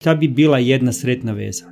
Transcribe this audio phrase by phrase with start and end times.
[0.00, 1.64] Šta bi bila jedna sretna veza?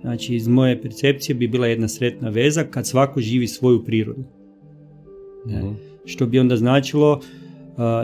[0.00, 4.24] Znači, iz moje percepcije bi bila jedna sretna veza kad svako živi svoju prirodu.
[5.46, 5.62] Ne?
[6.04, 7.22] Što bi onda značilo, uh,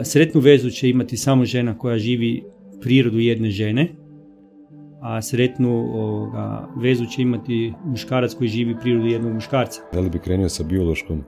[0.03, 2.43] sretnu vezu će imati samo žena koja živi
[2.81, 3.87] prirodu jedne žene,
[5.01, 9.81] a sretnu ovoga, vezu će imati muškarac koji živi prirodu jednog muškarca.
[9.93, 11.25] Da li bi krenuo sa biološkom uh,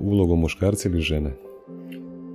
[0.00, 1.30] ulogom muškarca ili žene?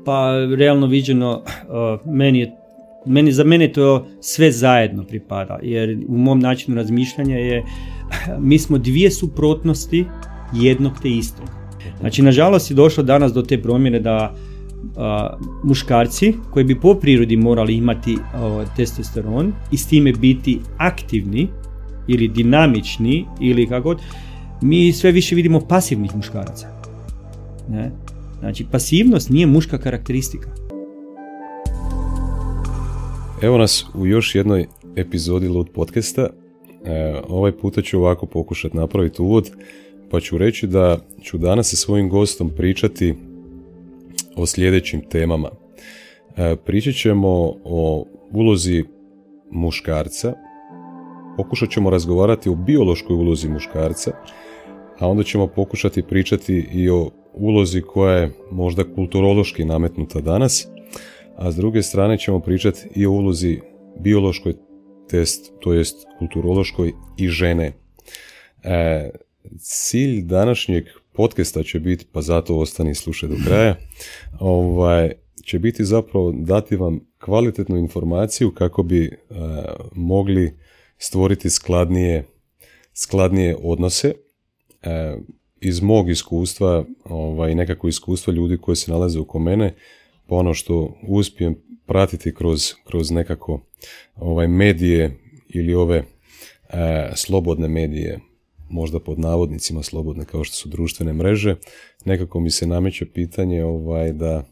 [0.05, 2.58] Pa, realno viđeno, uh, meni je
[3.05, 7.63] meni, za mene to sve zajedno pripada, jer u mom načinu razmišljanja je,
[8.39, 10.05] mi smo dvije suprotnosti
[10.53, 11.47] jednog te istog.
[11.99, 14.35] Znači, nažalost je došlo danas do te promjene da
[14.97, 21.47] a, muškarci koji bi po prirodi morali imati a, testosteron i s time biti aktivni
[22.07, 23.95] ili dinamični ili kako
[24.61, 26.67] mi sve više vidimo pasivnih muškaraca.
[27.69, 27.91] Ne?
[28.39, 30.49] Znači, pasivnost nije muška karakteristika.
[33.41, 36.21] Evo nas u još jednoj epizodi Lud podcasta.
[36.21, 39.51] E, ovaj puta ću ovako pokušati napraviti uvod,
[40.11, 43.15] pa ću reći da ću danas sa svojim gostom pričati
[44.35, 45.49] o sljedećim temama.
[46.37, 48.83] E, pričat ćemo o ulozi
[49.51, 50.33] muškarca,
[51.37, 54.11] pokušat ćemo razgovarati o biološkoj ulozi muškarca,
[54.99, 60.67] a onda ćemo pokušati pričati i o ulozi koja je možda kulturološki nametnuta danas,
[61.39, 63.59] a s druge strane ćemo pričati i o ulozi
[63.99, 64.53] biološkoj
[65.09, 67.71] test, to jest kulturološkoj i žene.
[68.63, 69.09] E,
[69.59, 73.75] cilj današnjeg podcasta će biti, pa zato ostani slušaj do kraja,
[74.39, 75.11] ovaj,
[75.43, 79.13] će biti zapravo dati vam kvalitetnu informaciju kako bi e,
[79.95, 80.57] mogli
[80.97, 82.25] stvoriti skladnije,
[82.93, 84.13] skladnije odnose.
[84.83, 85.17] E,
[85.61, 89.75] iz mog iskustva, ovaj, nekako iskustva ljudi koji se nalaze oko mene,
[90.37, 93.61] ono što uspijem pratiti kroz, kroz nekako
[94.15, 95.17] ovaj medije
[95.49, 96.03] ili ove
[96.69, 98.19] e, slobodne medije,
[98.69, 101.55] možda pod navodnicima slobodne kao što su društvene mreže,
[102.05, 104.43] nekako mi se nameće pitanje ovaj da,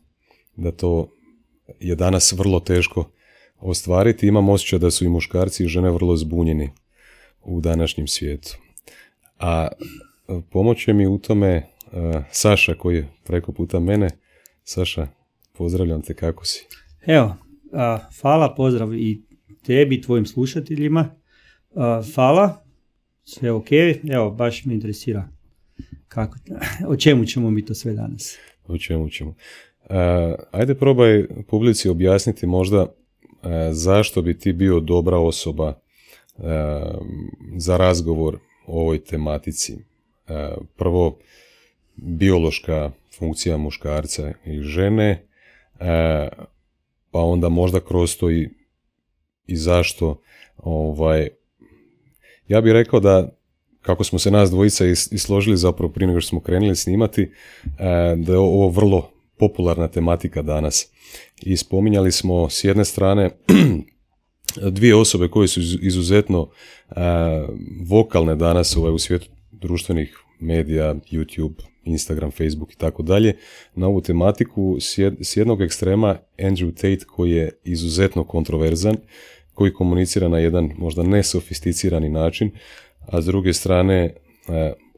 [0.56, 1.08] da to
[1.80, 3.10] je danas vrlo teško
[3.60, 4.28] ostvariti.
[4.28, 6.70] Imam osjećaj da su i muškarci i žene vrlo zbunjeni
[7.44, 8.58] u današnjem svijetu.
[9.40, 9.68] A
[10.50, 11.64] pomoće mi u tome e,
[12.32, 14.10] Saša koji je preko puta mene.
[14.64, 15.08] Saša,
[15.58, 16.68] Pozdravljam te, kako si?
[17.06, 17.36] Evo,
[17.74, 19.22] a, hvala, pozdrav i
[19.66, 21.16] tebi, i tvojim slušateljima.
[21.76, 22.66] A, hvala,
[23.24, 23.68] sve ok,
[24.12, 25.30] evo, baš me interesira
[26.08, 26.38] kako,
[26.88, 28.38] o čemu ćemo mi to sve danas.
[28.68, 29.36] O čemu ćemo.
[29.90, 32.94] A, ajde probaj publici objasniti možda
[33.72, 35.80] zašto bi ti bio dobra osoba
[37.58, 39.78] za razgovor o ovoj tematici.
[40.76, 41.20] Prvo,
[41.96, 45.27] biološka funkcija muškarca ili žene,
[45.80, 46.30] e,
[47.12, 48.50] pa onda možda kroz to i,
[49.48, 50.22] i zašto
[50.58, 51.30] ovaj,
[52.48, 53.38] ja bih rekao da
[53.82, 57.30] kako smo se nas dvojica isložili zapravo prije nego što smo krenuli snimati, e,
[58.18, 60.92] da je ovo vrlo popularna tematika danas.
[61.42, 63.30] I spominjali smo s jedne strane
[64.72, 66.50] dvije osobe koje su izuzetno
[66.90, 66.94] e,
[67.90, 73.38] vokalne danas ovaj, u svijetu društvenih medija, YouTube, Instagram, Facebook i tako dalje,
[73.76, 74.78] na ovu tematiku
[75.22, 78.98] s jednog ekstrema Andrew Tate koji je izuzetno kontroverzan,
[79.54, 82.52] koji komunicira na jedan možda nesofisticirani način,
[83.00, 84.14] a s druge strane e,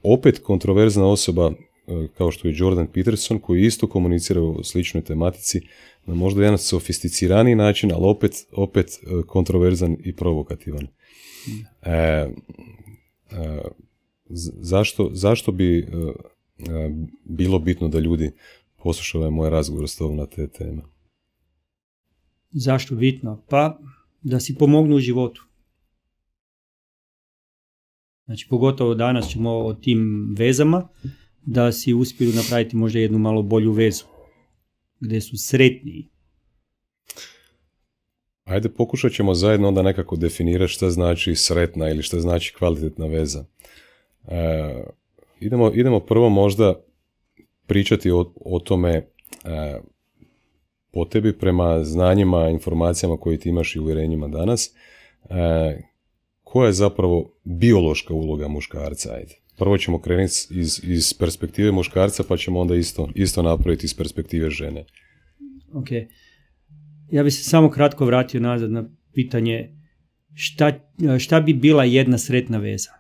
[0.03, 5.61] opet kontroverzna osoba e, kao što je Jordan Peterson koji isto komunicira u sličnoj tematici
[6.05, 10.87] na možda jedan sofisticiraniji način, ali opet, opet e, kontroverzan i provokativan.
[11.83, 12.27] E,
[14.61, 15.85] zašto, zašto bi E,
[17.23, 18.31] bilo bitno da ljudi
[18.83, 20.81] poslušaju ovaj moj razgovor s tobom na te teme.
[22.51, 23.43] Zašto bitno?
[23.49, 23.79] Pa
[24.21, 25.45] da si pomognu u životu.
[28.25, 30.87] Znači, pogotovo danas ćemo o tim vezama,
[31.45, 34.05] da si uspiju napraviti možda jednu malo bolju vezu,
[34.99, 36.09] gdje su sretniji.
[38.43, 43.45] Ajde, pokušat ćemo zajedno onda nekako definirati šta znači sretna ili šta znači kvalitetna veza.
[44.27, 44.83] E,
[45.39, 46.73] Idemo, idemo prvo možda
[47.67, 49.05] pričati o, o tome e,
[50.91, 54.75] po tebi prema znanjima, informacijama koje ti imaš i uvjerenjima danas.
[55.29, 55.81] E,
[56.43, 59.13] koja je zapravo biološka uloga muškarca?
[59.13, 59.35] Ajde.
[59.57, 64.49] Prvo ćemo krenuti iz, iz perspektive muškarca, pa ćemo onda isto, isto napraviti iz perspektive
[64.49, 64.85] žene.
[65.73, 65.87] Ok.
[67.11, 69.75] Ja bih se samo kratko vratio nazad na pitanje
[70.33, 70.73] šta,
[71.19, 72.91] šta bi bila jedna sretna veza?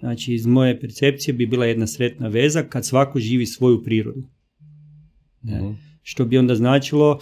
[0.00, 4.22] Znači, iz moje percepcije bi bila jedna sretna veza kad svako živi svoju prirodu.
[5.42, 5.62] Ne?
[5.62, 5.72] Mhm.
[6.02, 7.20] Što bi onda značilo, uh,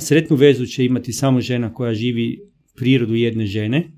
[0.00, 2.40] sretnu vezu će imati samo žena koja živi
[2.76, 3.90] prirodu jedne žene,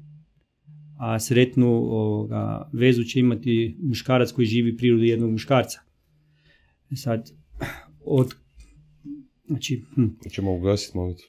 [0.98, 5.81] a sretnu ovoga, vezu će imati muškarac koji živi prirodu jednog muškarca.
[6.90, 7.31] E Sad,
[8.00, 8.34] od...
[9.46, 11.26] Znači, hm, Hoćemo ugasiti mobitel.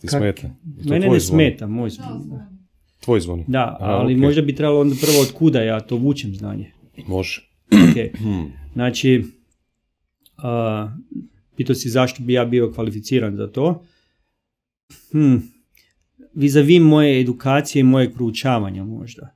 [0.00, 0.50] Ti smeta?
[0.84, 2.55] Mene ne smeta, moj zvon.
[3.00, 3.44] Tvoj zvoni?
[3.48, 4.20] Da, A, ali ok.
[4.20, 6.72] možda bi trebalo onda prvo od kuda ja to vučem znanje.
[7.06, 7.48] Može.
[7.66, 8.20] Ok.
[8.76, 9.24] Znači,
[10.36, 10.88] a,
[11.56, 13.84] pitao si zašto bi ja bio kvalificiran za to.
[15.10, 15.52] Hmm.
[16.34, 19.34] Vis-a-vis moje edukacije i mojeg proučavanja možda.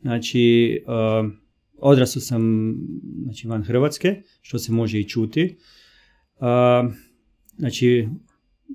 [0.00, 1.28] Znači, a,
[1.78, 2.74] odrastao sam
[3.22, 5.56] znači, van Hrvatske, što se može i čuti.
[6.40, 6.88] A,
[7.56, 8.08] znači,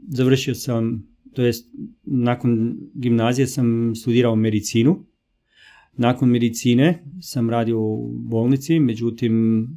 [0.08, 1.70] završio sam, to jest
[2.04, 5.06] nakon gimnazije sam studirao medicinu.
[5.98, 9.68] Nakon medicine sam radio u bolnici, međutim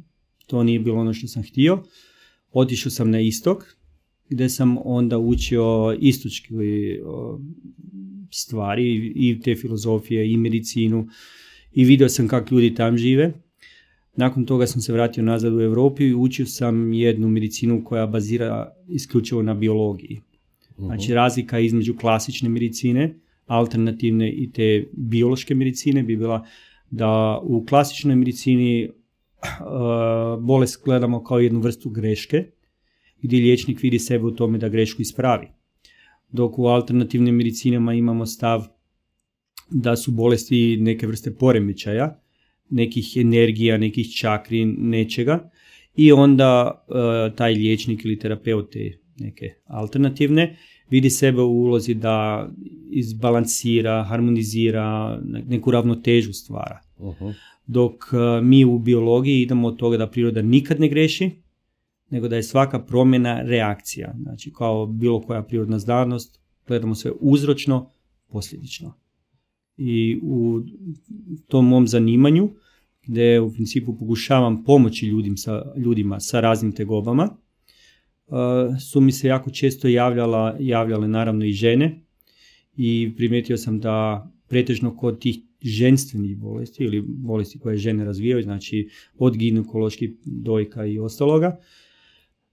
[0.47, 1.83] to nije bilo ono što sam htio.
[2.51, 3.63] Otišao sam na istok,
[4.29, 6.53] gdje sam onda učio istočke
[7.05, 7.39] o,
[8.31, 11.07] stvari i te filozofije i medicinu
[11.73, 13.33] i vidio sam kako ljudi tam žive.
[14.15, 18.73] Nakon toga sam se vratio nazad u Europi i učio sam jednu medicinu koja bazira
[18.89, 20.21] isključivo na biologiji.
[20.77, 26.45] Znači razlika između klasične medicine, alternativne i te biološke medicine bi bila
[26.89, 32.45] da u klasičnoj medicini uh, bolest gledamo kao jednu vrstu greške
[33.21, 35.47] gdje liječnik vidi sebe u tome da grešku ispravi.
[36.31, 38.67] Dok u alternativnim medicinama imamo stav
[39.69, 42.21] da su bolesti neke vrste poremećaja,
[42.69, 45.49] nekih energija, nekih čakri, nečega
[45.95, 50.57] i onda uh, taj liječnik ili terapeut te neke alternativne
[50.89, 52.49] vidi sebe u ulozi da
[52.91, 56.79] izbalansira, harmonizira, neku ravnotežu stvara.
[56.97, 57.33] Uh-huh.
[57.67, 61.31] Dok uh, mi u biologiji idemo od toga da priroda nikad ne greši,
[62.09, 64.13] nego da je svaka promjena reakcija.
[64.21, 67.91] Znači kao bilo koja prirodna znanost, gledamo sve uzročno,
[68.27, 68.93] posljedično.
[69.77, 70.61] I u
[71.47, 72.49] tom mom zanimanju,
[73.07, 77.29] gdje u principu pokušavam pomoći ljudim sa, ljudima sa raznim tegobama,
[78.91, 81.99] su mi se jako često javljala, javljale naravno i žene
[82.77, 88.89] i primijetio sam da pretežno kod tih ženstvenih bolesti ili bolesti koje žene razvijaju, znači
[89.17, 91.59] od ginekoloških dojka i ostaloga,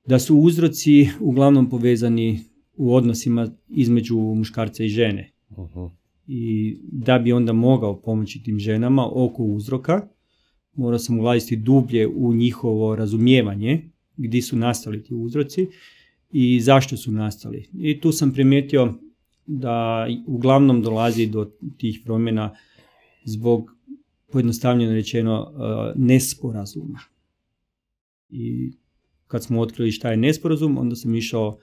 [0.07, 2.41] da su uzroci uglavnom povezani
[2.77, 5.33] u odnosima između muškarca i žene.
[5.51, 5.91] Uh-huh.
[6.27, 10.09] I da bi onda mogao pomoći tim ženama oko uzroka,
[10.73, 13.90] morao sam ulaziti dublje u njihovo razumijevanje
[14.29, 15.67] gdje su nastali ti uzroci
[16.33, 17.69] i zašto su nastali.
[17.75, 18.95] I tu sam primijetio
[19.47, 22.57] da uglavnom dolazi do tih promjena
[23.25, 23.75] zbog
[24.33, 26.99] pojednostavljeno rečeno uh, nesporazuma.
[28.31, 28.73] I
[29.27, 31.59] kad smo otkrili šta je nesporazum, onda sam išao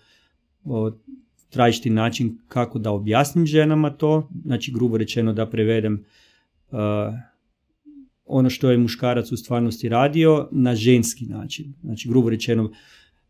[1.49, 6.03] tražiti način kako da objasnim ženama to, znači grubo rečeno da prevedem
[6.71, 6.77] uh,
[8.27, 11.73] ono što je muškarac u stvarnosti radio na ženski način.
[11.83, 12.71] Znači grubo rečeno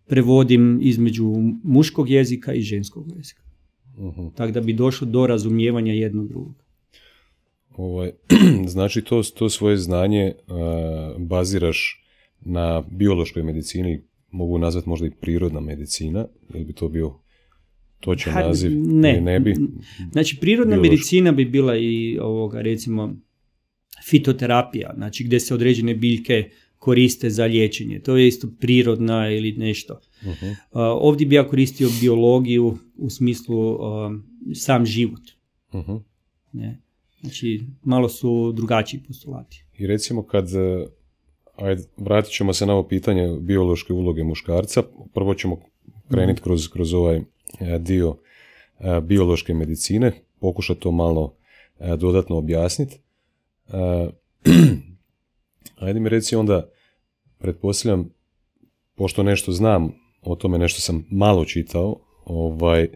[0.07, 1.33] prevodim između
[1.63, 3.41] muškog jezika i ženskog jezika.
[3.97, 4.35] Uh-huh.
[4.35, 6.55] Tako da bi došlo do razumijevanja jednog drugog.
[7.77, 8.11] Ovaj,
[8.73, 12.03] znači to, to svoje znanje uh, baziraš
[12.41, 14.01] na biološkoj medicini,
[14.31, 17.13] mogu nazvati možda i prirodna medicina, ili bi to bio
[17.99, 18.71] točan naziv?
[18.75, 19.21] ne.
[19.21, 19.55] Ne bi?
[20.11, 20.91] Znači prirodna Biološko.
[20.91, 23.15] medicina bi bila i ovoga recimo
[24.09, 26.49] fitoterapija, znači gdje se određene biljke
[26.79, 27.99] koriste za liječenje.
[27.99, 29.99] To je isto prirodna ili nešto.
[30.23, 30.49] Uh-huh.
[30.49, 33.79] Uh, ovdje bi ja koristio biologiju u smislu uh,
[34.53, 35.21] sam život.
[35.71, 36.01] Uh-huh.
[36.53, 36.81] Ne?
[37.21, 39.65] Znači, malo su drugačiji postulati.
[39.77, 40.87] I recimo kad, e,
[41.55, 44.83] ajde, vratit ćemo se na ovo pitanje biološke uloge muškarca,
[45.13, 45.59] prvo ćemo
[46.11, 47.23] krenuti kroz, kroz ovaj e,
[47.79, 48.17] dio
[48.79, 51.35] e, biološke medicine, pokušati to malo
[51.97, 52.99] dodatno objasniti.
[53.69, 54.09] E,
[55.77, 56.69] Ajde mi reci onda,
[57.37, 58.09] pretpostavljam,
[58.95, 61.95] pošto nešto znam o tome, nešto sam malo čitao,
[62.25, 62.87] ovaj,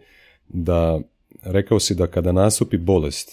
[0.48, 1.00] da
[1.44, 3.30] rekao si da kada nastupi bolest,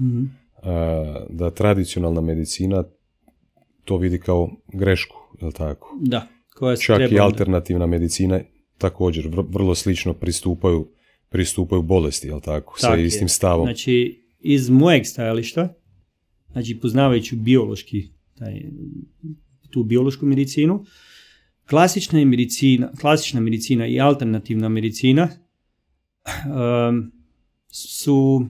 [0.00, 0.24] Mhm.
[0.56, 2.84] a, da tradicionalna medicina
[3.84, 5.96] to vidi kao grešku, je tako?
[6.00, 8.40] Da, koja se Čak treba i onda- alternativna medicina
[8.78, 10.88] također vr- vrlo slično pristupaju
[11.28, 12.80] pristupaju bolesti, jel tako?
[12.80, 13.06] Sa Tak je.
[13.06, 13.66] istim stavom.
[13.66, 15.74] Znači, iz mojeg stajališta,
[16.62, 18.62] znači poznavajući biološki, taj,
[19.70, 20.84] tu biološku medicinu,
[21.68, 27.12] klasična je medicina, klasična medicina i alternativna medicina um,
[27.68, 28.46] su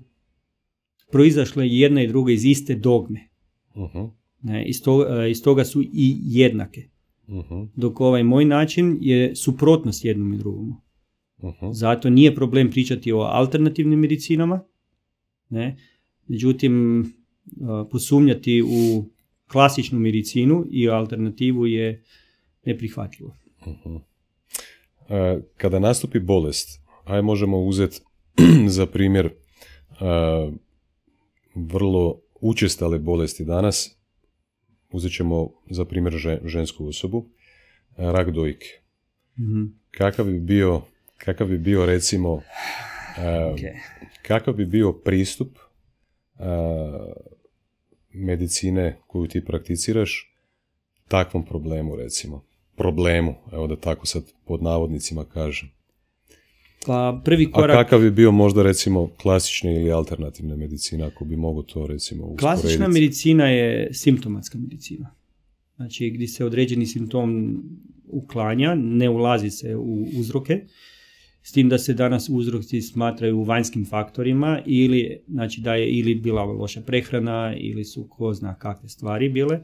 [1.12, 3.28] proizašle jedna i druga iz iste dogme.
[3.74, 4.10] Uh-huh,
[4.42, 6.88] Ne, iz, toga, iz toga su i jednake.
[7.28, 10.74] uh-huh, Dok ovaj moj način je suprotnost jednom i drugom.
[11.42, 11.72] Mhm.
[11.72, 14.64] Zato nije problem pričati o alternativnim medicinama,
[15.48, 15.76] ne?
[16.28, 17.04] međutim
[17.90, 19.04] posumnjati u
[19.46, 22.04] klasičnu medicinu i alternativu je
[22.64, 23.34] neprihvatljivo.
[23.66, 23.96] Mhm.
[25.08, 26.68] E, Kada nastupi bolest,
[27.04, 28.00] aj možemo uzeti
[28.68, 29.32] za primjer e,
[31.54, 33.96] vrlo učestale bolesti danas,
[34.90, 37.28] uzet ćemo za primjer že- žensku osobu,
[37.96, 38.66] rak dojke.
[39.38, 39.64] Mhm.
[39.90, 40.82] Kakav bi bio,
[41.16, 42.42] kakav bi bio recimo,
[43.18, 43.58] e, Ok.
[44.22, 45.58] kakav bi bio pristup
[48.12, 50.34] medicine koju ti prakticiraš
[51.08, 52.44] takvom problemu recimo?
[52.76, 55.70] Problemu, evo da tako sad pod navodnicima kažem.
[56.86, 57.76] Pa prvi A korak...
[57.76, 62.62] kakav bi bio možda recimo klasične ili alternativne medicine ako bi mogo to recimo usporediti?
[62.62, 65.14] Klasična medicina je simptomatska medicina.
[65.76, 67.62] Znači gdje se određeni simptom
[68.08, 70.60] uklanja, ne ulazi se u uzroke,
[71.48, 76.42] s tim da se danas uzroci smatraju vanjskim faktorima ili znači da je ili bila
[76.44, 79.60] loša prehrana ili su ko zna kakve stvari bile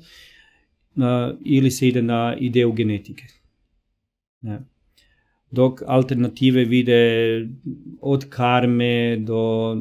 [0.97, 3.25] a, ili se ide na ideju genetike.
[4.41, 4.61] Ne.
[5.51, 7.01] Dok alternative vide
[8.01, 9.75] od karme do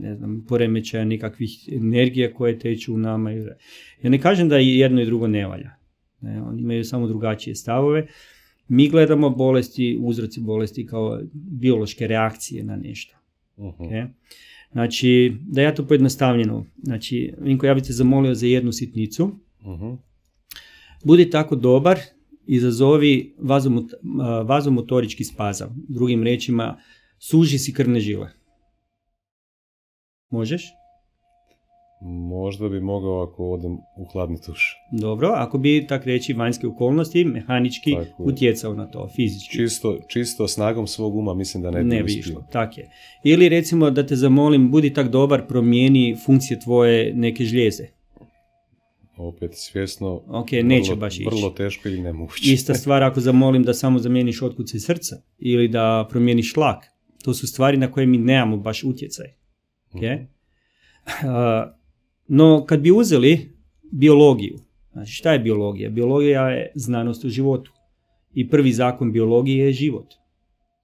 [0.00, 3.30] ne znam, poremećaja nekakvih energija koje teču u nama.
[3.30, 5.70] Ja ne kažem da jedno i drugo ne valja.
[6.20, 8.06] Ne, oni imaju samo drugačije stavove.
[8.68, 13.16] Mi gledamo bolesti, uzroci bolesti kao biološke reakcije na nešto.
[13.58, 13.66] Mhm.
[13.66, 13.90] ok?
[14.72, 19.30] Znači, da ja to pojednostavljeno, znači, Vinko, ja bih te zamolio za jednu sitnicu,
[19.60, 19.92] Mhm.
[21.04, 21.98] budi tako dobar,
[22.46, 23.92] izazovi vazomot,
[24.44, 25.84] vazomotorički spazam.
[25.88, 26.80] Drugim riječima,
[27.18, 28.28] suži si krvne žile.
[30.30, 30.64] Možeš?
[32.06, 34.76] Možda bi mogao ako odem u hladni tuš.
[34.90, 38.22] Dobro, ako bi tak reći vanjske okolnosti mehanički Tako.
[38.22, 39.56] utjecao na to, fizički.
[39.56, 42.90] Čisto, čisto snagom svog uma mislim da ne bi ne bi išlo, tak je.
[43.24, 47.86] Ili recimo da te zamolim, budi tak dobar, promijeni funkcije tvoje neke žljeze.
[49.16, 50.22] Opet svjesno.
[50.26, 51.24] Ok, neće vrlo, baš ići.
[51.24, 52.52] Vrlo teško ili nemoguće.
[52.52, 56.84] Ista stvar ako zamolim da samo zamijeniš otkuce srca ili da promijeniš tlak.
[57.24, 59.26] To su stvari na koje mi nemamo baš utjecaj.
[59.92, 60.02] Ok?
[61.24, 61.74] A,
[62.28, 63.52] no, kad bi uzeli
[63.92, 64.58] biologiju,
[64.92, 65.90] znači šta je biologija?
[65.90, 67.72] Biologija je znanost o životu.
[68.34, 70.14] I prvi zakon biologije je život.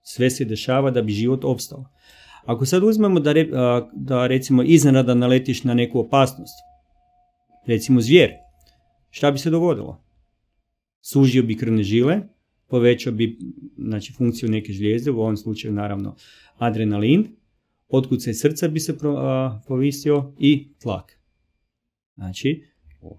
[0.03, 1.85] Sve se dešava da bi život opstao.
[2.45, 3.51] Ako sad uzmemo da, re-
[3.93, 6.55] da recimo iznenada naletiš na neku opasnost,
[7.67, 8.31] recimo zvijer,
[9.11, 10.05] šta bi se dogodilo?
[11.01, 12.21] Sužio bi krvne žile,
[12.69, 13.39] povećao bi
[13.79, 16.17] znači, funkciju neke žlijezde, u ovom slučaju naravno
[16.59, 17.37] adrenalin,
[17.89, 18.99] otkucaj srca bi se
[19.69, 21.20] povisio i tlak.
[22.21, 22.65] Znači,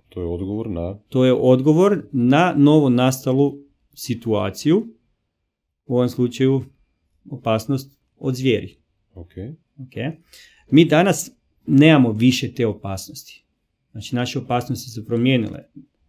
[0.09, 0.99] To je odgovor na...
[1.09, 3.57] to je odgovor na novo nastalu
[3.93, 4.87] situaciju,
[5.85, 6.63] u ovom slučaju
[7.29, 8.75] opasnost od zvijeri.
[9.13, 9.31] Ok.
[9.77, 9.93] ok?
[10.71, 11.31] Mi danas
[11.67, 13.45] nemamo više te opasnosti.
[13.91, 15.59] Znači, naše opasnosti su promijenile.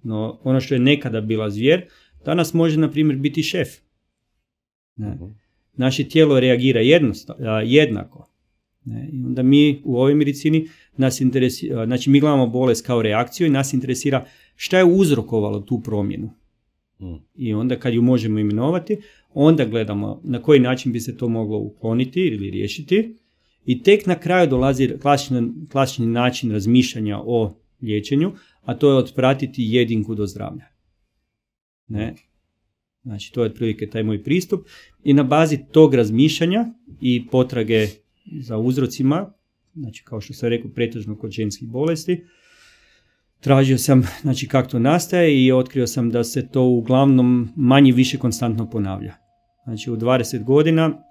[0.02, 1.88] No, ono što je nekada bila zvijer,
[2.25, 3.68] danas može, na primjer, biti šef.
[4.96, 5.14] Ne.
[5.14, 5.25] Mhm.
[5.72, 6.80] Naše tijelo reagira
[7.64, 8.28] jednako.
[8.84, 13.46] Ne, I onda mi u ovoj medicini nas interesira, znači mi gledamo bolest kao reakciju
[13.46, 14.25] i nas interesira
[14.56, 16.30] šta je uzrokovalo tu promjenu.
[17.00, 17.14] Mm.
[17.34, 18.96] I onda kad ju možemo imenovati,
[19.34, 23.16] onda gledamo na koji način bi se to moglo ukloniti ili riješiti.
[23.66, 28.32] I tek na kraju dolazi klasični, klasični način razmišljanja o liječenju,
[28.62, 30.64] a to je otpratiti jedinku do zdravlja.
[31.88, 32.14] Ne?
[33.02, 34.66] Znači, to je otprilike taj moj pristup.
[35.04, 36.66] I na bazi tog razmišljanja
[37.00, 37.87] i potrage
[38.40, 39.32] za uzrocima,
[39.75, 42.25] znači kao što sam rekao, pretežno kod ženskih bolesti,
[43.41, 48.19] tražio sam znači, kako to nastaje i otkrio sam da se to uglavnom manje više
[48.19, 49.14] konstantno ponavlja.
[49.64, 51.02] Znači u 20 godina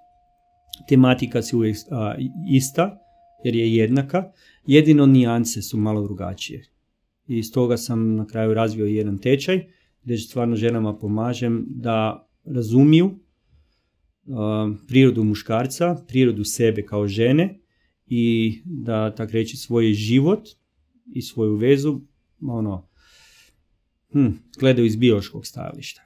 [0.89, 2.15] tematika se uvijek a,
[2.49, 2.97] ista,
[3.43, 4.31] jer je jednaka,
[4.65, 6.63] jedino nijanse su malo drugačije.
[7.27, 9.65] I stoga sam na kraju razvio jedan tečaj
[10.03, 13.19] gdje stvarno ženama pomažem da razumiju
[14.87, 17.60] prirodu muškarca, prirodu sebe kao žene
[18.13, 20.39] i da tak reći svoj život
[21.13, 22.01] i svoju vezu
[22.41, 22.87] ono
[24.11, 24.27] hm,
[24.59, 26.01] gledaju iz biološkog stajališta.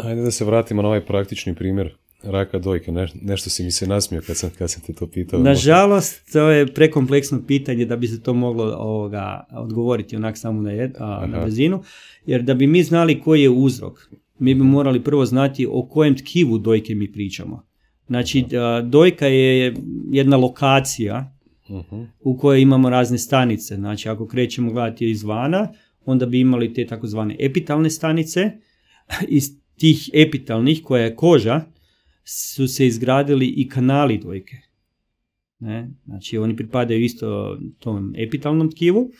[0.00, 2.92] Ajde da se vratimo na ovaj praktični primjer raka dojke.
[2.92, 5.40] Ne, nešto si mi se nasmio kad sam, kad sam te to pitao.
[5.40, 10.70] Nažalost, to je prekompleksno pitanje da bi se to moglo ovoga, odgovoriti onak samo na,
[10.70, 11.82] jed, a, na brzinu,
[12.26, 16.18] jer da bi mi znali koji je uzrok, mi bi morali prvo znati o kojem
[16.18, 17.73] tkivu dojke mi pričamo.
[18.06, 18.44] Znači,
[18.84, 19.74] dojka je
[20.10, 21.34] jedna lokacija
[21.70, 22.02] Mhm.
[22.20, 23.76] u kojoj imamo razne stanice.
[23.76, 25.72] Znači, ako krećemo gledati izvana,
[26.04, 28.50] onda bi imali te takozvane epitalne stanice.
[29.28, 31.60] Iz tih epitalnih, koja je koža,
[32.24, 34.56] su se izgradili i kanali dojke.
[35.58, 35.90] Ne?
[36.04, 39.10] Znači oni pripadaju isto tom epitalnom tkivu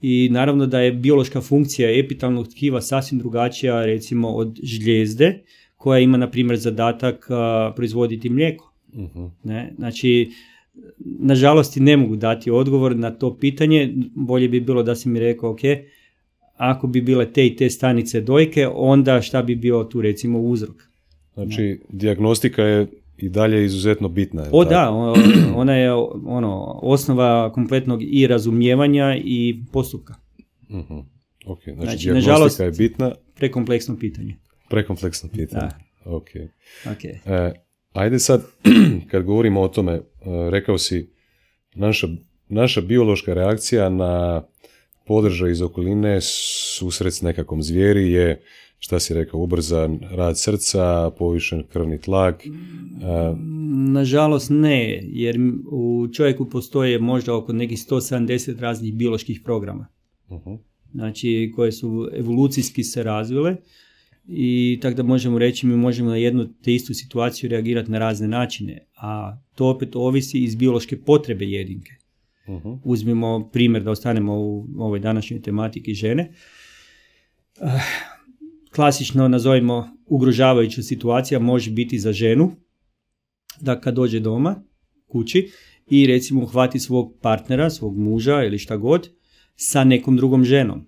[0.00, 5.42] i naravno da je biološka funkcija epitalnog tkiva sasvim drugačija recimo od žljezde
[5.78, 7.28] koja ima na primjer zadatak
[7.76, 8.72] proizvoditi mlijeko.
[8.94, 9.24] Mhm.
[9.44, 9.72] Ne?
[9.76, 10.30] Znači
[11.04, 15.50] nažalost ne mogu dati odgovor na to pitanje, bolje bi bilo da si mi rekao
[15.50, 15.60] ok,
[16.56, 20.76] ako bi bile te i te stanice dojke, onda šta bi bio tu recimo uzrok.
[21.34, 22.86] Znači, dijagnostika je
[23.18, 24.44] i dalje izuzetno bitna.
[24.52, 24.90] o da,
[25.54, 25.92] ona je
[26.26, 30.14] ono, osnova kompletnog i razumijevanja i postupka.
[30.70, 31.04] Uh-huh.
[31.46, 33.12] Ok, znači, znači dijagnostika je bitna.
[33.34, 34.36] Prekompleksno pitanje.
[34.70, 35.68] Prekompleksno pitanje.
[36.04, 36.10] Da.
[36.10, 36.28] Ok.
[36.84, 37.18] okay.
[37.26, 37.52] E,
[37.92, 38.42] ajde sad,
[39.10, 40.02] kad govorimo o tome, e,
[40.50, 41.10] rekao si,
[41.74, 42.08] naša,
[42.48, 44.42] naša biološka reakcija na
[45.06, 48.42] podržaj iz okoline susret s nekakvom zvijeri je
[48.78, 52.44] šta si rekao, ubrzan rad srca, povišen krvni tlak?
[53.92, 55.36] Nažalost ne, jer
[55.70, 59.86] u čovjeku postoje možda oko nekih 170 raznih bioloških programa.
[60.28, 60.58] uh
[60.92, 63.56] Znači, koje su evolucijski se razvile
[64.28, 68.28] i tako da možemo reći mi možemo na jednu te istu situaciju reagirati na razne
[68.28, 71.92] načine, a to opet ovisi iz biološke potrebe jedinke.
[72.46, 76.32] uh Uzmimo primjer da ostanemo u ovoj današnjoj tematiki žene.
[77.60, 77.68] Uh,
[78.74, 82.56] klasično nazovimo ugrožavajuća situacija može biti za ženu
[83.60, 84.62] da kad dođe doma
[85.06, 85.50] kući
[85.90, 89.10] i recimo uhvati svog partnera, svog muža ili šta god
[89.56, 90.86] sa nekom drugom ženom.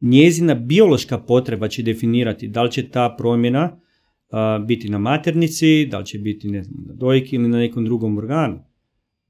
[0.00, 3.80] Njezina biološka potreba će definirati da li će ta promjena
[4.66, 8.18] biti na maternici, da li će biti ne znam, na dojki ili na nekom drugom
[8.18, 8.64] organu.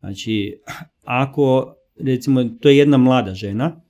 [0.00, 0.60] Znači,
[1.04, 3.80] ako recimo to je jedna mlada žena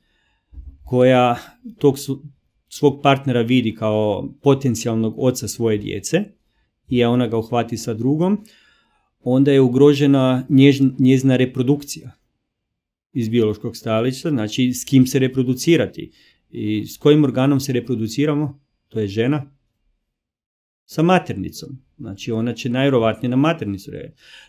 [0.84, 1.36] koja
[1.78, 2.22] tog su,
[2.68, 6.24] svog partnera vidi kao potencijalnog oca svoje djece
[6.88, 8.44] i ona ga uhvati sa drugom,
[9.20, 10.46] onda je ugrožena
[10.98, 12.10] njezina reprodukcija
[13.12, 16.12] iz biološkog stajališta, znači s kim se reproducirati
[16.50, 19.50] i s kojim organom se reproduciramo, to je žena,
[20.84, 21.68] sa maternicom.
[21.98, 23.90] Znači ona će najvjerovatnije na maternicu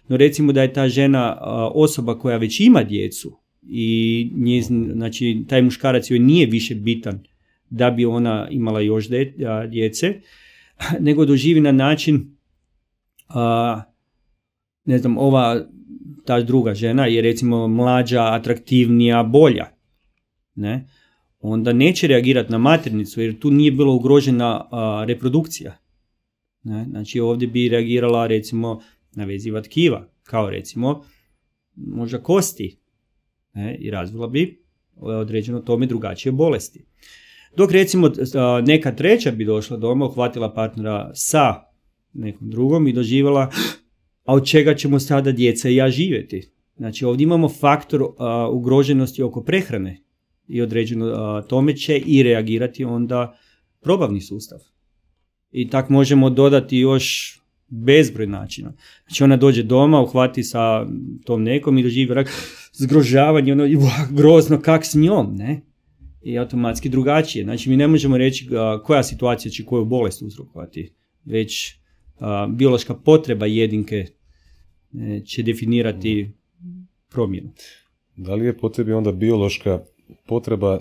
[0.08, 1.38] No recimo da je ta žena
[1.74, 7.24] osoba koja već ima djecu i njezin, znači taj muškarac joj nije više bitan
[7.70, 9.08] da bi ona imala još
[9.70, 10.22] djece,
[11.08, 12.36] nego doživi na način
[13.30, 13.82] a,
[14.86, 15.66] ne znam, ova
[16.26, 19.68] ta druga žena je recimo mlađa, atraktivnija, bolja,
[20.56, 20.88] ne?
[21.40, 24.70] Onda neće reagirati na maternicu jer tu nije bila ugrožena
[25.08, 25.78] reprodukcija.
[26.64, 26.86] Ne?
[26.90, 28.82] Znači ovdje bi reagirala recimo
[29.16, 31.04] na veziva tkiva, kao recimo
[31.76, 32.78] možda kosti
[33.54, 33.78] ne?
[33.80, 34.64] i razvila bi
[34.96, 36.86] određeno tome drugačije bolesti.
[37.58, 38.12] Dok recimo
[38.66, 41.56] neka treća bi došla doma, uhvatila partnera sa
[42.14, 43.52] nekom drugom i doživjela
[44.24, 46.52] a od čega ćemo sada djeca i ja živjeti.
[46.78, 48.04] Znači ovdje imamo faktor
[48.52, 50.04] ugroženosti oko prehrane
[50.50, 53.38] i određeno tome će i reagirati onda
[53.82, 54.60] probavni sustav.
[55.52, 57.36] I tak možemo dodati još
[57.68, 58.74] bezbroj načina.
[59.08, 60.86] Znači ona dođe doma, uhvati sa
[61.26, 62.30] tom nekom i doživi rak
[62.74, 63.68] zgrožavanje, ono,
[64.12, 65.62] grozno, kak s njom, ne?
[66.22, 67.44] i automatski drugačije.
[67.44, 68.50] Znači mi ne možemo reći
[68.84, 70.94] koja situacija će koju bolest uzrokovati,
[71.26, 71.80] već
[72.50, 76.32] biološka potreba jedinke e, će definirati
[77.10, 77.52] promjenu.
[78.16, 79.80] Da li je potrebi onda biološka
[80.28, 80.80] potreba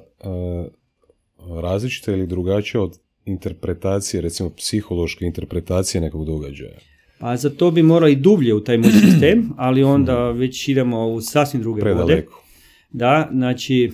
[1.62, 6.78] različita ili drugačija od interpretacije, recimo psihološke interpretacije nekog događaja?
[7.18, 10.38] Pa za to bi morali dublje u taj moj sistem, ali onda mhm.
[10.38, 12.34] već idemo u sasvim druge Predaleko.
[12.34, 12.48] vode.
[12.90, 13.92] Da, znači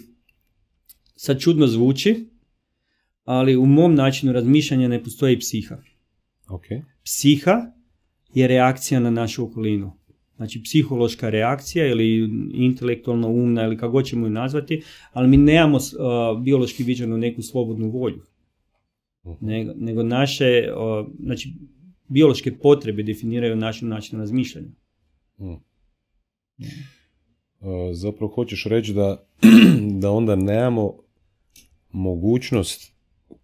[1.16, 2.28] sad čudno zvuči,
[3.24, 5.76] ali u mom načinu razmišljanja ne postoji psiha.
[6.46, 6.82] Okay.
[7.04, 7.60] Psiha
[8.34, 9.92] je reakcija na našu okolinu.
[10.36, 16.42] Znači psihološka reakcija ili intelektualno umna ili kako ćemo ju nazvati, ali mi nemamo uh,
[16.42, 18.22] biološki viđenu neku slobodnu volju.
[19.22, 21.52] uh Nego, nego, naše, uh, znači
[22.08, 24.68] biološke potrebe definiraju naš način razmišljanja.
[25.38, 25.58] Uh.
[27.92, 29.26] Zapravo hoćeš reći da,
[30.02, 30.92] da onda nemamo
[31.92, 32.92] mogućnost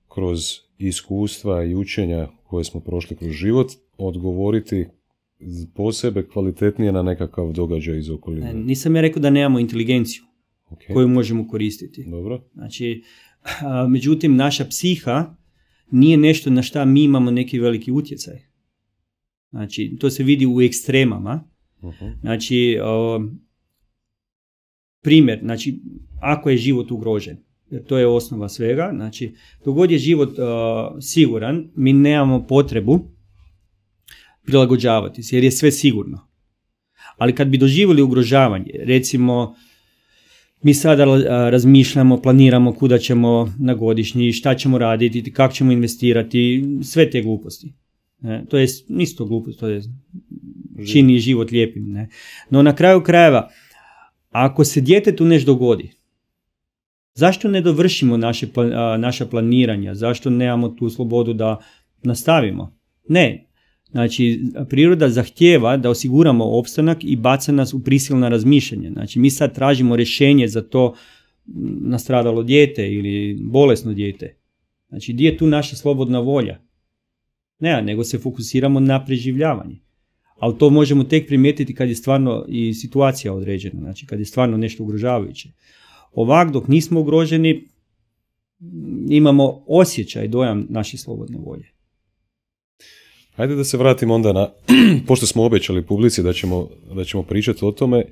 [0.08, 0.40] kroz
[0.78, 4.86] iskustva i učenja koje smo prošli kroz život odgovoriti
[5.74, 8.54] posebe kvalitetnije na nekakav događaj iz okoline.
[8.54, 10.22] nisam ja rekao da nemamo inteligenciju
[10.92, 12.04] koju možemo koristiti.
[12.10, 12.44] Dobro.
[12.54, 13.02] Znači,
[13.94, 15.36] međutim, naša psiha
[15.90, 18.38] nije nešto na šta mi imamo neki veliki utjecaj.
[19.50, 21.44] Znači, to se vidi u ekstremama.
[21.82, 22.20] Uh-huh.
[22.20, 22.78] Znači,
[25.02, 25.80] primjer, znači,
[26.20, 27.36] ako je život ugrožen,
[27.70, 28.90] jer to je osnova svega.
[28.94, 30.44] Znači, dogod je život uh,
[31.00, 33.10] siguran, mi nemamo potrebu
[34.46, 36.28] prilagođavati se jer je sve sigurno.
[37.16, 39.54] Ali kad bi doživjeli ugrožavanje, recimo
[40.62, 41.04] mi sada
[41.50, 47.72] razmišljamo, planiramo kuda ćemo na godišnji, šta ćemo raditi, kako ćemo investirati, sve te gluposti.
[48.20, 48.44] Ne?
[48.48, 48.66] To je
[48.98, 49.82] isto glupost, to je
[50.92, 51.92] čini život lijepim.
[51.92, 52.08] Ne?
[52.50, 53.50] No na kraju krajeva,
[54.30, 55.90] ako se djetetu nešto dogodi,
[57.14, 58.46] zašto ne dovršimo naše,
[58.98, 61.60] naša planiranja, zašto nemamo tu slobodu da
[62.02, 62.76] nastavimo?
[63.08, 63.49] Ne,
[63.90, 68.90] Znači, priroda zahtjeva da osiguramo opstanak i baca nas u prisilna razmišljanje.
[68.90, 70.94] Znači, mi sad tražimo rješenje za to
[71.80, 74.36] nastradalo dijete ili bolesno dijete.
[74.88, 76.60] Znači, gdje je tu naša slobodna volja?
[77.60, 79.76] Ne, nego se fokusiramo na preživljavanje.
[80.38, 84.56] Ali to možemo tek primijetiti kad je stvarno i situacija određena, znači kad je stvarno
[84.56, 85.48] nešto ugrožavajuće.
[86.12, 87.64] Ovak dok nismo ugroženi,
[89.08, 91.79] imamo osjećaj, dojam naše slobodne volje.
[93.40, 94.48] Hajde da se vratimo onda na,
[95.08, 98.04] pošto smo obećali publici da ćemo, da ćemo pričati o tome, e,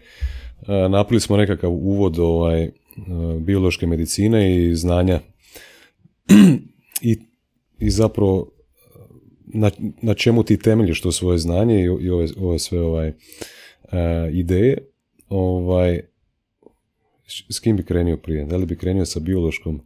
[0.89, 2.71] napravili smo nekakav uvod ovaj, e,
[3.41, 5.21] biološke medicine i znanja
[7.11, 7.19] i,
[7.79, 8.53] i zapravo
[9.47, 9.71] na,
[10.03, 13.13] na čemu ti temeljiš to svoje znanje i, i ove, ove sve ovaj,
[14.33, 14.79] ideje,
[15.29, 16.01] ovaj,
[17.51, 18.45] s kim bi krenio prije?
[18.45, 19.81] Da li bi krenio sa biološkom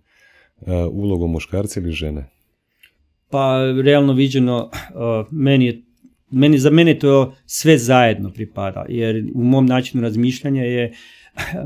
[0.93, 2.42] ulogom muškarca ili žene?
[3.33, 4.71] Pa realno viđeno,
[5.31, 5.83] meni je
[6.33, 10.93] meni, za mene to sve zajedno pripada, jer u mom načinu razmišljanja je,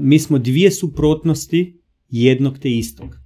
[0.00, 3.16] mi smo dvije suprotnosti jednog te istog.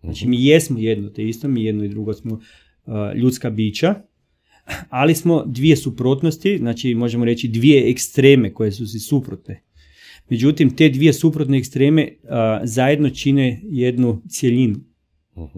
[0.00, 2.40] Znači mi jesmo jedno te isto, mi jedno i drugo smo
[3.16, 3.94] ljudska bića,
[4.88, 9.62] ali smo dvije suprotnosti, znači možemo reći dvije ekstreme koje su si suprotne.
[10.30, 12.08] Međutim, te dvije suprotne ekstreme
[12.64, 14.78] zajedno čine jednu cjelinu.
[15.34, 15.50] uh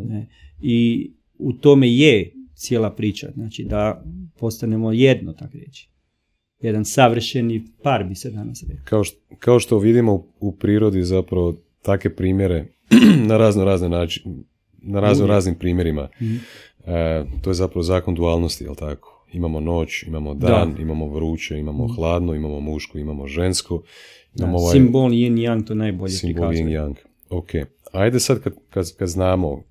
[0.61, 4.05] I u tome je cijela priča, znači da
[4.39, 5.89] postanemo jedno, tako reći.
[6.61, 8.85] Jedan savršeni par bi se danas rekao.
[8.85, 12.67] Kao što, kao što vidimo u prirodi zapravo takve primjere
[13.29, 14.45] na razno razne način,
[14.83, 16.09] na razno raznim primjerima.
[16.23, 16.37] Mhm.
[16.87, 19.27] E, to je zapravo zakon dualnosti, jel tako?
[19.33, 21.95] Imamo noć, imamo dan, imamo vruće, imamo mhm.
[21.95, 23.83] hladno, imamo muško, imamo žensko.
[24.39, 26.95] Imamo ovaj, simbol yin yang to najbolje Simbol yin yang,
[27.31, 27.51] ok.
[27.93, 29.63] Ajde sad kad, kad, kad znamo uh,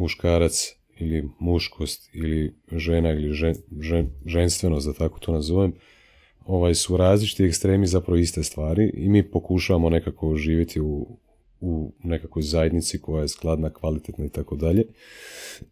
[0.00, 3.32] muškarac ili muškost ili žena ili
[3.80, 5.72] žen, ženstveno, da tako to nazovem,
[6.44, 11.18] ovaj, su različiti ekstremi zapravo iste stvari i mi pokušavamo nekako živjeti u,
[11.60, 14.84] u nekakvoj zajednici koja je skladna, kvalitetna i tako dalje.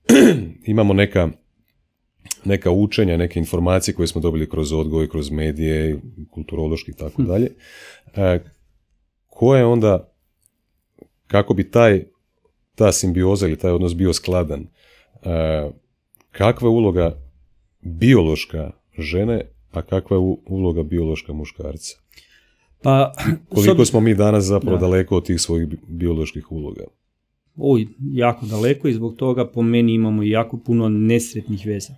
[0.72, 1.28] Imamo neka
[2.44, 7.28] neka učenja, neke informacije koje smo dobili kroz odgoj, kroz medije, kulturološki i tako hm.
[7.28, 7.50] dalje.
[8.16, 8.40] E,
[9.26, 10.12] ko je onda,
[11.26, 12.04] kako bi taj,
[12.78, 14.66] ta simbioza ili taj odnos bio skladan,
[15.22, 15.70] e,
[16.30, 17.16] kakva je uloga
[17.80, 21.96] biološka žene, a kakva je uloga biološka muškarca?
[22.82, 23.12] Pa,
[23.48, 26.84] Koliko smo mi danas zapravo daleko od tih svojih bioloških uloga?
[27.56, 31.94] Oj, jako daleko i zbog toga po meni imamo jako puno nesretnih veza.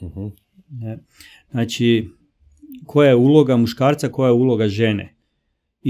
[0.00, 0.32] uh
[0.70, 0.98] Ne.
[1.50, 2.08] Znači,
[2.86, 5.14] koja je uloga muškarca, koja je uloga žene?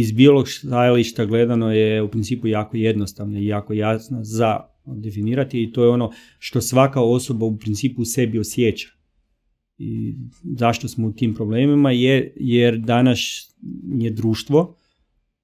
[0.00, 5.72] Iz biolog stajališta gledano je u principu jako jednostavna i jako jasna za definirati i
[5.72, 8.88] to je ono što svaka osoba u principu u sebi osjeća.
[9.78, 13.18] I zašto smo u tim problemima je jer danas
[13.98, 14.76] je društvo,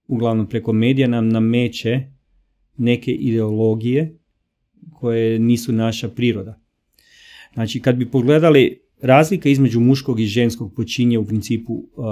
[0.06, 2.00] uglavnom preko medija nam nameće
[2.76, 4.18] neke ideologije
[4.92, 6.60] koje nisu naša priroda.
[7.54, 12.04] Znači kad bi pogledali razlika između muškog i ženskog počinje u principu uh,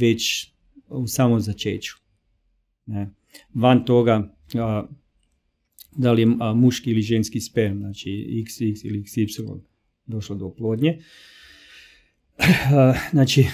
[0.00, 0.50] već
[0.90, 1.96] u samom začeću.
[2.86, 3.10] Ne.
[3.54, 4.88] Van toga uh,
[5.96, 9.60] da li je muški ili ženski sperm, znači XX ili XY
[10.06, 10.98] došlo do oplodnje.
[13.10, 13.46] Znači,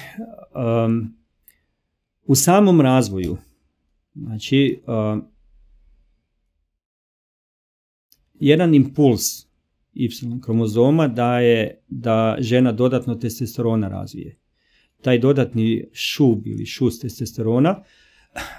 [0.87, 1.17] um,
[2.23, 3.37] u samom razvoju,
[4.15, 4.81] znači,
[8.35, 9.47] jedan impuls
[9.97, 14.37] Y kromozoma da je da žena dodatno testosterona razvije.
[15.07, 17.83] Taj dodatni šub ili šus testosterona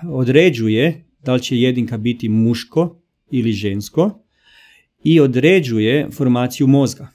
[0.10, 4.24] određuje da li će jedinka biti muško ili žensko
[5.04, 7.08] i određuje formaciju mozga.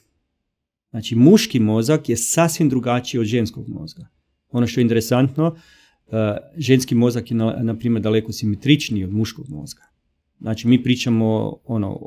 [0.89, 4.07] Znači, muški mozak je sasvim drugačiji od ženskog mozga.
[4.51, 5.55] Ono što je interesantno,
[6.11, 9.83] e, ženski mozak je, na, primjer, daleko simetričniji od muškog mozga.
[10.41, 11.99] Znači, mi pričamo ono,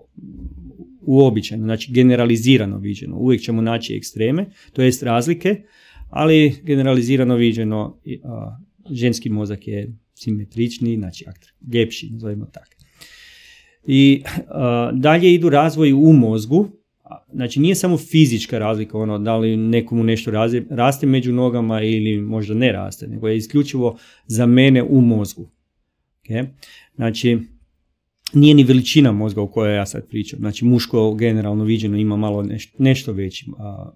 [1.00, 3.16] uobičajeno, znači generalizirano viđeno.
[3.16, 5.62] Uvijek ćemo naći ekstreme, to jest razlike,
[6.16, 8.00] ali generalizirano viđeno
[8.90, 11.24] ženski mozak je simetričniji, znači
[11.72, 12.70] ljepši, nazovimo tako.
[13.86, 14.22] I
[14.92, 16.68] dalje idu razvoj u mozgu,
[17.32, 20.30] Znači nije samo fizička razlika, ono da li nekomu nešto
[20.70, 25.48] raste među nogama ili možda ne raste, nego je isključivo za mene u mozgu.
[26.24, 26.46] Okay?
[26.94, 27.38] Znači,
[28.32, 30.38] nije ni veličina mozga o kojoj ja sad pričam.
[30.38, 32.46] Znači, muško generalno viđeno ima malo
[32.78, 33.46] nešto, veći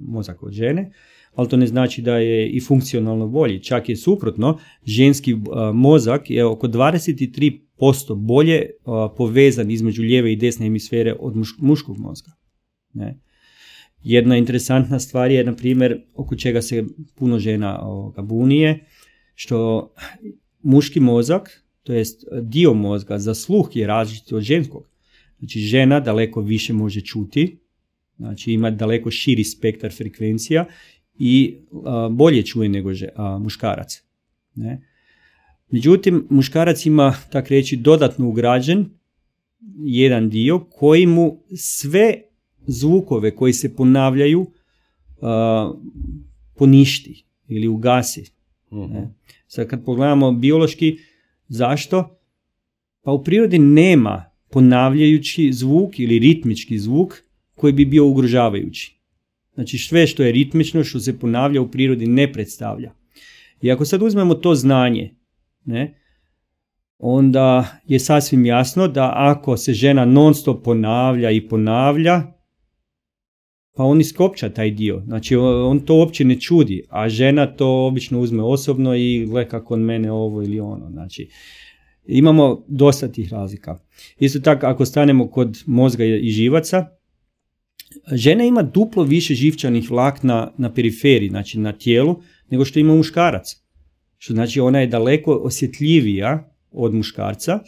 [0.01, 0.93] mozak od žene,
[1.35, 3.63] ali to ne znači da je i funkcionalno bolji.
[3.63, 5.35] Čak je suprotno, ženski
[5.75, 8.71] mozak je oko 23% bolje
[9.17, 12.33] povezan između lijeve i desne hemisfere od muškog mozga.
[12.93, 13.19] Ne?
[14.03, 17.81] Jedna interesantna stvar je, na primjer, oko čega se puno žena
[18.23, 18.85] bunije,
[19.35, 19.91] što
[20.63, 24.89] muški mozak, to jest dio mozga za sluh je različit od ženskog.
[25.39, 27.59] Znači žena daleko više može čuti,
[28.17, 30.67] znači ima daleko širi spektar frekvencija
[31.23, 31.57] i
[32.11, 32.91] bolje čuje nego
[33.41, 34.03] muškarac.
[34.55, 34.87] Ne?
[35.71, 38.91] Međutim, muškarac ima, tak reći, dodatno ugrađen
[39.79, 42.15] jedan dio koji mu sve
[42.67, 44.47] zvukove koji se ponavljaju
[46.57, 48.33] poništi ili ugasi.
[48.71, 48.91] uh
[49.47, 50.99] Sad kad pogledamo biološki,
[51.49, 52.21] zašto?
[53.03, 57.15] Pa u prirodi nema ponavljajući zvuk ili ritmički zvuk
[57.55, 59.00] koji bi bio ugrožavajući.
[59.61, 62.93] Znači sve što je ritmično, što se ponavlja u prirodi ne predstavlja.
[63.63, 65.15] I ako sad uzmemo to znanje,
[65.65, 65.99] ne,
[66.99, 72.23] onda je sasvim jasno da ako se žena non stop ponavlja i ponavlja,
[73.77, 75.03] pa on iskopča taj dio.
[75.07, 79.75] Znači on to uopće ne čudi, a žena to obično uzme osobno i gle kako
[79.75, 80.91] on mene ovo ili ono.
[80.91, 81.29] Znači
[82.07, 83.79] imamo dosta tih razlika.
[84.19, 87.00] Isto tako ako stanemo kod mozga i živaca,
[88.13, 93.57] žena ima duplo više živčanih vlakna na periferiji, znači na tijelu, nego što ima muškarac.
[94.19, 97.61] Što znači ona je daleko osjetljivija od muškarca,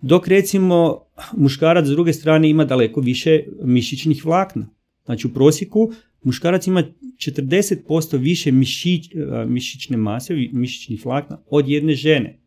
[0.00, 1.04] dok recimo
[1.36, 4.68] muškarac s druge strane ima daleko više mišićnih vlakna.
[5.04, 6.82] Znači u prosjeku muškarac ima
[7.16, 12.38] 40% više mišić, e, mišićne mase, mišićnih vlakna od jedne žene.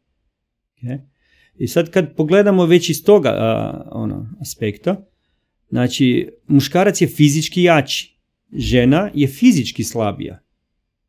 [0.82, 1.00] Okay?
[1.58, 3.32] I sad kad pogledamo već iz toga
[3.92, 5.06] ono, aspekta,
[5.70, 8.18] znači muškarac je fizički jači,
[8.54, 10.40] žena je fizički slabija.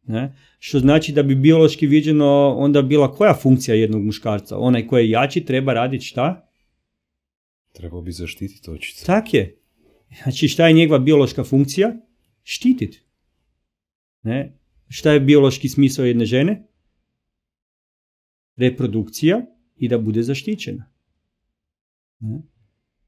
[0.06, 0.34] Ne?
[0.58, 4.58] Što znači da bi biološki viđeno onda bila koja funkcija jednog muškarca?
[4.58, 6.48] Onaj koji je jači treba raditi šta?
[7.72, 9.04] Trebao bi zaštititi očito.
[9.06, 9.58] Tak je.
[10.22, 11.96] Znači šta je njegova biološka funkcija?
[12.42, 13.02] Štititi.
[14.22, 14.58] Ne?
[14.88, 16.66] Šta je biološki smisao jedne žene?
[18.56, 19.40] Reprodukcija
[19.76, 20.90] i da bude zaštićena.
[22.20, 22.42] Ne?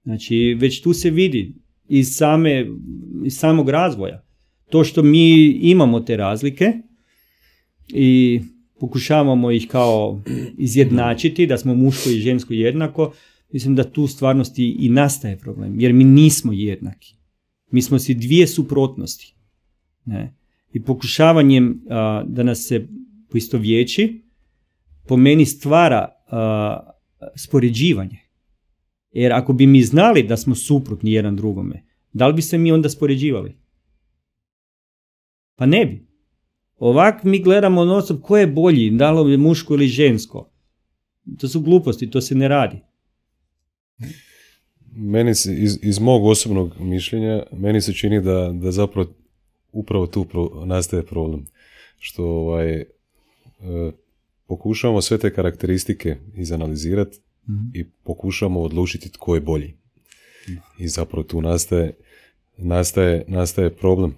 [0.07, 1.55] Znači već tu se vidi
[1.89, 2.67] iz, same,
[3.25, 4.23] iz samog razvoja.
[4.71, 6.73] To što mi imamo te razlike
[7.89, 8.41] i
[8.81, 10.23] pokušavamo ih kao
[10.59, 13.13] izjednačiti, da smo muško i žensko jednako,
[13.53, 17.17] mislim da tu stvarnosti i nastaje problem, jer mi nismo jednaki.
[17.71, 19.35] Mi smo si dvije suprotnosti.
[20.05, 20.37] Ne?
[20.73, 21.83] I pokušavanjem
[22.27, 22.89] da nas se
[23.31, 24.23] poistovječi,
[25.09, 26.91] po meni stvara a,
[27.37, 28.26] spoređivanje.
[29.17, 32.73] Jer ako bi mi znali da smo suprotni jedan drugome, da li bi se mi
[32.73, 33.57] onda spoređivali?
[35.57, 36.07] Pa ne bi.
[36.77, 40.51] Ovak mi gledamo na osob ko je bolji, da li je muško ili žensko.
[41.39, 42.81] To su gluposti, to se ne radi
[44.97, 49.09] meni se, iz, iz mog osobnog mišljenja, meni se čini da, da zapravo
[49.73, 50.27] upravo tu
[50.67, 51.47] nastaje problem.
[51.99, 52.87] Što ovaj, e,
[54.47, 59.75] pokušavamo sve te karakteristike izanalizirati mm i pokušamo odlučiti tko je bolji.
[60.79, 61.93] I zapravo tu nastaje,
[62.57, 64.17] nastaje, nastaje problem.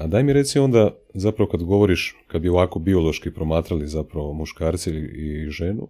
[0.00, 4.90] A daj mi reci onda, zapravo kad govoriš, kad bi ovako biološki promatrali zapravo muškarci
[4.90, 5.88] i ženu,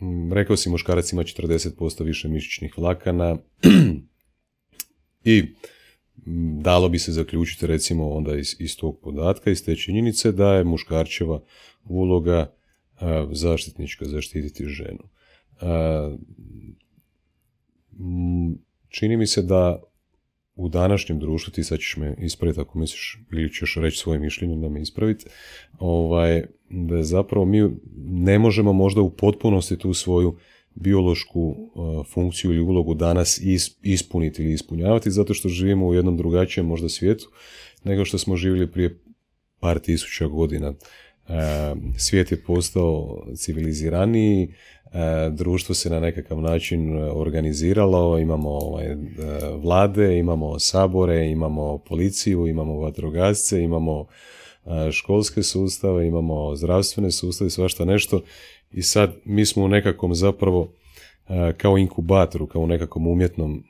[0.00, 3.36] Mm, rekao si muškarac ima 40% više mišićnih vlakana
[5.24, 5.44] i
[6.60, 10.64] dalo bi se zaključiti recimo onda iz, iz tog podatka, iz te činjenice da je
[10.64, 11.40] muškarčeva
[11.84, 12.52] uloga
[13.32, 15.04] zaštitnička, zaštititi ženu.
[18.88, 19.82] Čini mi se da
[20.54, 24.56] u današnjem društvu, ti sad ćeš me ispraviti ako misliš ili ćeš reći svoje mišljenje
[24.56, 25.26] da me ispraviti,
[25.78, 27.70] ovaj, da zapravo mi
[28.04, 30.36] ne možemo možda u potpunosti tu svoju
[30.74, 31.56] biološku
[32.12, 33.40] funkciju ili ulogu danas
[33.82, 37.30] ispuniti ili ispunjavati zato što živimo u jednom drugačijem možda svijetu
[37.84, 39.00] nego što smo živjeli prije
[39.60, 40.74] par tisuća godina.
[41.96, 44.48] Svijet je postao civiliziraniji,
[45.30, 48.96] društvo se na nekakav način organiziralo, imamo ovaj,
[49.62, 54.06] vlade, imamo sabore, imamo policiju, imamo vatrogasce, imamo
[54.92, 58.20] školske sustave, imamo zdravstvene sustave, svašta nešto.
[58.72, 60.72] I sad mi smo u nekakvom zapravo
[61.56, 63.64] kao inkubatoru, kao u nekakvom umjetnom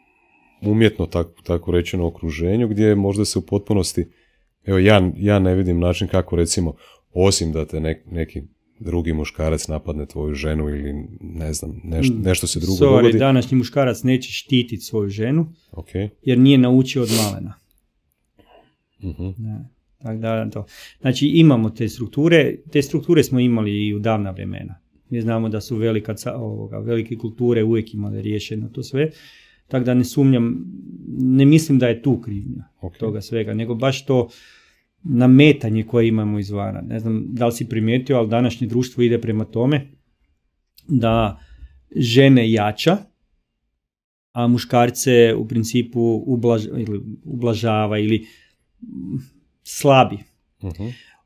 [0.63, 4.09] umjetno tako, tako rečeno okruženju gdje možda se u potpunosti,
[4.65, 6.75] evo ja, ja ne vidim način kako recimo,
[7.13, 8.43] osim da te neki
[8.81, 12.23] drugi muškarac napadne tvoju ženu ili ne znam, nešto, mm.
[12.23, 13.19] nešto se drugo Sorry, dogodi.
[13.19, 16.09] današnji muškarac neće štititi svoju ženu okay.
[16.23, 17.55] jer nije naučio od malena.
[19.03, 19.35] uh
[20.03, 20.67] Tako da, to.
[21.01, 24.81] Znači imamo te strukture, te strukture smo imali i u davna vremena.
[25.11, 29.11] Mi znamo da su velika, ovoga, velike kulture uvijek imale riješeno to sve.
[29.69, 30.65] Tako da ne sumnjam,
[31.19, 32.65] ne mislim da je tu krivnja
[32.99, 34.29] toga svega, nego baš to
[35.05, 36.81] nametanje koje imamo izvana.
[36.81, 39.89] Ne znam da li si primijetio, ali današnje društvo ide prema tome
[40.89, 41.41] da
[41.97, 42.97] žene jača,
[44.33, 46.25] a muškarce u principu
[46.79, 48.27] ili ublažava ili
[49.63, 50.19] slabi.
[50.63, 50.73] uh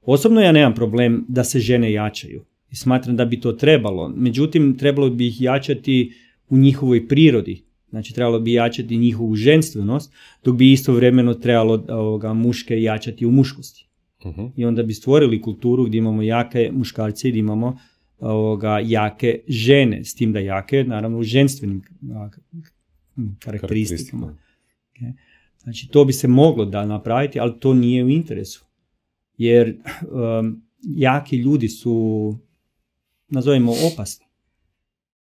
[0.07, 4.09] Osobno ja nemam problem da se žene jačaju i smatram da bi to trebalo.
[4.09, 6.13] Međutim, trebalo bi ih jačati
[6.49, 7.66] u njihovoj prirodi.
[7.91, 10.13] Znači, trebalo bi jačati njihovu ženstvenost,
[10.45, 13.89] dok bi istovremeno trebalo ovoga, muške jačati u muškosti.
[14.25, 17.79] uh I onda bi stvorili kulturu gdje imamo jake muškarce i gdje imamo
[18.19, 21.83] ovoga, jake žene, s tim da jake, naravno, u ženstvenim
[23.39, 24.37] karakteristikama.
[25.63, 28.65] Znači, to bi se moglo da napraviti, ali to nije u interesu.
[29.39, 29.77] Jer
[30.39, 32.37] um, jaki ljudi su,
[33.29, 34.27] nazovimo, opasni.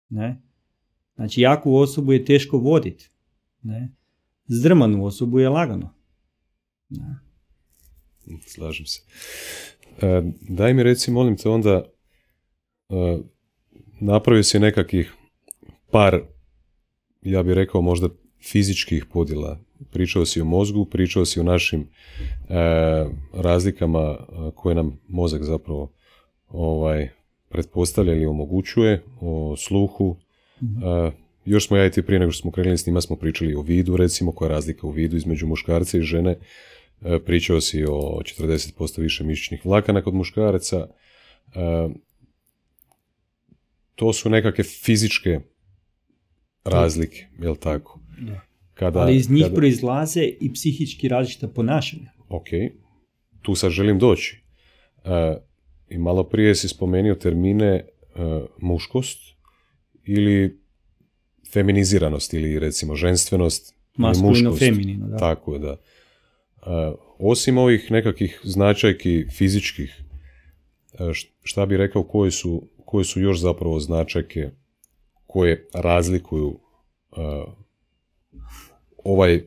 [0.09, 0.41] Ne?
[1.19, 3.09] Znači, jaku osobu je teško voditi.
[4.47, 5.93] Zdrmanu osobu je lagano.
[6.89, 7.19] Ne?
[8.45, 9.01] Slažem se.
[10.01, 11.83] E, daj mi reci, molim te, onda
[12.89, 13.19] e,
[14.01, 15.13] napravio si nekakvih
[15.91, 16.21] par,
[17.21, 18.09] ja bih rekao možda
[18.51, 19.59] fizičkih podjela
[19.91, 21.85] pričao si o mozgu, pričao si o našim e,
[23.33, 25.91] razlikama e, koje nam mozak zapravo
[26.47, 27.09] ovaj,
[27.49, 30.17] pretpostavlja ili omogućuje, o sluhu.
[30.61, 31.11] E,
[31.45, 33.61] još smo ja i ti prije nego što smo krenuli s njima smo pričali o
[33.61, 36.37] vidu, recimo, koja je razlika u vidu između muškarca i žene.
[37.25, 40.87] Pričao si o 40% više mišićnih vlakana kod muškaraca.
[43.95, 45.39] to su nekakve fizičke
[46.63, 47.99] razlike, jel tako?
[48.19, 48.41] Da.
[48.73, 52.11] Kada, Ali iz njih proizlaze i psihički različita ponašanja.
[52.29, 52.47] Ok,
[53.41, 54.43] tu sad želim doći.
[55.89, 57.85] I malo prije si spomenuo termine
[58.57, 59.19] muškost
[60.09, 60.59] ili
[61.53, 63.75] feminiziranost ili recimo ženstvenost.
[63.97, 65.17] Maskulino, feminino, da.
[65.17, 65.71] Tako je, da.
[65.71, 65.77] E,
[67.19, 70.03] osim ovih nekakvih značajki fizičkih,
[71.43, 74.49] šta bi rekao koje su, koje su još zapravo značajke
[75.27, 76.59] koje razlikuju
[79.03, 79.43] ovaj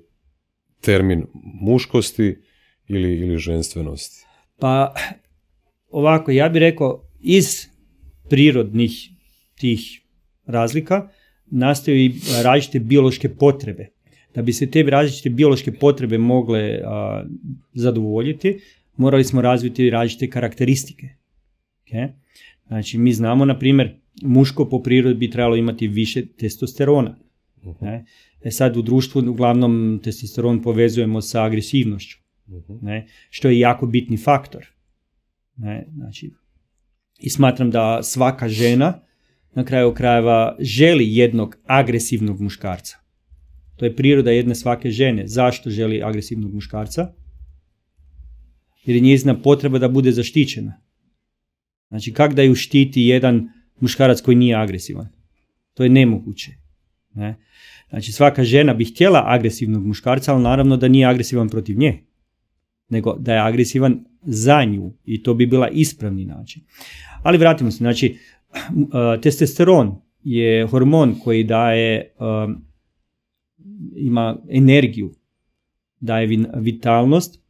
[0.81, 1.27] termin
[1.61, 2.39] muškosti
[2.89, 4.27] ili, ili ženstvenosti?
[4.59, 4.95] Pa
[5.91, 7.67] ovako, ja bih rekao iz
[8.29, 8.93] prirodnih
[9.55, 10.02] tih
[10.47, 11.09] razlika
[11.47, 13.89] nastaju i različite biološke potrebe.
[14.35, 16.81] Da bi se te različite biološke potrebe mogle
[17.75, 18.59] zadovoljiti,
[18.97, 21.09] morali smo razviti različite karakteristike.
[21.87, 22.09] Okay?
[22.67, 27.19] Znači, mi znamo, na primjer, muško po prirodi bi trebalo imati više testosterona.
[27.63, 27.83] Uh-huh.
[27.83, 28.05] Ne?
[28.45, 34.17] E sad u društvu uglavnom testosteron povezujemo sa agresivnošću, uh ne, što je jako bitni
[34.17, 34.67] faktor.
[35.57, 36.31] Ne, znači,
[37.19, 39.01] I smatram da svaka žena
[39.55, 42.97] na kraju krajeva želi jednog agresivnog muškarca.
[43.77, 45.27] To je priroda jedne svake žene.
[45.27, 47.13] Zašto želi agresivnog muškarca?
[48.85, 50.81] Jer je njezina potreba da bude zaštićena.
[51.89, 53.49] Znači, kak da ju štiti jedan
[53.81, 55.09] muškarac koji nije agresivan?
[55.75, 56.53] To je nemoguće.
[57.15, 57.35] Ne?
[57.91, 62.05] Znači svaka žena bi htjela agresivnog muškarca, ali naravno da nije agresivan protiv nje,
[62.89, 66.63] nego da je agresivan za nju i to bi bila ispravni način.
[67.23, 68.19] Ali vratimo se, znači
[69.23, 72.15] testosteron je hormon koji daje,
[73.97, 75.15] ima energiju,
[76.01, 77.43] daje vitalnost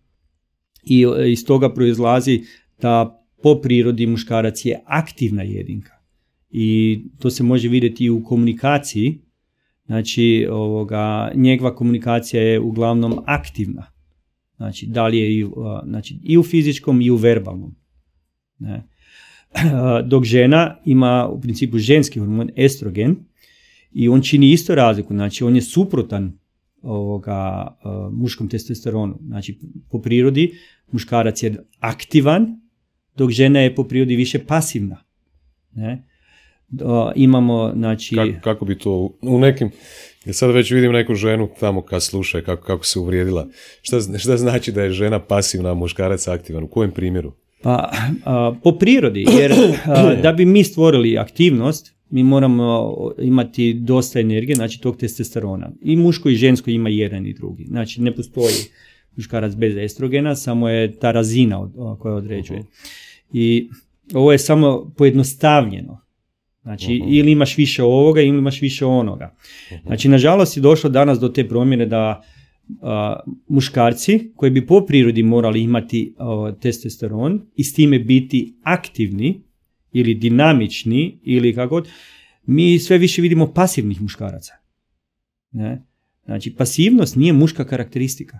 [0.82, 2.42] i iz toga proizlazi
[2.80, 5.92] da po prirodi muškarac je aktivna jedinka.
[6.50, 9.18] I to se može vidjeti i u komunikaciji,
[9.86, 13.86] Znači, ovoga, njegova komunikacija je uglavnom aktivna.
[14.56, 15.46] Znači, da li je i,
[15.84, 17.74] znači, i u fizičkom i u verbalnom.
[18.58, 18.88] Ne.
[20.10, 23.16] Dok žena ima u principu ženski hormon estrogen
[23.92, 25.14] i on čini isto razliku.
[25.14, 26.38] Znači, on je suprotan
[26.82, 27.66] ovoga,
[28.12, 29.18] muškom testosteronu.
[29.26, 29.58] Znači,
[29.90, 30.52] po prirodi
[30.90, 32.60] muškarac je aktivan,
[33.16, 35.04] dok žena je po prirodi više pasivna.
[35.74, 36.08] Ne?
[37.14, 38.16] imamo, znači...
[38.16, 39.70] Kako, kako bi to u nekim...
[40.24, 43.48] Ja sad već vidim neku ženu tamo kad sluša kako, kako se uvrijedila.
[43.82, 46.64] Šta, šta znači da je žena pasivna, a muškarac aktivan?
[46.64, 47.32] U kojem primjeru?
[47.62, 47.92] Pa,
[48.62, 49.52] po prirodi, jer
[50.22, 55.70] da bi mi stvorili aktivnost mi moramo imati dosta energije, znači tog testosterona.
[55.82, 57.64] I muško i žensko ima jedan i drugi.
[57.64, 58.54] Znači ne postoji
[59.16, 62.62] muškarac bez estrogena, samo je ta razina koja određuje.
[63.32, 63.68] I
[64.14, 66.00] ovo je samo pojednostavljeno.
[66.62, 69.34] Znači, ili imaš više ovoga ili imaš više onoga.
[69.86, 72.22] Znači, nažalost je došlo danas do te promjene da
[73.48, 76.14] muškarci koji bi po prirodi morali imati
[76.60, 79.42] testosteron i s time biti aktivni
[79.92, 81.88] ili dinamični ili kako god,
[82.46, 84.52] mi sve više vidimo pasivnih muškaraca.
[85.50, 85.86] Ne?
[86.24, 88.38] Znači, pasivnost nije muška karakteristika.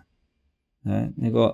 [0.83, 1.13] Ne?
[1.17, 1.53] Nego,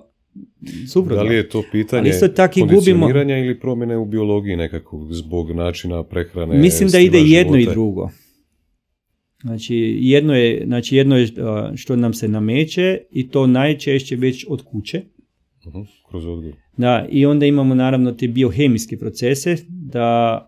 [0.92, 1.24] suprotno.
[1.24, 2.26] Da li je to pitanje isto
[2.60, 6.58] kondicioniranja ili promjene u biologiji nekakvog zbog načina prehrane?
[6.58, 8.10] Mislim da ide jedno i drugo.
[9.42, 11.28] Znači jedno, je, znači jedno je
[11.76, 15.02] što nam se nameće i to najčešće već od kuće.
[15.64, 16.52] Uh-huh, kroz odgoj.
[16.76, 20.38] Da, i onda imamo naravno te biohemijske procese da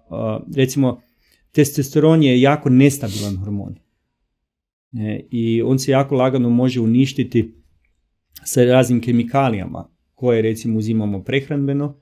[0.56, 1.00] recimo
[1.52, 3.74] testosteron je jako nestabilan hormon.
[4.92, 7.54] E, I on se jako lagano može uništiti
[8.44, 11.96] sa raznim kemikalijama koje recimo uzimamo prehranbeno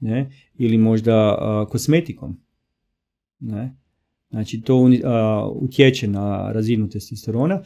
[0.00, 1.36] ne, ili možda
[1.70, 2.40] kosmetikom.
[3.40, 3.76] Ne.
[4.30, 4.90] Znači to
[5.54, 7.62] utječe na razinu testosterona.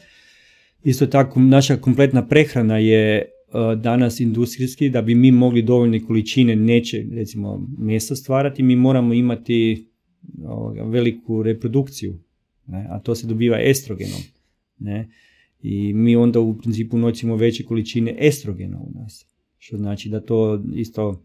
[0.83, 3.29] Isto tako naša kompletna prehrana je
[3.77, 9.87] danas industrijski da bi mi mogli dovoljne količine neće recimo mjesta stvarati, mi moramo imati
[10.85, 12.19] veliku reprodukciju,
[12.67, 14.21] ne, a to se dobiva estrogenom.
[14.79, 15.09] Ne,
[15.61, 19.25] I mi onda u principu nosimo veće količine estrogena u nas,
[19.57, 21.23] što znači da to isto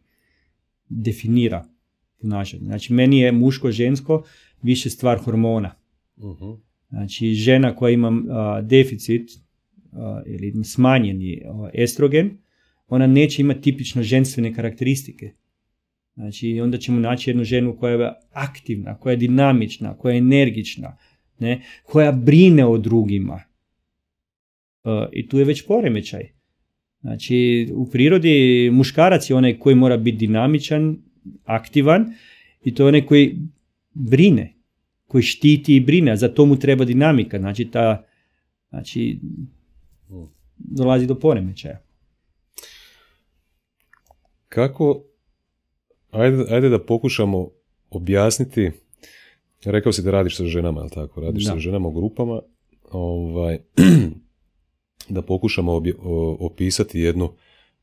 [0.88, 1.64] definira
[2.20, 2.64] ponašanje.
[2.64, 4.22] Znači meni je muško-žensko
[4.62, 5.74] više stvar hormona.
[6.16, 6.58] uh
[6.90, 8.12] Znači žena koja ima
[8.62, 9.30] deficit
[10.26, 11.42] ili smanjeni
[11.74, 12.30] estrogen,
[12.88, 15.32] ona neće imati tipično ženstvene karakteristike.
[16.14, 20.96] Znači onda ćemo naći jednu ženu koja je aktivna, koja je dinamična, koja je energična,
[21.38, 21.62] ne?
[21.82, 23.42] koja brine o drugima.
[25.12, 26.22] I tu je već poremećaj.
[27.00, 30.96] Znači u prirodi muškarac je onaj koji mora biti dinamičan,
[31.44, 32.12] aktivan
[32.64, 33.38] i to je onaj koji
[33.98, 34.54] brine,
[35.06, 38.04] koji štiti i brine, a za to mu treba dinamika, znači ta,
[38.70, 39.20] znači
[40.58, 41.82] dolazi do poremećaja.
[44.48, 45.02] Kako,
[46.10, 47.50] ajde, ajde da pokušamo
[47.90, 48.70] objasniti,
[49.64, 51.52] rekao si da radiš sa ženama, ali tako, radiš da.
[51.52, 52.40] sa ženama u grupama,
[52.90, 53.58] ovaj,
[55.14, 55.82] da pokušamo
[56.38, 57.32] opisati jednu,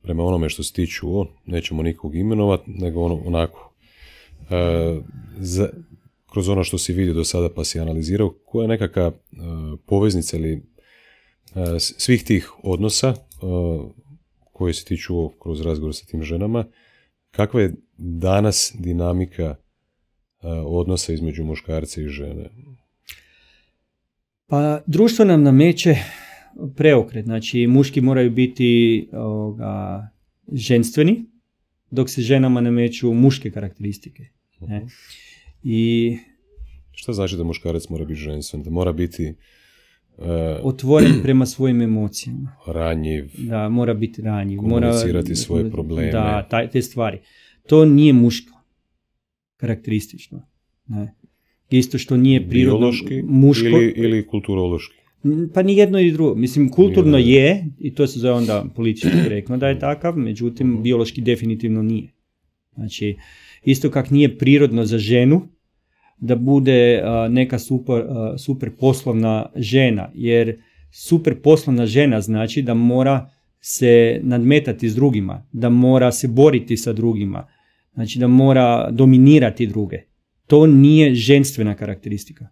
[0.02, 3.74] prema onome što se ti čuo, nećemo nikog imenovati, nego ono, onako,
[4.50, 5.00] e,
[5.38, 5.70] za,
[6.36, 9.16] kroz ono što si vidio do sada pa si analizirao, koja je nekakva uh,
[9.86, 10.62] poveznica ili uh,
[11.78, 13.92] svih tih odnosa uh,
[14.54, 16.66] koje si ti čuo kroz razgovor sa tim ženama,
[17.32, 19.56] kakva je danas dinamika
[20.66, 22.50] odnosa između muškarca i žene?
[24.48, 25.96] Pa društvo nam nameće
[26.76, 30.08] preokret, znači muški moraju biti ovoga,
[30.52, 31.26] ženstveni,
[31.92, 34.24] dok se ženama nameću muške karakteristike.
[34.60, 34.78] Ne?
[34.78, 34.88] Mhm.
[35.68, 36.18] I
[36.92, 38.64] Šta znači da muškarac mora biti ženstven?
[38.64, 39.34] Da mora biti
[40.18, 40.26] uh,
[40.64, 42.56] otvoren prema svojim emocijama.
[42.68, 43.32] Ranjiv.
[43.38, 44.58] Da, mora biti ranjiv.
[44.58, 46.12] Komunicirati mora, svoje probleme.
[46.12, 47.20] Da, taj, te stvari.
[47.68, 48.62] To nije muško.
[49.58, 50.48] Karakteristično.
[50.88, 51.16] Ne.
[51.70, 53.68] Isto što nije prirodno Biološki muško.
[53.68, 54.96] Ili, ili kulturološki.
[55.54, 56.36] Pa ni jedno i drugo.
[56.36, 60.82] Mislim, kulturno je, i to se zove onda politički rekno da je takav, međutim, mhm.
[60.82, 62.12] biološki definitivno nije.
[62.76, 63.16] Znači,
[63.64, 65.55] isto kak nije prirodno za ženu
[66.18, 68.04] da bude neka super,
[68.38, 70.62] super poslovna žena, jer
[70.92, 76.94] super poslovna žena znači da mora se nadmetati s drugima, da mora se boriti sa
[76.94, 77.48] drugima,
[77.94, 80.02] znači da mora dominirati druge.
[80.48, 82.48] To nije ženstvena karakteristika.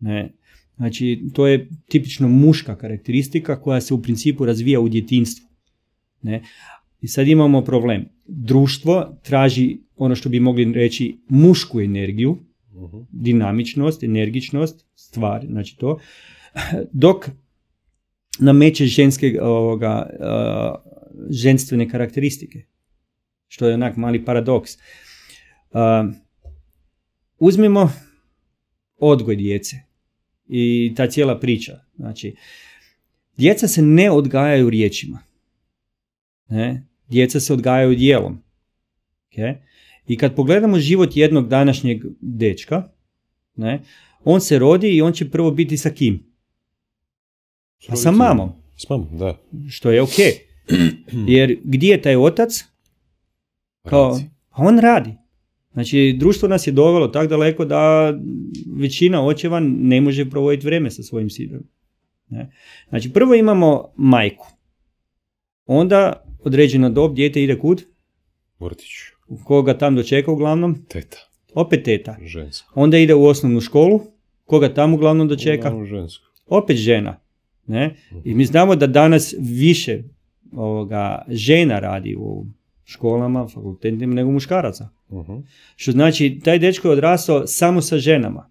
[0.00, 0.32] Ne.
[0.76, 5.46] Znači, to je tipično muška karakteristika koja se u principu razvija u djetinstvu.
[6.22, 6.42] Ne.
[7.00, 8.04] I sad imamo problem.
[8.26, 12.38] Društvo traži ono što bi mogli reći mušku energiju,
[12.76, 15.98] uh dinamičnost, energičnost, stvar, znači to,
[16.92, 17.28] dok
[18.38, 20.92] nameće ženske ovoga, uh,
[21.30, 22.62] ženstvene karakteristike,
[23.48, 24.74] što je onak mali paradoks.
[24.74, 26.14] Uh,
[27.38, 27.92] uzmimo
[28.96, 29.76] odgoj djece
[30.48, 31.80] i ta cijela priča.
[31.96, 32.36] Znači,
[33.36, 35.18] djeca se ne odgajaju riječima.
[36.48, 36.86] Ne?
[37.08, 38.42] Djeca se odgajaju dijelom.
[39.30, 39.56] Okay?
[40.08, 42.88] I kad pogledamo život jednog današnjeg dečka,
[43.56, 43.82] ne,
[44.24, 46.26] on se rodi i on će prvo biti sa kim?
[47.88, 48.52] Pa sa mamom.
[48.76, 49.38] S mamom, da.
[49.68, 50.18] Što je ok.
[51.34, 52.64] Jer gdje je taj otac?
[53.82, 54.20] Kao,
[54.56, 55.14] on radi.
[55.72, 58.14] Znači, društvo nas je dovelo tako daleko da
[58.76, 61.62] većina očeva ne može provoditi vrijeme sa svojim sinom.
[62.28, 62.52] Ne?
[62.88, 64.46] Znači, prvo imamo majku.
[65.66, 67.84] Onda određena dob, dijete ide kud?
[68.60, 68.90] Vrtić.
[69.44, 70.84] Koga tam dočeka uglavnom?
[70.88, 71.18] Teta.
[71.54, 72.16] Opet teta.
[72.22, 72.72] Žensko.
[72.74, 74.00] Onda ide u osnovnu školu.
[74.44, 75.68] Koga tamo uglavnom dočeka?
[75.68, 76.24] Uglavnom žensko.
[76.46, 77.20] Opet žena.
[77.66, 77.96] Ne?
[78.24, 80.02] I mi znamo da danas više
[80.52, 82.46] ovoga, žena radi u
[82.84, 84.88] školama, fakultetima nego muškaraca.
[85.12, 85.32] Mhm.
[85.76, 88.50] Što znači, taj dečko je odrastao samo sa ženama.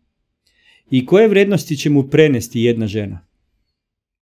[0.90, 3.26] I koje vrijednosti će mu prenesti jedna žena?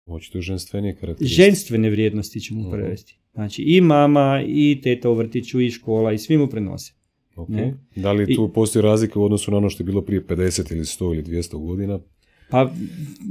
[0.07, 1.43] Očito ženstvenije karakteristike.
[1.43, 2.71] Ženstvene vrijednosti će mu Mhm.
[2.71, 3.17] prenesti.
[3.33, 6.93] Znači i mama, i teta u vrtiću, i škola, i svi mu prenose.
[7.35, 7.49] Ok.
[7.49, 7.73] Ne?
[7.95, 10.71] Da li I- tu postoji razlika u odnosu na ono što je bilo prije 50
[10.71, 11.99] ili 100 ili 200 godina?
[12.49, 12.71] Pa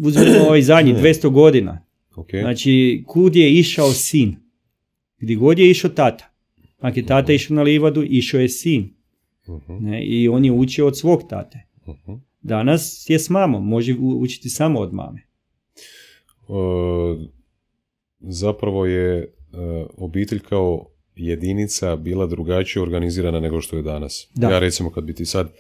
[0.03, 1.85] uzmemo ovaj zadnji 200 godina.
[2.17, 2.31] Ok.
[2.33, 4.37] Znači, kud je išao sin?
[5.19, 6.35] Gdje god je išao tata.
[6.79, 8.91] Ako je tata išao na livadu, išao je sin.
[9.49, 10.05] Mhm, Ne?
[10.05, 11.59] I on je učio od svog tate.
[11.89, 12.13] mhm.
[12.43, 15.23] Danas je s mamom, može učiti samo od mame.
[16.49, 16.53] E,
[18.21, 19.27] zapravo je e,
[19.97, 20.87] obitelj kao
[21.17, 24.29] jedinica bila drugačije organizirana nego što je danas.
[24.35, 24.51] Da.
[24.51, 25.53] Ja recimo kad bi ti sad,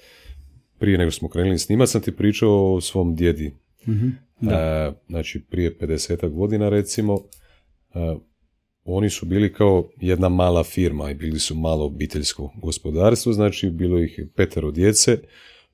[0.79, 3.55] prije nego smo krenuli snimat, sam ti pričao o svom djedi.
[3.89, 4.09] Mhm.
[4.41, 4.95] Da.
[5.09, 7.19] Znači prije 50 godina recimo,
[8.85, 14.03] oni su bili kao jedna mala firma i bili su malo obiteljsko gospodarstvo, znači bilo
[14.03, 15.19] ih petero djece,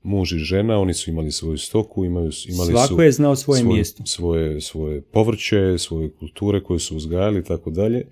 [0.03, 3.61] muž i žena, oni su imali svoju stoku, imaju, imali Svako su je znao svoje
[3.61, 4.05] svoje, mjesto.
[4.05, 8.07] Svoje, svoje povrće, svoje kulture koje su uzgajali i tako dalje.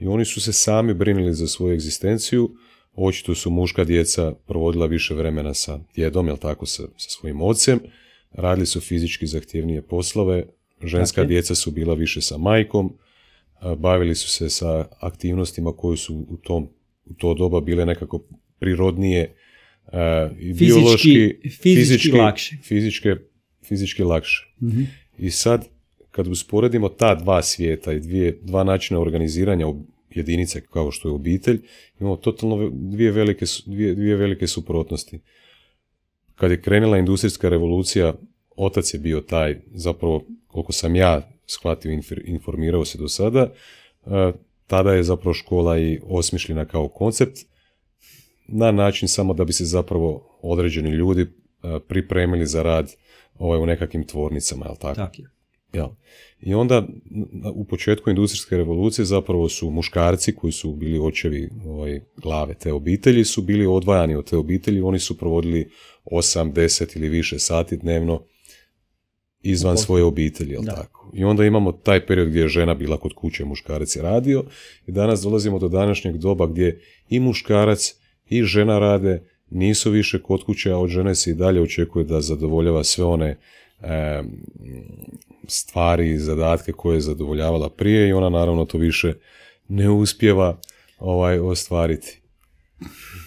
[0.00, 2.50] I oni su se sami brinuli za svoju egzistenciju.
[2.94, 7.80] Očito su muška djeca provodila više vremena sa djedom, jel tako, sa, sa svojim ocem.
[8.32, 10.44] Radili su fizički zahtjevnije poslove.
[10.84, 11.28] Ženska Tako je.
[11.28, 12.92] djeca su bila više sa majkom.
[13.76, 16.68] Bavili su se sa aktivnostima koje su u, tom,
[17.06, 18.24] u to doba bile nekako
[18.58, 19.34] prirodnije
[20.40, 22.56] i Fizički- biološki, fizički lakše.
[22.62, 23.16] Fizičke,
[23.64, 24.46] fizički lakše.
[24.62, 24.82] Mhm.
[25.18, 25.68] I sad,
[26.10, 29.66] kad usporedimo ta dva svijeta i dvije, dva načina organiziranja
[30.10, 31.60] jedinice kao što je obitelj,
[32.00, 35.18] imamo totalno dvije velike, dvije, dvije velike suprotnosti.
[36.34, 38.14] Kad je krenula industrijska revolucija,
[38.56, 43.52] otac je bio taj, zapravo, koliko sam ja shvatio, infor- informirao se do sada,
[44.06, 44.32] e,
[44.66, 47.38] tada je zapravo škola i osmišljena kao koncept,
[48.48, 51.26] na način samo da bi se zapravo određeni ljudi e,
[51.88, 52.94] pripremili za rad
[53.38, 54.94] ovaj, u nekakvim tvornicama, jel tako?
[54.94, 55.28] Tako je.
[55.72, 55.88] Jel?
[56.40, 56.86] I onda
[57.54, 63.24] u početku industrijske revolucije zapravo su muškarci koji su bili očevi ovaj, glave te obitelji
[63.24, 65.70] su bili odvajani od te obitelji, oni su provodili
[66.04, 68.22] 8, 10 ili više sati dnevno
[69.42, 70.74] izvan svoje obitelji, jel Da.
[70.74, 71.10] tako?
[71.14, 74.44] I onda imamo taj period gdje je žena bila kod kuće, muškarac je radio
[74.86, 77.94] i danas dolazimo do današnjeg doba gdje i muškarac
[78.28, 82.20] i žena rade, nisu više kod kuće, a od žene se i dalje očekuje da
[82.20, 83.36] zadovoljava sve one
[83.82, 84.22] e,
[85.46, 89.14] stvari i zadatke koje je zadovoljavala prije i ona naravno to više
[89.68, 90.58] ne uspjeva
[90.98, 92.20] ovaj ostvariti.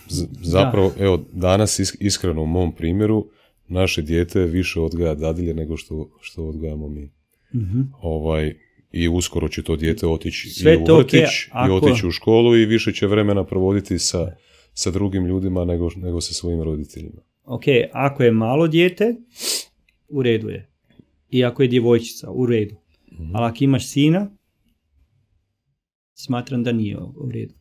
[0.09, 3.27] Z- zapravo, evo, danas is- iskreno u mom primjeru,
[3.67, 7.09] naše dijete više odgaja dadilje nego što, što odgajamo mi.
[7.55, 7.81] Mhm.
[8.01, 8.55] Ovaj,
[8.91, 12.57] I uskoro će to dijete otići Sve i u vrtić i ako- otići u školu
[12.57, 14.31] i više će vremena provoditi sa,
[14.73, 17.21] sa drugim ljudima nego, nego sa svojim roditeljima.
[17.43, 17.63] Ok,
[17.93, 19.15] ako je malo dijete,
[20.09, 20.69] u redu je.
[21.29, 22.75] I ako je djevojčica, u redu.
[23.11, 23.35] Mhm.
[23.35, 24.29] Ali ako imaš sina,
[26.13, 27.53] smatram da nije u redu.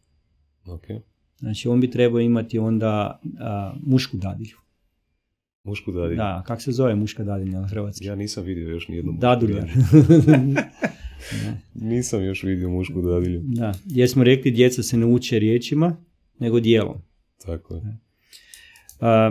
[0.66, 1.00] Okay.
[1.38, 4.56] Znači, on bi trebao imati onda a, mušku dadilju.
[5.64, 6.16] Mušku dadilju.
[6.16, 8.04] Da, kak se zove muška dadilja na hrvatski?
[8.06, 9.68] Ja nisam vidio još nijednu mušku Daduljar.
[10.26, 10.56] dadilju.
[11.74, 13.40] Nisam još vidio mušku dadilju.
[13.44, 15.96] da, jer smo rekli djeca se ne uče riječima,
[16.40, 17.02] nego dijelom.
[17.44, 17.82] Tako je.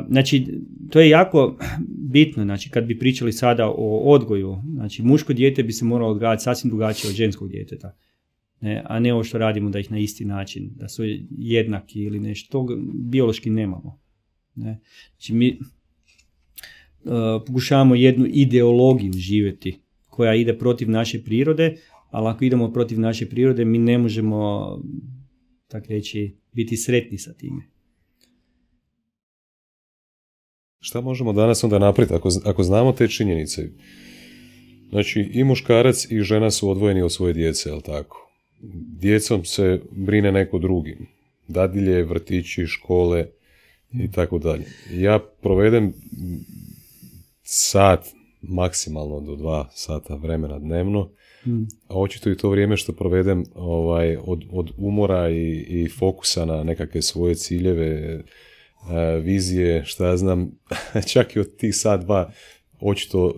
[0.10, 0.48] Znači,
[0.90, 1.58] to je jako
[1.88, 6.44] bitno, znači kad bi pričali sada o odgoju, znači muško dijete bi se moralo odgajati
[6.44, 7.96] sasvim drugačije od ženskog djeteta.
[8.62, 11.04] Ne, a ne ovo što radimo da ih na isti način, da su
[11.38, 14.00] jednaki ili nešto, tog biološki nemamo.
[14.56, 14.80] Ne.
[15.12, 17.12] Znači mi uh,
[17.48, 21.76] pokušavamo jednu ideologiju živjeti koja ide protiv naše prirode,
[22.10, 24.68] ali ako idemo protiv naše prirode mi ne možemo,
[25.68, 27.62] tak reći, biti sretni sa time.
[30.80, 33.70] Šta možemo danas onda napraviti ako, ako znamo te činjenice?
[34.90, 38.32] Znači, i muškarac i žena su odvojeni od svoje djece, jel tako?
[39.00, 40.98] Djecom se brine neko drugi.
[41.48, 43.28] Dadilje, vrtići, škole
[43.94, 44.66] i tako dalje.
[44.92, 45.94] Ja provedem
[47.44, 48.06] sat,
[48.42, 51.10] maksimalno do dva sata vremena dnevno,
[51.46, 51.64] Mm.
[51.88, 56.64] a očito i to vrijeme što provedem ovaj, od, od umora i, i fokusa na
[56.64, 58.24] nekakve svoje ciljeve,
[59.22, 60.52] vizije, šta ja znam,
[61.14, 62.32] čak i od tih sad dva,
[62.80, 63.34] očito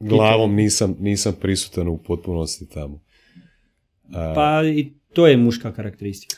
[0.00, 3.00] glavom nisam, nisam prisutan u potpunosti tamo.
[4.12, 6.36] Pa i to je muška karakteristika.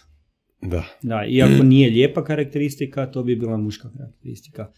[0.62, 0.84] Da.
[1.02, 4.72] Da, iako nije lijepa karakteristika, to bi bila muška karakteristika.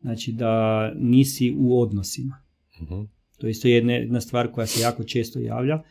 [0.00, 2.42] Znači da nisi u odnosima.
[2.80, 5.82] uh To je isto jedna, jedna stvar koja se jako često javlja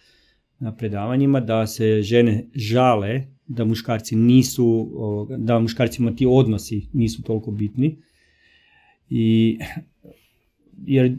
[0.60, 4.90] na predavanjima, da se žene žale da muškarci nisu,
[5.38, 7.98] da muškarcima ti odnosi nisu toliko bitni.
[9.10, 9.58] I,
[10.86, 11.16] jer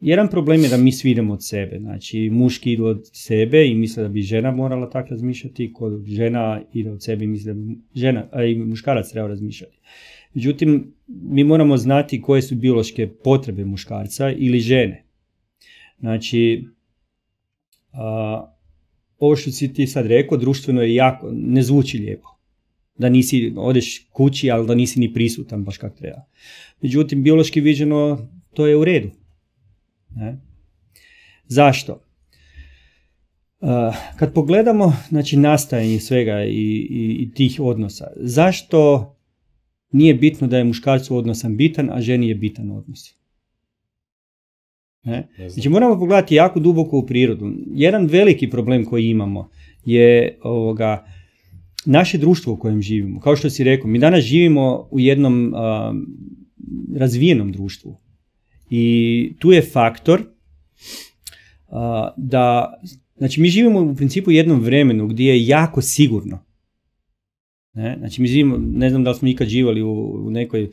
[0.00, 1.78] jedan problem je da mi svi idemo od sebe.
[1.78, 6.62] Znači, muški idu od sebe i misle da bi žena morala tako razmišljati, kod žena
[6.72, 9.78] ide od sebe i misle da bi žena, a i muškarac treba razmišljati.
[10.34, 15.07] Međutim, mi moramo znati koje su biološke potrebe muškarca ili žene.
[16.00, 16.68] Znači,
[17.92, 18.54] a,
[19.18, 22.28] ovo što si ti sad rekao, društveno je jako, ne zvuči lijepo.
[22.98, 26.24] Da nisi, odeš kući, ali da nisi ni prisutan baš kako treba.
[26.82, 29.10] Međutim, biološki viđeno, to je u redu.
[30.10, 30.40] Ne?
[31.46, 32.04] Zašto?
[33.60, 33.68] Uh,
[34.16, 39.14] kad pogledamo znači, nastajanje svega i, i, i, tih odnosa, zašto
[39.92, 43.17] nije bitno da je muškarcu odnosan bitan, a ženi je bitan odnos?
[45.08, 45.28] Ne?
[45.48, 47.52] Znači moramo pogledati jako duboko u prirodu.
[47.74, 49.50] Jedan veliki problem koji imamo
[49.84, 51.04] je ovoga,
[51.84, 53.20] naše društvo u kojem živimo.
[53.20, 55.54] Kao što si rekao, mi danas živimo u jednom
[56.96, 57.96] razvijenom društvu.
[58.70, 60.22] I tu je faktor
[62.16, 62.74] da,
[63.16, 66.44] znači mi živimo u principu u jednom vremenu gdje je jako sigurno.
[67.74, 67.96] Ne?
[67.98, 70.70] Znači mi živimo, ne znam da li smo ikad živali u, u nekoj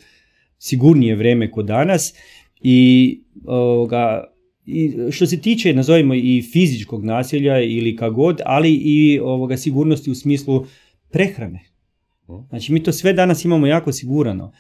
[0.58, 2.14] sigurnije vreme kod danas
[2.62, 4.24] i, ovoga,
[4.66, 10.16] i što se tiče, nazovimo i fizičkog nasilja ili kagod, ali i ovoga sigurnosti u
[10.16, 10.66] smislu
[11.12, 11.60] prehrane.
[12.50, 14.52] Znači mi to sve danas imamo jako sigurano.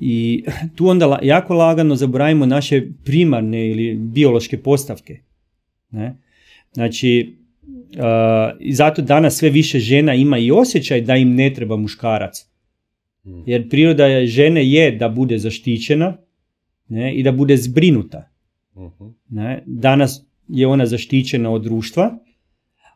[0.00, 0.44] I
[0.76, 5.18] tu onda jako lagano zaboravimo naše primarne ili biološke postavke.
[5.90, 6.16] Ne?
[6.72, 7.36] Znači,
[7.96, 12.46] uh, i zato danas sve više žena ima i osjećaj da im ne treba muškarac.
[13.22, 13.42] Hmm.
[13.46, 16.16] Jer priroda žene je da bude zaštićena
[16.90, 18.28] ne, i da bude zbrinuta.
[18.76, 19.04] Mhm.
[19.28, 19.62] Ne.
[19.66, 22.18] Danas je ona zaštićena od društva,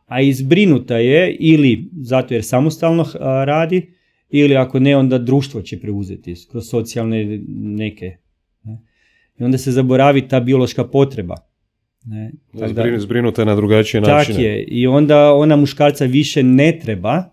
[0.05, 3.05] a izbrinuta je ili zato jer samostalno
[3.45, 3.93] radi,
[4.29, 8.17] ili ako ne, onda društvo će preuzeti kroz socijalne neke.
[8.63, 8.81] Ne.
[9.39, 11.35] I onda se zaboravi ta biološka potreba.
[12.05, 12.31] Ne.
[12.53, 14.37] Da, zbrinuta je na drugačije načine.
[14.37, 14.63] Tak je.
[14.63, 17.23] I onda ona muškarca više ne treba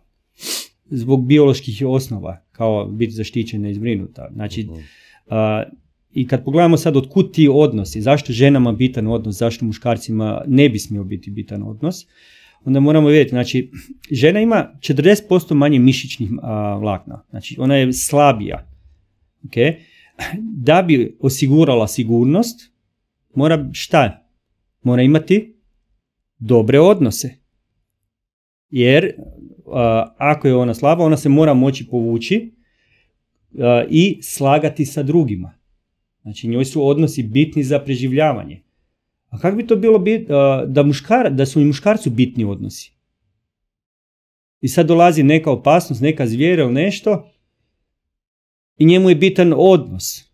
[0.90, 4.28] zbog bioloških osnova, kao biti zaštićena i zbrinuta.
[4.32, 5.81] Znači, uh
[6.12, 10.68] i kad pogledamo sad od kud ti odnosi, zašto ženama bitan odnos, zašto muškarcima ne
[10.68, 12.06] bi smio biti bitan odnos,
[12.64, 13.70] onda moramo vidjeti, znači,
[14.10, 16.30] žena ima 40% manje mišićnih
[16.80, 18.68] vlakna, znači ona je slabija.
[19.44, 19.74] Okay?
[20.40, 22.72] Da bi osigurala sigurnost,
[23.34, 24.28] mora šta?
[24.82, 25.56] Mora imati
[26.38, 27.34] dobre odnose.
[28.70, 29.12] Jer
[30.18, 32.54] ako je ona slaba, ona se mora moći povući
[33.90, 35.61] i slagati sa drugima.
[36.22, 38.62] Znači njoj su odnosi bitni za preživljavanje.
[39.28, 40.28] A kako bi to bilo bit,
[40.66, 42.92] da, muškar, da su i muškarcu bitni odnosi?
[44.60, 47.30] I sad dolazi neka opasnost, neka zvijera ili nešto
[48.78, 50.32] i njemu je bitan odnos.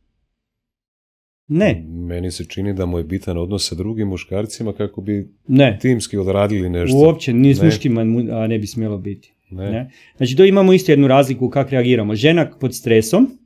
[1.48, 1.84] Ne.
[1.88, 5.78] Meni se čini da mu je bitan odnos sa drugim muškarcima kako bi ne.
[5.82, 6.96] timski odradili nešto.
[6.96, 8.04] Uopće, ni s muškima
[8.48, 9.32] ne bi smjelo biti.
[9.50, 9.70] Ne.
[9.70, 9.90] ne.
[10.16, 12.14] Znači, to imamo isto jednu razliku kako reagiramo.
[12.14, 13.38] Žena pod stresom,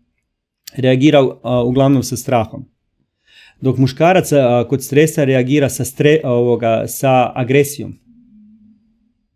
[0.77, 1.23] reagira
[1.67, 2.65] uglavnom sa strahom.
[3.61, 4.31] Dok muškarac
[4.69, 7.99] kod stresa reagira sa, stre, ovoga, sa agresijom.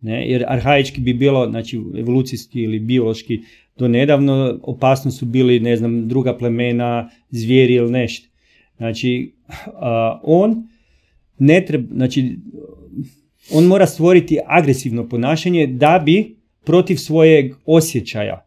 [0.00, 0.30] Ne?
[0.30, 3.40] Jer arhaički bi bilo, znači evolucijski ili biološki,
[3.78, 8.28] do nedavno opasno su bili, ne znam, druga plemena, zvijeri ili nešto.
[8.76, 9.34] Znači,
[10.22, 10.68] on
[11.38, 12.38] ne treba, znači,
[13.52, 18.45] on mora stvoriti agresivno ponašanje da bi protiv svojeg osjećaja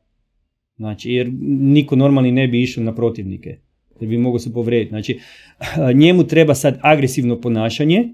[0.80, 3.58] Znači, jer niko normalni ne bi išao na protivnike,
[4.00, 4.90] jer bi mogao se povrediti.
[4.90, 5.20] Znači,
[5.96, 8.10] njemu treba sad agresivno ponašanje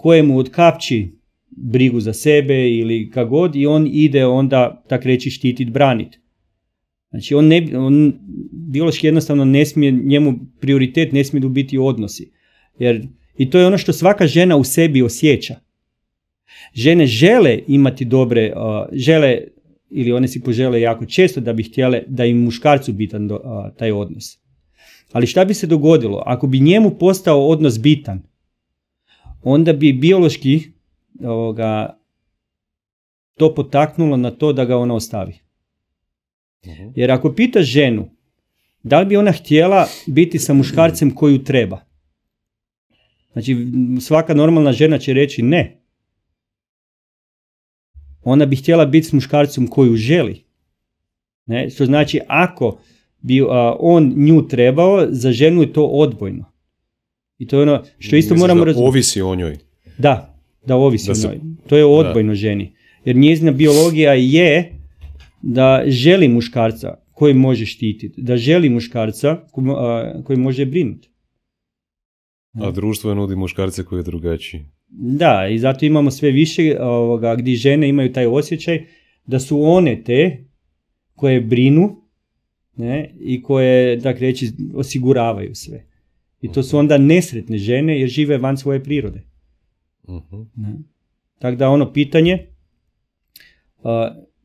[0.00, 1.08] koje mu otkapči
[1.50, 6.18] brigu za sebe ili kagod i on ide onda, tak reći, štitit, branit.
[7.10, 8.14] Znači, on, ne, on
[8.52, 12.30] biološki jednostavno ne smije, njemu prioritet ne smije biti odnosi.
[12.78, 13.06] Jer,
[13.38, 15.54] I to je ono što svaka žena u sebi osjeća.
[16.74, 18.52] Žene žele imati dobre,
[18.92, 19.38] žele
[19.92, 23.40] ili one si požele jako često da bi htjele da im muškarcu bitan do,
[23.78, 24.38] taj odnos.
[25.12, 26.22] Ali šta bi se dogodilo?
[26.26, 28.22] Ako bi njemu postao odnos bitan,
[29.42, 30.62] onda bi biološki
[31.24, 31.98] ovoga,
[33.36, 35.34] to potaknulo na to da ga ona ostavi.
[36.66, 36.88] Mhm.
[36.94, 38.08] Jer ako pitaš ženu
[38.82, 41.80] da li bi ona htjela biti sa muškarcem koju treba?
[43.32, 43.56] Znači,
[44.00, 45.81] svaka normalna žena će reći ne.
[48.24, 50.44] Ona bi htjela biti s muškarcem koju želi.
[51.46, 51.70] Ne?
[51.70, 52.78] Što znači, ako
[53.20, 53.42] bi
[53.78, 56.52] on nju trebao, za ženu je to odbojno.
[57.38, 58.88] I to je ono što isto moramo razumjeti.
[58.88, 59.58] Ovisi o njoj.
[59.98, 61.40] Da, da ovisi o njoj.
[61.66, 62.72] To je odbojno ženi.
[63.04, 64.78] Jer njezina biologija je
[65.42, 69.40] da želi muškarca koji može štititi, da želi muškarca
[70.24, 71.10] koji može brinuti.
[72.52, 74.64] A društvo je nudi muškarce koji je drugačiji.
[74.94, 78.84] Da, i zato imamo sve više ovoga, gdje žene imaju taj osjećaj
[79.26, 80.44] da su one te
[81.14, 82.02] koje brinu
[82.76, 85.86] ne, i koje, tako reći, osiguravaju sve.
[86.40, 89.22] I to su onda nesretne žene jer žive van svoje prirode.
[90.02, 90.22] uh
[91.38, 92.46] Tako da ono pitanje,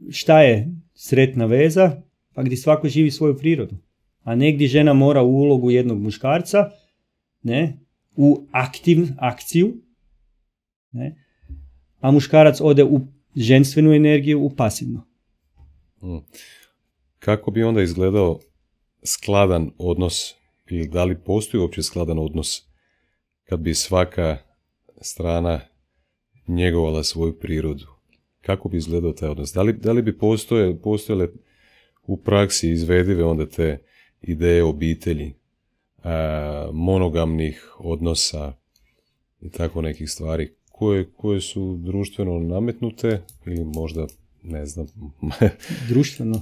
[0.09, 2.01] šta je sretna veza,
[2.33, 3.75] pa gdje svako živi svoju prirodu.
[4.21, 6.69] A negdje žena mora u ulogu jednog muškarca,
[7.43, 7.79] ne,
[8.15, 9.73] u aktiv, akciju,
[10.91, 11.15] ne,
[11.99, 12.99] a muškarac ode u
[13.35, 15.07] ženstvenu energiju, u pasivno.
[16.01, 16.17] Mm.
[17.19, 18.39] Kako bi onda izgledao
[19.03, 20.35] skladan odnos
[20.69, 22.67] ili da li postoji uopće skladan odnos
[23.43, 24.37] kad bi svaka
[25.01, 25.59] strana
[26.47, 27.85] njegovala svoju prirodu?
[28.41, 29.53] Kako bi izgledao taj odnos?
[29.53, 31.27] Da li, da li bi postoje, postojale
[32.03, 33.83] u praksi izvedive onda te
[34.21, 35.33] ideje obitelji,
[36.73, 38.53] monogamnih odnosa
[39.39, 44.07] i tako nekih stvari koje, koje su društveno nametnute ili možda
[44.43, 44.87] ne znam.
[45.89, 46.41] društveno?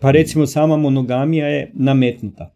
[0.00, 2.54] Pa recimo sama monogamija je nametnuta.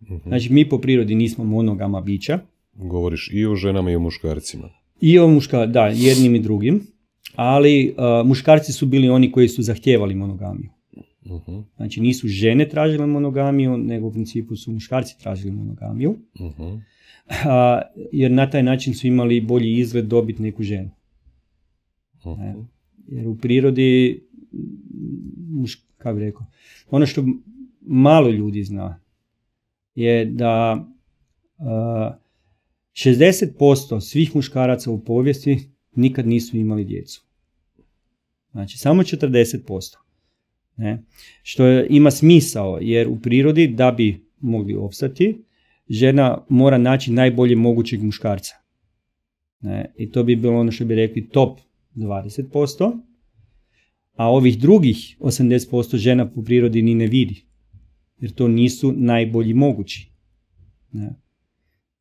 [0.00, 2.38] uh Znači mi po prirodi nismo monogama bića.
[2.74, 4.68] Govoriš i o ženama i o muškarcima.
[5.00, 6.86] I o muška, da, jednim i drugim.
[7.36, 7.94] Ali
[8.24, 10.70] muškarci su bili oni koji su zahtijevali monogamiju.
[11.24, 16.16] uh Znači nisu žene tražile monogamiju, nego u principu su muškarci tražili monogamiju.
[17.26, 20.90] Uh jer na taj način su imali bolji izgled dobiti neku ženu.
[22.24, 22.38] uh
[23.08, 24.22] Jer u prirodi,
[25.50, 26.46] muš, kako bi rekao,
[26.90, 27.24] ono što
[27.80, 29.00] malo ljudi zna
[29.94, 30.86] je da
[31.58, 31.66] uh,
[32.92, 37.24] 60% svih muškaraca u povijesti nikad nisu imali djecu.
[38.50, 39.96] Znači, samo 40%.
[40.76, 41.02] Ne?
[41.42, 45.38] Što je, ima smisao, jer u prirodi da bi mogli opstati,
[45.88, 48.54] žena mora naći najbolje mogućeg muškarca.
[49.60, 49.92] Ne?
[49.96, 51.58] I to bi bilo ono što bi rekli top
[51.94, 52.98] 20%,
[54.14, 57.44] a ovih drugih 80% žena po prirodi ni ne vidi,
[58.18, 60.10] jer to nisu najbolji mogući.
[60.92, 61.14] Ne?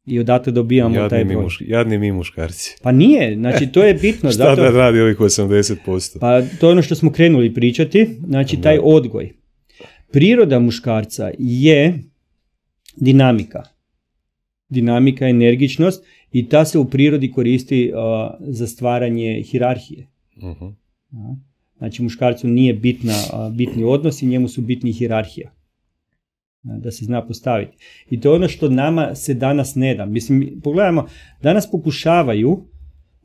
[0.05, 1.47] I odatle dobijamo jadni taj broj.
[1.59, 2.77] jadni mi muškarci.
[2.81, 4.31] Pa nije, znači to je bitno.
[4.31, 6.19] Šta zato, da radi ovih 80%?
[6.19, 9.33] Pa to je ono što smo krenuli pričati, znači taj odgoj.
[10.11, 12.03] Priroda muškarca je
[12.95, 13.74] dinamika.
[14.69, 17.91] Dinamika, energičnost i ta se u prirodi koristi
[18.39, 20.07] za stvaranje hirarhije.
[20.41, 20.71] uh
[21.77, 23.13] Znači muškarcu nije bitna,
[23.51, 25.51] bitni odnos i njemu su bitni hirarhija.
[26.63, 27.77] Da se zna postaviti.
[28.09, 30.05] I to je ono što nama se danas ne da.
[30.05, 31.07] Mislim, pogledajmo,
[31.41, 32.63] danas pokušavaju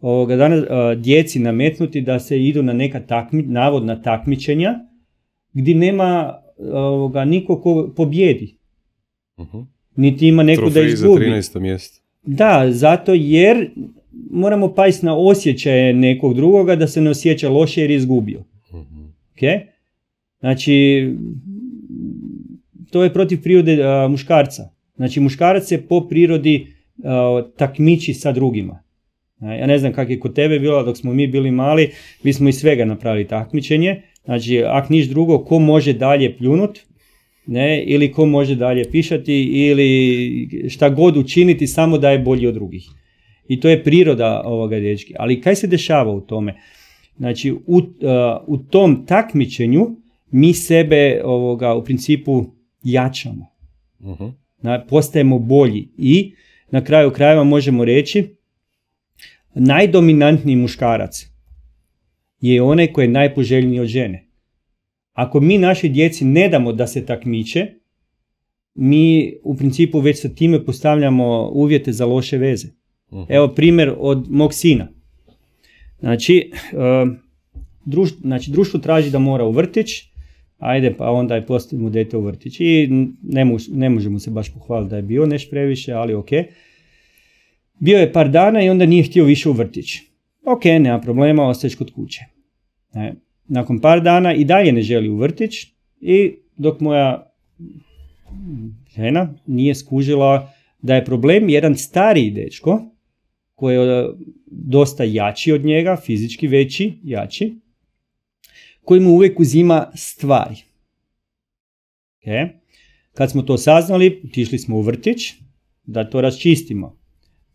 [0.01, 0.65] ovoga, danas,
[0.99, 4.75] djeci nametnuti da se idu na neka takmi, navodna takmičenja
[5.53, 6.39] gdje nema
[6.73, 8.59] ovoga, niko ko pobjedi.
[9.37, 9.67] Uh-huh.
[10.01, 11.25] Niti ima neko da izgubi.
[11.25, 11.61] za 13.
[11.61, 12.01] mjesto.
[12.23, 13.71] Da, zato jer
[14.31, 18.41] moramo pasti na osjećaje nekog drugoga da se ne osjeća loše jer je izgubio.
[18.73, 19.01] mm
[19.37, 19.61] Okay?
[20.41, 21.09] Znači,
[22.91, 23.79] to je protiv prirode
[24.09, 24.71] muškarca.
[24.97, 26.67] Znači, muškarac se po prirodi
[27.57, 28.83] takmiči sa drugima.
[29.41, 31.91] Ja ne znam kako je kod tebe bilo, dok smo mi bili mali,
[32.23, 34.03] mi smo iz svega napravili takmičenje.
[34.25, 36.79] Znači, ak niš drugo, ko može dalje pljunut,
[37.47, 42.55] ne, ili ko može dalje pišati, ili šta god učiniti, samo da je bolji od
[42.55, 42.85] drugih.
[43.49, 45.15] I to je priroda ovoga dječki.
[45.19, 46.55] Ali kaj se dešava u tome?
[47.17, 47.85] Znači, u, uh,
[48.47, 49.97] u tom takmičenju
[50.31, 52.45] mi sebe ovoga u principu
[52.83, 53.47] jačamo.
[54.01, 54.21] uh
[54.63, 56.35] Na, postajemo bolji i
[56.71, 58.37] na kraju krajeva možemo reći
[59.55, 61.27] najdominantniji muškarac
[62.41, 64.30] je onaj koji je najpoželjniji od žene.
[65.21, 67.67] Ako mi našoj djeci ne damo da se takmiče,
[68.75, 72.69] mi u principu već sa time postavljamo uvjete za loše veze.
[73.13, 73.23] Mhm.
[73.29, 74.89] Evo primjer od mog sina.
[75.99, 79.89] Znači, uh, znači, društvo traži da mora u vrtić,
[80.59, 82.89] ajde pa onda je postavimo dete u vrtić i
[83.23, 86.31] ne, ne možemo se baš pohvaliti da je bio neš previše, ali ok.
[87.79, 89.97] Bio je par dana i onda nije htio više u vrtić.
[90.45, 92.25] Ok, nema problema, ostaješ kod kuće.
[93.51, 95.67] Nakon par dana i dalje ne želi u vrtić
[96.01, 97.33] i dok moja
[98.97, 102.83] žena nije skužila da je problem jedan stariji dečko
[103.55, 104.09] koji je
[104.47, 107.55] dosta jači od njega, fizički veći, jači,
[108.85, 110.57] koji mu uvijek uzima stvari.
[112.23, 112.49] Okay.
[113.15, 115.33] Kad smo to saznali, otišli smo u vrtić
[115.85, 116.97] da to raščistimo.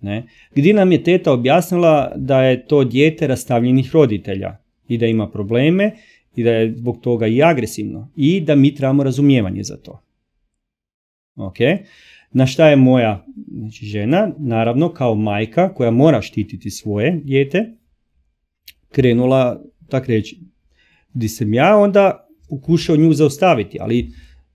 [0.01, 0.23] Ne?
[0.55, 5.91] Gdje nam je teta objasnila da je to dijete rastavljenih roditelja i da ima probleme
[6.35, 10.01] i da je zbog toga i agresivno i da mi trebamo razumijevanje za to.
[11.35, 11.57] Ok,
[12.31, 17.71] na šta je moja znači, žena, naravno kao majka koja mora štititi svoje dijete,
[18.91, 20.39] krenula, tak reći,
[21.13, 24.11] di sam ja onda pokušao nju zaustaviti, ali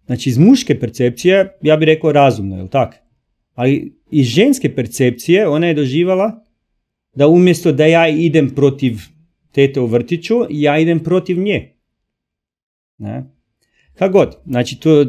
[0.07, 2.95] znači iz muške percepcije ja bih rekao razumno, jel tak?
[3.55, 6.45] Ali iz ženske percepcije ona je doživala
[7.15, 8.95] da umjesto da ja idem protiv
[9.53, 11.75] tete u vrtiću, ja idem protiv nje.
[12.99, 13.25] Ne?
[13.95, 15.07] Kako god, znači to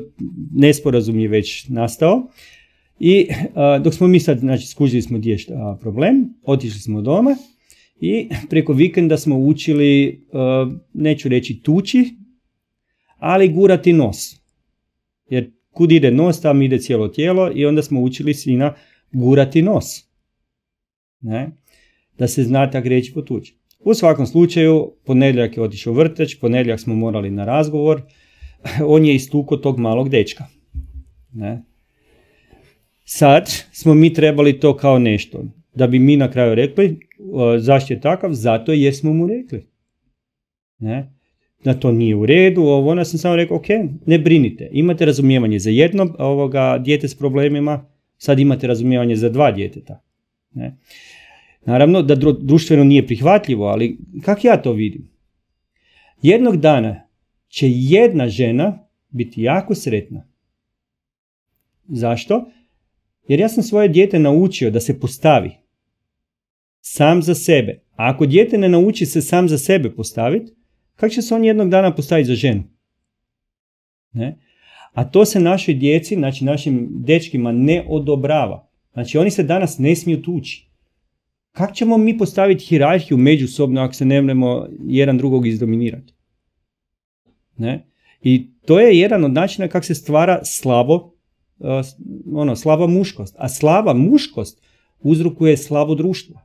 [0.53, 2.27] nesporazum je već nastao.
[2.99, 3.27] I
[3.83, 5.37] dok smo mi sad, znači skužili smo gdje
[5.79, 7.35] problem, otišli smo doma
[8.01, 10.21] i preko vikenda smo učili,
[10.93, 12.15] neću reći tući,
[13.17, 14.41] ali gurati nos.
[15.29, 18.75] Jer kud ide nos, tam ide cijelo tijelo i onda smo učili sina
[19.11, 19.85] gurati nos.
[21.21, 21.51] Ne?
[22.17, 23.60] Da se zna tak reći potući.
[23.83, 28.01] U svakom slučaju, ponedjeljak je otišao vrteć, ponedjeljak smo morali na razgovor,
[28.93, 30.45] on je istuko tog malog dečka.
[31.33, 31.63] Ne?
[33.05, 35.43] Sad smo mi trebali to kao nešto.
[35.73, 36.99] Da bi mi na kraju rekli,
[37.57, 38.33] zašto je takav?
[38.33, 39.67] Zato jer smo mu rekli.
[40.79, 41.13] Ne?
[41.63, 43.67] Da to nije u redu, ovo, onda sam samo rekao, ok,
[44.05, 47.85] ne brinite, imate razumijevanje za jedno ovoga dijete s problemima,
[48.17, 50.01] sad imate razumijevanje za dva djeteta.
[50.53, 50.77] Ne?
[51.65, 55.09] Naravno da društveno nije prihvatljivo, ali kako ja to vidim?
[56.21, 57.07] Jednog dana
[57.47, 60.27] će jedna žena biti jako sretna.
[61.87, 62.51] Zašto?
[63.27, 65.51] Jer ja sam svoje dijete naučio da se postavi
[66.81, 67.81] sam za sebe.
[67.95, 70.53] A ako dijete ne nauči se sam za sebe postaviti,
[70.95, 72.63] kako će se on jednog dana postaviti za ženu?
[74.13, 74.37] Ne?
[74.93, 78.69] A to se našoj djeci, znači našim dečkima ne odobrava.
[78.93, 80.70] Znači oni se danas ne smiju tući.
[81.51, 86.13] Kako ćemo mi postaviti hirarhiju međusobno ako se ne možemo jedan drugog izdominirati?
[87.57, 87.87] Ne?
[88.21, 91.69] I to je jedan od načina kako se stvara slabo, uh,
[92.33, 93.35] ono, slaba muškost.
[93.37, 94.61] A slaba muškost
[94.99, 96.41] uzrokuje slabo društvo.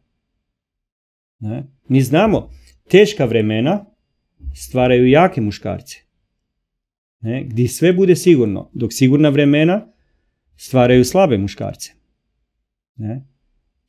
[1.39, 1.67] Ne?
[1.89, 2.51] Mi znamo,
[2.89, 3.85] teška vremena
[4.55, 5.97] stvaraju jake muškarce.
[7.21, 7.45] Ne?
[7.45, 9.87] Gdje sve bude sigurno, dok sigurna vremena
[10.57, 11.93] stvaraju slabe muškarce.
[12.97, 13.27] Ne?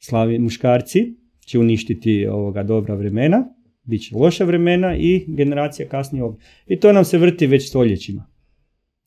[0.08, 1.14] Slavi muškarci
[1.46, 3.46] će uništiti ovoga dobra vremena,
[3.84, 6.42] bit će loša vremena i generacija kasnije ovdje.
[6.68, 8.28] I to nam se vrti već stoljećima.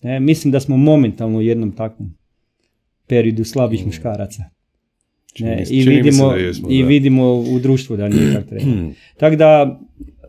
[0.03, 2.15] Ne, mislim da smo momentalno u jednom takvom
[3.07, 3.87] periodu slabih mm.
[3.87, 4.45] muškaraca.
[5.39, 6.35] Ne, i, vidimo,
[6.69, 8.67] I vidimo u društvu da nije tako treba.
[9.21, 9.81] tako da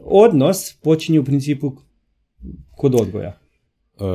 [0.01, 1.75] odnos počinje u principu
[2.71, 3.39] kod odgoja.
[3.99, 4.05] Uh,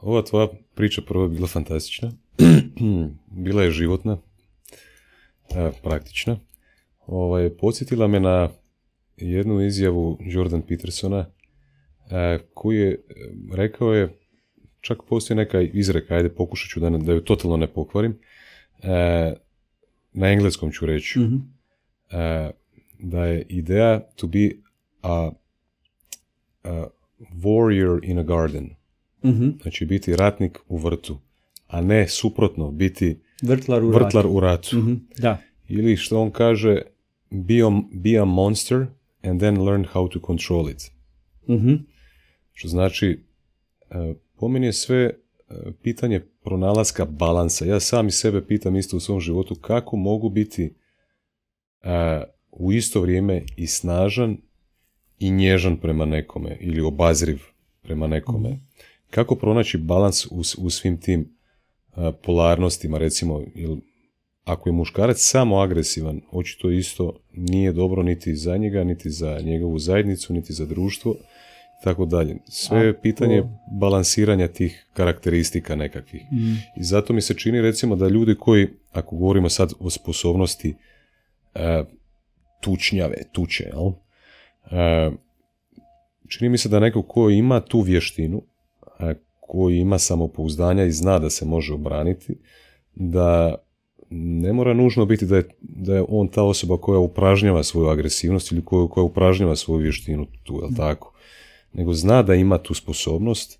[0.00, 2.12] ova tvoja priča prvo je bila fantastična.
[3.44, 4.18] bila je životna,
[5.82, 6.36] praktična.
[7.06, 8.48] Ovaj, podsjetila me na
[9.16, 11.26] jednu izjavu Jordan Petersona
[12.10, 13.02] e, koji je
[13.52, 14.18] rekao je,
[14.80, 18.18] čak postoji neka izreka, ajde pokušat ću da, da ju totalno ne pokvarim,
[18.82, 19.34] e,
[20.12, 21.36] na engleskom ću reći, mhm.
[22.10, 22.50] e,
[22.98, 24.50] da je ideja to be
[25.02, 25.30] a,
[26.64, 26.86] a
[27.34, 28.70] warrior in a garden.
[29.24, 31.18] mm Znači biti ratnik u vrtu,
[31.66, 34.78] a ne suprotno, biti vrtlar u vrtlar U ratu.
[34.78, 34.94] Mhm.
[35.18, 35.38] Da.
[35.68, 36.82] Ili što on kaže,
[37.30, 38.86] be a, be a monster
[39.22, 40.90] and then learn how to control it.
[41.48, 41.74] mm
[42.52, 43.24] Što znači,
[43.90, 45.14] e, po meni je sve e,
[45.82, 47.64] pitanje pronalaska balansa.
[47.64, 50.74] Ja sam i sebe pitam isto u svom životu kako mogu biti
[51.82, 52.22] e,
[52.52, 54.36] u isto vrijeme i snažan
[55.18, 57.42] i nježan prema nekome ili obazriv
[57.82, 58.48] prema nekome.
[58.48, 58.58] Mhm.
[59.10, 61.36] Kako pronaći balans u, u svim tim
[62.22, 63.80] polarnostima, recimo, ili
[64.44, 69.78] ako je muškarac samo agresivan, očito isto nije dobro niti za njega, niti za njegovu
[69.78, 71.16] zajednicu, niti za društvo,
[71.84, 72.36] tako dalje.
[72.48, 73.42] Sve je pitanje
[73.80, 76.22] balansiranja tih karakteristika nekakvih.
[76.32, 76.80] Mm.
[76.80, 80.74] I zato mi se čini recimo da ljudi koji, ako govorimo sad o sposobnosti
[81.54, 81.84] e,
[82.60, 83.92] tučnjave, tuče, jel?
[84.80, 85.10] E,
[86.28, 88.42] čini mi se da neko ko ima tu vještinu,
[89.00, 89.14] e,
[89.48, 92.36] koji ima samopouzdanja i zna da se može obraniti,
[92.94, 93.54] da
[94.10, 98.52] ne mora nužno biti da je, da je on ta osoba koja upražnjava svoju agresivnost
[98.52, 101.12] ili koja, koja upražnjava svoju vještinu tu, jel tako?
[101.72, 103.58] Nego zna da ima tu sposobnost,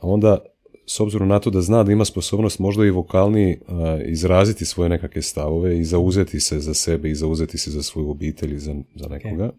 [0.00, 0.38] a onda
[0.86, 3.58] s obzirom na to da zna da ima sposobnost možda i vokalni
[4.06, 8.54] izraziti svoje nekakve stavove i zauzeti se za sebe i zauzeti se za svoju obitelj
[8.54, 9.50] i za, za nekoga.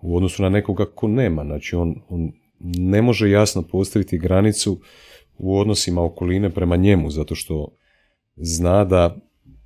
[0.00, 1.44] U odnosu na nekoga ko nema.
[1.44, 4.80] Znači on, on ne može jasno postaviti granicu
[5.38, 7.76] u odnosima okoline prema njemu, zato što
[8.36, 9.16] zna da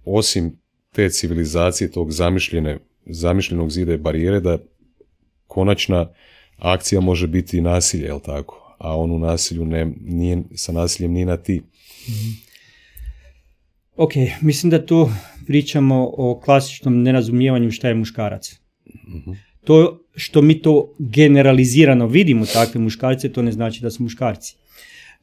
[0.05, 0.61] osim
[0.93, 4.59] te civilizacije, tog zamišljene, zamišljenog zida i barijere, da
[5.47, 6.09] konačna
[6.57, 8.77] akcija može biti nasilje, jel tako?
[8.79, 11.63] A on u nasilju ne, nije, sa nasiljem nije na ti.
[13.97, 15.11] Ok, mislim da tu
[15.47, 18.61] pričamo o klasičnom nerazumijevanju šta je muškarac.
[19.09, 19.31] Mhm.
[19.71, 24.57] To što mi to generalizirano vidimo takve muškarce, to ne znači da su muškarci.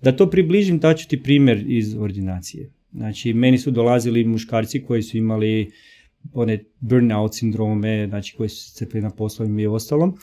[0.01, 2.69] Da to približim, daću ti primjer iz ordinacije.
[2.93, 5.71] Znači, meni su dolazili muškarci koji su imali
[6.33, 10.17] one burnout sindrome, znači koji su se na poslovima i ostalom.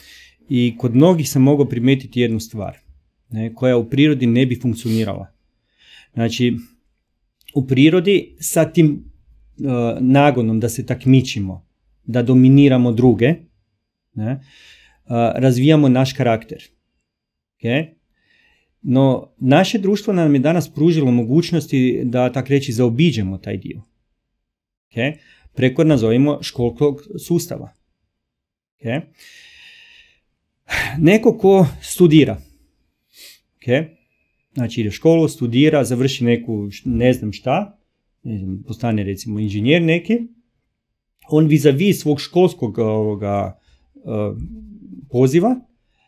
[0.49, 2.79] I kod mnogih sam mogao primijetiti jednu stvar,
[3.31, 5.27] ne, koja u prirodi ne bi funkcionirala.
[6.14, 6.57] Znači,
[7.55, 9.05] u prirodi sa tim
[9.59, 9.64] uh,
[10.01, 11.66] nagonom da se takmičimo,
[12.05, 13.35] da dominiramo druge,
[14.14, 14.40] ne,
[15.34, 16.62] razvijamo naš karakter.
[17.60, 17.86] Okay?
[18.82, 23.82] No, naše društvo nam je danas pružilo mogućnosti da, tak reći, zaobiđemo taj dio.
[24.90, 25.16] Okay?
[25.54, 27.72] Preko, nazovimo, školskog sustava.
[28.80, 29.00] Okay?
[30.98, 32.40] Neko ko studira,
[33.60, 33.86] okay?
[34.54, 37.78] znači ide školu, studira, završi neku, ne znam šta,
[38.22, 40.18] ne znam, postane recimo inženjer neki,
[41.28, 43.58] on vis-a-vis svog školskog ovoga,
[45.11, 45.61] poziva,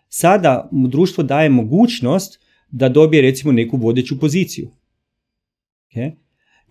[0.08, 2.40] sada mu društvo daje mogućnost
[2.70, 4.70] da dobije recimo neku vodeću poziciju.
[5.90, 6.12] Okay?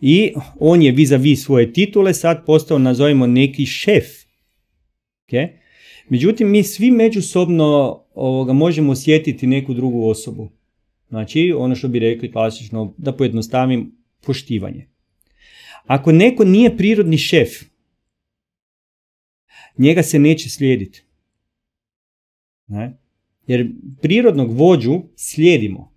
[0.01, 4.05] I on je vis-a-vis svoje titule sad postao, nazovimo, neki šef.
[5.28, 5.47] Okay?
[6.09, 10.49] Međutim, mi svi međusobno ovoga, možemo osjetiti neku drugu osobu.
[11.09, 14.88] Znači, ono što bi rekli klasično, da pojednostavim, poštivanje.
[15.86, 17.49] Ako neko nije prirodni šef,
[19.78, 21.05] njega se neće slijediti.
[22.68, 22.97] Ne?
[23.47, 25.93] Jer prirodnog vođu slijedimo.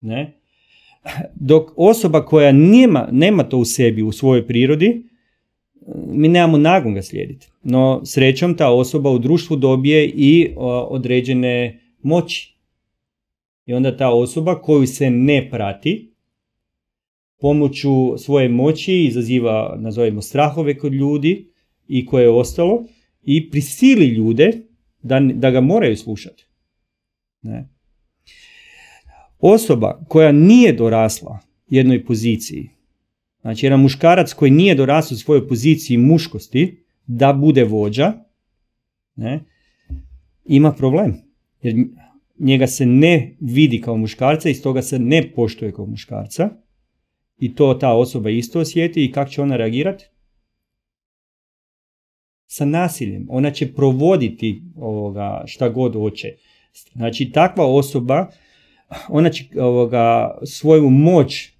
[0.00, 0.32] Ne?
[1.34, 5.02] Dok osoba koja nema, nema to u sebi, u svojoj prirodi,
[6.06, 7.48] mi nemamo nagon ga slijediti.
[7.62, 10.52] No srećom ta osoba u društvu dobije i
[10.88, 12.56] određene moći.
[13.66, 16.12] I onda ta osoba koju se ne prati,
[17.40, 21.46] pomoću svoje moći izaziva, nazovimo, strahove kod ljudi
[21.88, 22.84] i koje je ostalo
[23.22, 24.65] i prisili ljude
[25.06, 26.46] da, da ga moraju slušati.
[27.42, 27.68] Ne?
[29.38, 31.38] Osoba koja nije dorasla
[31.68, 32.70] jednoj poziciji,
[33.40, 38.12] znači jedan muškarac koji nije dorasao svojoj poziciji muškosti da bude vođa,
[39.16, 39.40] ne,
[40.44, 41.14] ima problem.
[41.62, 41.74] Jer
[42.38, 46.50] njega se ne vidi kao muškarca i stoga se ne poštuje kao muškarca.
[47.38, 50.04] I to ta osoba isto osjeti i kako će ona reagirati?
[52.46, 53.26] Sa nasiljem.
[53.28, 56.28] Ona će provoditi ovoga šta god hoće.
[56.92, 58.30] Znači takva osoba,
[59.08, 61.52] ona će ovoga, svoju moć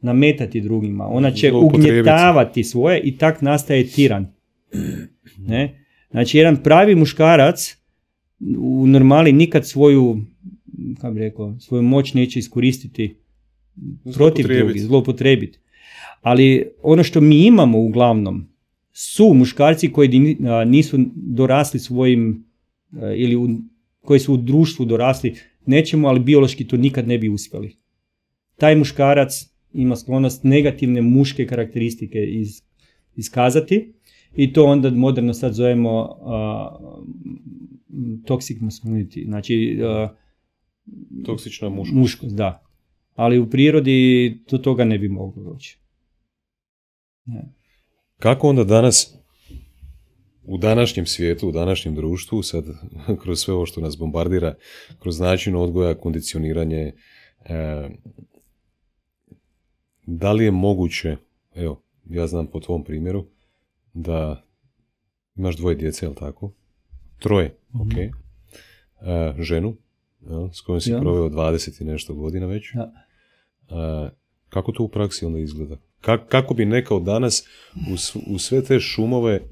[0.00, 1.06] nametati drugima.
[1.06, 4.32] Ona će ugnjetavati svoje i tak nastaje tiran.
[5.38, 5.86] Ne?
[6.10, 7.76] Znači jedan pravi muškarac
[8.58, 10.24] u normali nikad svoju
[11.00, 13.16] kako bi rekao, svoju moć neće iskoristiti
[14.14, 15.58] protiv drugih, zloupotrebiti.
[16.22, 18.48] Ali ono što mi imamo uglavnom,
[18.96, 20.36] su muškarci koji
[20.66, 22.44] nisu dorasli svojim
[23.16, 23.58] ili
[24.00, 25.34] koji su u društvu dorasli
[25.66, 27.76] nečemu, ali biološki to nikad ne bi uspjeli.
[28.56, 32.62] Taj muškarac ima sklonost negativne muške karakteristike iz,
[33.16, 33.92] iskazati
[34.36, 37.04] i to onda moderno sad zovemo uh,
[38.24, 39.78] toxic masculinity, znači
[41.24, 41.98] toksična muškost.
[41.98, 42.34] muškost.
[42.34, 42.66] da.
[43.14, 45.78] Ali u prirodi do toga ne bi moglo doći.
[48.18, 49.14] Kako onda danas
[50.44, 52.64] u današnjem svijetu, u današnjem društvu, sad
[53.22, 54.54] kroz sve ovo što nas bombardira,
[54.98, 56.92] kroz način odgoja, kondicioniranje,
[57.44, 57.88] e,
[60.06, 61.16] da li je moguće,
[61.54, 63.26] evo, ja znam po tvom primjeru,
[63.94, 64.44] da
[65.36, 66.52] imaš dvoje djece, jel tako?
[67.18, 67.82] Troje, mhm.
[67.82, 67.94] ok.
[67.96, 69.76] E, ženu,
[70.52, 71.00] s kojom si ja.
[71.00, 72.74] proveo 20 i nešto godina već.
[72.74, 72.92] Ja.
[73.68, 74.10] E,
[74.48, 75.76] kako to u praksi onda izgleda?
[76.28, 77.46] Kako bi nekao danas
[78.26, 79.42] u sve te šumove, e,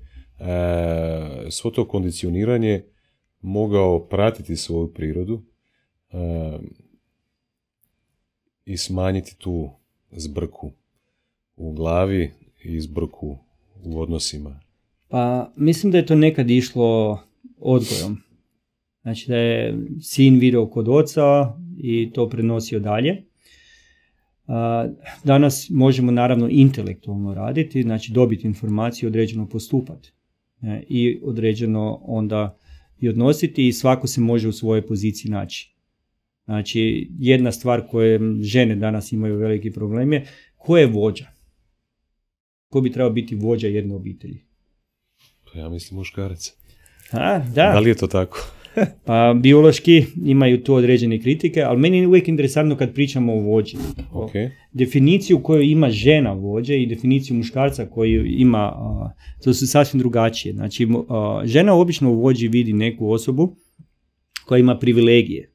[1.50, 2.84] svo to kondicioniranje
[3.40, 5.42] mogao pratiti svoju prirodu
[6.12, 6.16] e,
[8.64, 9.70] i smanjiti tu
[10.10, 10.72] zbrku
[11.56, 12.30] u glavi
[12.64, 13.38] i zbrku
[13.84, 14.60] u odnosima?
[15.08, 17.20] Pa mislim da je to nekad išlo
[17.58, 18.22] odgojom.
[19.02, 23.31] Znači da je sin vidio kod oca i to prenosio dalje.
[25.24, 30.12] Danas možemo naravno intelektualno raditi, znači dobiti informaciju, određeno postupati
[30.88, 32.58] i određeno onda
[32.98, 35.74] i odnositi i svako se može u svojoj poziciji naći.
[36.44, 40.26] Znači, jedna stvar koje žene danas imaju veliki problem je
[40.56, 41.26] ko je vođa?
[42.68, 44.44] Ko bi trebao biti vođa jedne obitelji?
[45.52, 46.52] Pa ja mislim muškarac.
[47.10, 47.72] A, da.
[47.72, 48.38] Da li je to tako?
[49.06, 53.76] Pa biološki imaju tu određene kritike, ali meni je uvijek interesantno kad pričamo o vođi.
[54.12, 54.50] Okay.
[54.72, 58.72] Definiciju koju ima žena vođe i definiciju muškarca koju ima,
[59.44, 60.54] to su sasvim drugačije.
[60.54, 60.88] Znači,
[61.44, 63.56] žena obično u vođi vidi neku osobu
[64.46, 65.52] koja ima privilegije.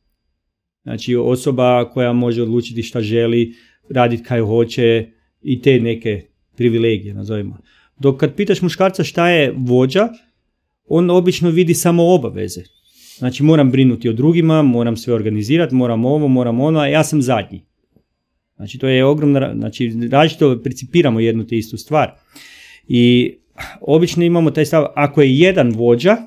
[0.84, 3.54] Znači, osoba koja može odlučiti šta želi,
[3.90, 5.08] raditi kaj hoće
[5.42, 6.22] i te neke
[6.56, 7.58] privilegije, nazovimo.
[8.00, 10.10] Dok kad pitaš muškarca šta je vođa,
[10.86, 12.77] on obično vidi samo obaveze.
[13.18, 17.22] Znači moram brinuti o drugima, moram sve organizirati, moram ovo, moram ono, a ja sam
[17.22, 17.64] zadnji.
[18.56, 22.12] Znači to je ogromno, znači različito principiramo jednu te istu stvar.
[22.88, 23.34] I
[23.82, 26.18] obično imamo taj stav, ako je jedan vođa,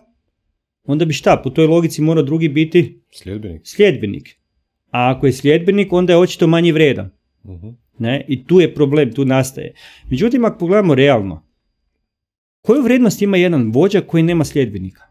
[0.84, 3.60] onda bi šta, po toj logici mora drugi biti sljedbenik.
[3.64, 4.36] sljedbenik.
[4.90, 7.10] A ako je sljedbenik, onda je očito manji vredan.
[7.44, 8.24] uh Ne?
[8.28, 9.74] I tu je problem, tu nastaje.
[10.10, 11.46] Međutim, ako pogledamo realno,
[12.60, 15.09] koju vrijednost ima jedan vođa koji nema sljedbenika?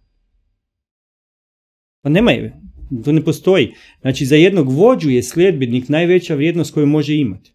[2.02, 2.62] Pa nema je,
[3.06, 3.74] to ne postoji.
[4.02, 7.54] Znači za jednog vođu je sljedbenik najveća vrijednost koju može imati.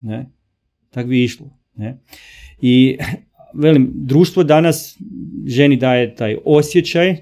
[0.00, 0.30] Ne?
[0.90, 1.50] Tak bi išlo.
[1.76, 1.98] Ne?
[2.60, 2.98] I
[3.54, 4.98] velim, društvo danas
[5.46, 7.16] ženi daje taj osjećaj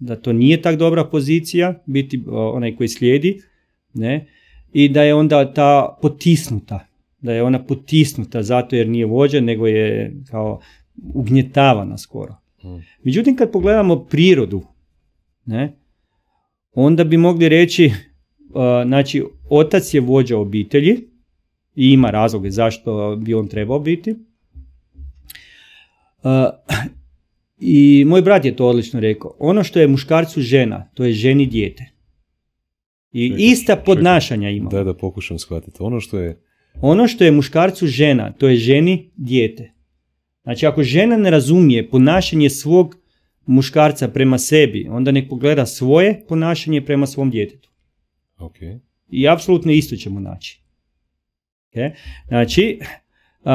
[0.00, 3.42] da to nije tak dobra pozicija, biti onaj koji slijedi,
[3.94, 4.26] ne?
[4.72, 6.86] i da je onda ta potisnuta,
[7.20, 10.60] da je ona potisnuta zato jer nije vođa, nego je kao
[11.14, 12.34] ugnjetavana skoro.
[12.60, 12.82] Hmm.
[13.02, 14.62] Međutim, kad pogledamo prirodu
[15.50, 15.76] ne,
[16.72, 20.96] onda bi mogli reći, uh, znači, otac je vođa obitelji
[21.74, 24.14] i ima razloge zašto bi on trebao biti.
[26.22, 26.28] Uh,
[27.60, 29.34] I moj brat je to odlično rekao.
[29.38, 31.84] Ono što je muškarcu žena, to je ženi dijete.
[33.12, 34.70] I ista podnašanja ima.
[34.70, 35.76] Da, da pokušam shvatiti.
[35.80, 36.42] Ono što je...
[36.80, 39.72] Ono što je muškarcu žena, to je ženi dijete.
[40.42, 42.99] Znači, ako žena ne razumije ponašanje svog
[43.50, 47.70] muškarca prema sebi, onda nek pogleda svoje ponašanje prema svom djetetu.
[48.38, 48.78] Okay.
[49.10, 50.60] I apsolutno isto ćemo naći.
[51.72, 51.92] Okay?
[52.28, 52.78] Znači,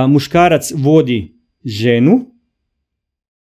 [0.10, 1.34] muškarac vodi
[1.66, 2.32] ženu,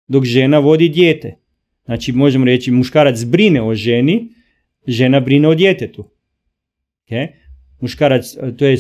[0.09, 1.37] dok žena vodi dijete.
[1.85, 4.29] Znači, možemo reći, muškarac brine o ženi,
[4.87, 6.11] žena brine o djetetu.
[7.07, 7.29] Okay?
[7.81, 8.79] Muškarac, to je,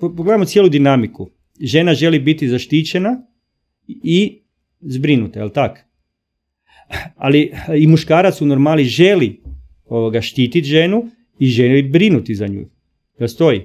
[0.00, 1.30] pogledamo cijelu dinamiku.
[1.60, 3.26] Žena želi biti zaštićena
[3.88, 4.42] i
[4.80, 5.80] zbrinuta, je li tako?
[7.16, 9.40] Ali i muškarac u normali želi
[9.88, 12.68] ovoga štititi ženu i želi brinuti za nju.
[13.18, 13.60] To stoji.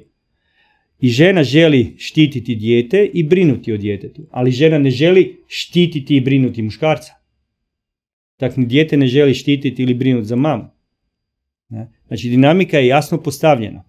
[0.99, 6.21] I žena želi štititi dijete i brinuti o djetetu, ali žena ne želi štititi i
[6.21, 7.13] brinuti muškarca.
[8.37, 10.63] Tako dijete ne želi štititi ili brinuti za mamu.
[12.07, 13.83] Znači dinamika je jasno postavljena.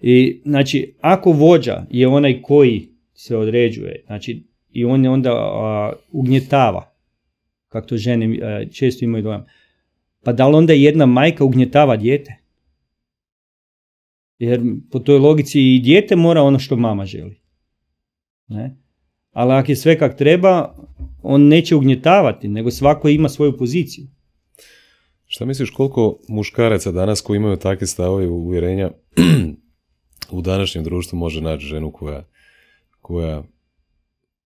[0.00, 5.32] I znači ako vođa je onaj koji se određuje, znači i on je onda
[6.10, 6.91] ugnjetava,
[7.72, 9.46] kako to žene e, često imaju dojam.
[10.24, 12.38] Pa da li onda jedna majka ugnjetava dijete?
[14.38, 17.40] Jer po toj logici i dijete mora ono što mama želi.
[18.48, 18.76] Ne?
[19.30, 20.74] Ali ako je sve kak treba,
[21.22, 24.06] on neće ugnjetavati, nego svako ima svoju poziciju.
[25.26, 28.90] Šta misliš koliko muškaraca danas koji imaju takve stavove uvjerenja
[30.36, 32.28] u današnjem društvu može naći ženu koja,
[33.00, 33.42] koja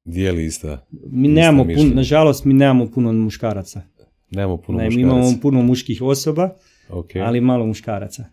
[0.06, 3.82] dijeli ista Mi nemamo puno, nažalost mi nemamo puno muškaraca.
[4.30, 5.06] Nemamo puno ne, muškaraca.
[5.06, 6.56] Mi imamo puno muških osoba,
[6.88, 7.26] okay.
[7.26, 8.24] ali malo muškaraca.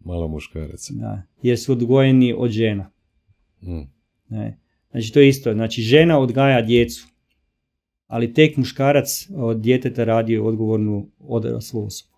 [0.00, 0.94] Malo muškaraca.
[0.94, 2.90] Da, jer su odgojeni od žena.
[3.62, 3.80] Mm.
[4.28, 4.58] Ne.
[4.90, 7.06] Znači to je isto, znači žena odgaja djecu,
[8.06, 12.12] ali tek muškarac od djeteta radi odgovornu odraslu osobu.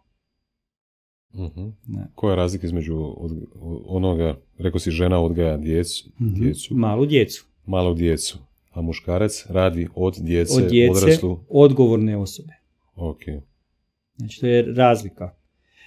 [1.35, 1.73] mm
[2.15, 3.33] Koja je razlika između od,
[3.87, 6.75] onoga, rekao si žena odgaja djecu, mm djecu?
[6.75, 7.47] Malu djecu.
[7.67, 8.39] Malu djecu
[8.75, 11.41] a muškarac radi od djece, od djece odraslu...
[11.49, 12.53] odgovorne osobe.
[12.97, 13.21] Ok.
[14.17, 15.35] Znači, to je razlika.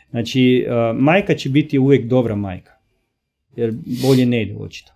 [0.10, 2.72] Znači, uh, majka će biti uvijek dobra majka.
[3.56, 4.92] Jer bolje ne ide očito.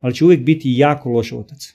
[0.00, 1.74] Ali će uvijek biti jako loš otac.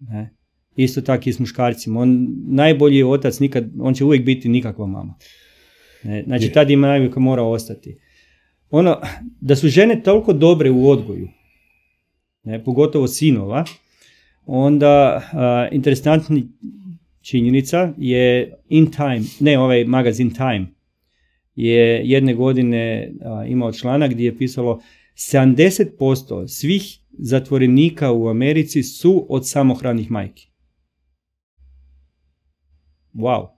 [0.00, 0.34] Ne?
[0.76, 2.00] Isto tako i s muškarcima.
[2.00, 5.14] On najbolji otac, nikad, on će uvijek biti nikakva mama.
[6.02, 6.24] Ne?
[6.26, 7.98] Znači, tad ima najbolje mora ostati.
[8.70, 9.00] Ono,
[9.40, 11.28] da su žene toliko dobre u odgoju,
[12.42, 13.64] ne, pogotovo sinova,
[14.46, 16.40] onda uh, interesantna
[17.20, 20.66] činjenica je In Time, ne ovaj magazin Time,
[21.54, 23.12] je jedne godine
[23.48, 24.82] imao članak gdje je pisalo
[25.14, 30.52] 70% svih zatvorenika u Americi su od samohranih majki.
[33.14, 33.48] Wow.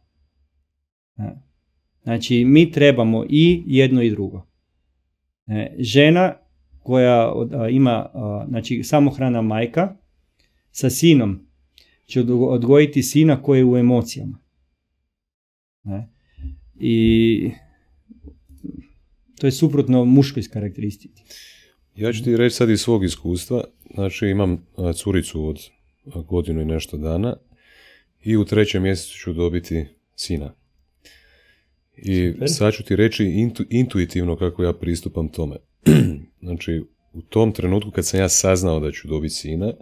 [2.02, 4.46] Znači, mi trebamo i jedno i drugo.
[5.46, 6.34] E, žena
[6.78, 7.32] koja
[7.70, 8.10] ima
[8.48, 9.96] znači, samohrana majka
[10.74, 11.46] sa sinom
[12.06, 14.38] će odgojiti sina koji je u emocijama.
[16.80, 17.50] I
[19.40, 21.22] to je suprotno muškoj karakteristiki.
[21.96, 23.64] Ja ću ti reći sad iz svog iskustva.
[23.94, 25.58] Znači imam curicu od
[26.26, 27.36] godinu i nešto dana
[28.22, 29.86] i u trećem mjesecu ću dobiti
[30.16, 30.54] sina.
[31.96, 35.56] I sad ću ti reći intuitivno kako ja pristupam tome.
[36.42, 36.82] znači,
[37.12, 39.72] u tom trenutku kad sam ja saznao da ću dobiti sina,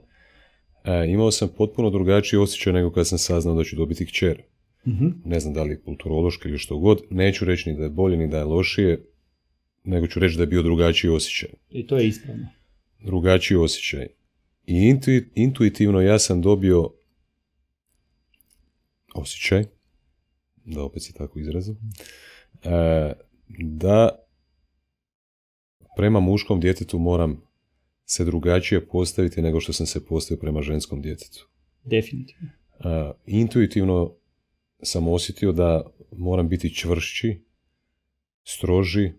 [0.84, 4.42] e, imao sam potpuno drugačiji osjećaj nego kad sam saznao da ću dobiti kćer.
[4.86, 8.16] mm Ne znam da li kulturološki ili što god, neću reći ni da je bolje
[8.16, 9.04] ni da je lošije,
[9.84, 11.50] nego ću reći da je bio drugačiji osjećaj.
[11.70, 12.46] I to je ispravno.
[13.00, 14.06] Drugačiji osjećaj.
[14.66, 14.96] I
[15.34, 16.90] intuitivno ja sam dobio
[19.14, 19.64] osjećaj,
[20.64, 21.76] da opet se tako izrazim,
[22.64, 23.12] e,
[23.58, 24.26] da
[25.96, 27.42] prema muškom djetetu moram
[28.12, 31.48] se drugačije postaviti nego što sam se postavio prema ženskom djetetu.
[31.84, 32.48] Definitivno.
[32.84, 34.14] E, intuitivno
[34.82, 37.40] sam osjetio da moram biti čvršći,
[38.44, 39.12] stroži,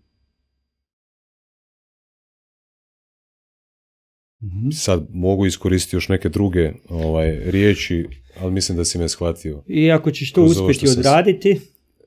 [4.44, 4.70] Mhm.
[4.72, 8.06] Sad mogu iskoristiti još neke druge ovaj, riječi,
[8.40, 9.64] ali mislim da si me shvatio.
[9.68, 11.60] I ako ćeš to uspjeti odraditi,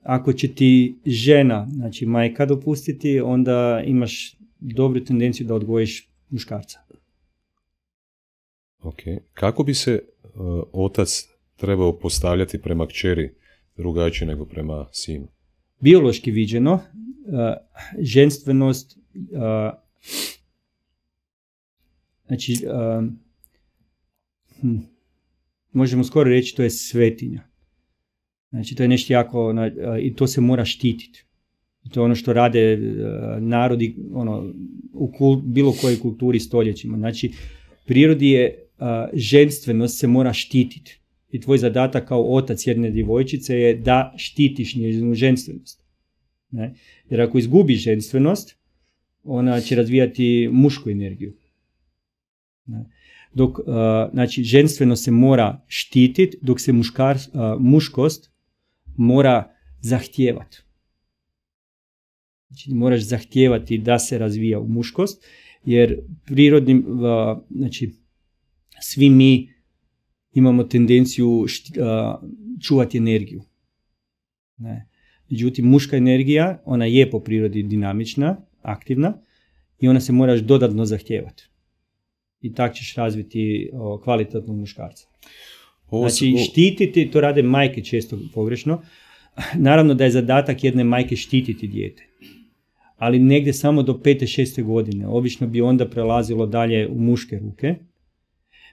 [0.02, 6.78] ako će ti žena, znači majka dopustiti, onda imaš dobru tendenciju da odgojiš muškarca.
[8.82, 9.00] Ok.
[9.34, 10.30] Kako bi se uh,
[10.72, 13.34] otac trebao postavljati prema kćeri
[13.76, 15.28] drugačije nego prema sinu?
[15.80, 16.80] Biološki viđeno, uh,
[17.98, 19.86] ženstvenost uh,
[22.26, 22.56] Znači,
[24.60, 24.76] hm,
[25.72, 27.42] možemo skoro reći to je svetinja.
[28.50, 29.54] Znači, to je nešto jako,
[30.02, 31.25] i to se mora štititi.
[31.90, 32.78] To je ono što rade
[33.40, 34.52] narodi ono,
[34.92, 36.98] u bilo kojoj kulturi stoljećima.
[36.98, 37.32] Znači,
[37.86, 38.66] prirodi je
[39.12, 41.00] ženstvenost se mora štititi.
[41.30, 45.84] I tvoj zadatak kao otac jedne djevojčice je da štitiš njezinu ženstvenost.
[46.50, 46.74] Ne?
[47.10, 48.58] Jer ako izgubi ženstvenost,
[49.24, 51.32] ona će razvijati mušku energiju.
[53.34, 53.64] Dok, uh,
[54.12, 57.18] znači, ženstveno se mora štititi, dok se muškar,
[57.58, 58.30] muškost
[58.96, 60.65] mora zahtijevati.
[62.48, 65.24] Znači, moraš zahtijevati da se razvija u muškost,
[65.64, 66.86] jer prirodnim,
[67.50, 67.92] znači,
[68.80, 69.52] svi mi
[70.32, 71.46] imamo tendenciju
[72.62, 73.42] čuvati energiju.
[74.56, 74.88] Ne.
[75.30, 79.18] Međutim, muška energija, ona je po prirodi dinamična, aktivna
[79.80, 81.48] i ona se moraš dodatno zahtijevati
[82.40, 85.06] i tak ćeš razviti o, kvalitetnog muškarca.
[85.90, 88.82] Znači, štititi, to rade majke često pogrešno.
[89.54, 92.06] Naravno da je zadatak jedne majke štititi dijete.
[92.96, 95.06] Ali negdje samo do pete, šeste godine.
[95.06, 97.74] Obično bi onda prelazilo dalje u muške ruke.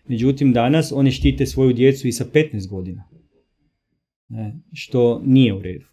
[0.07, 3.03] Međutim, danas one štite svoju djecu i sa 15 godina.
[4.29, 5.85] Ne, što nije u redu.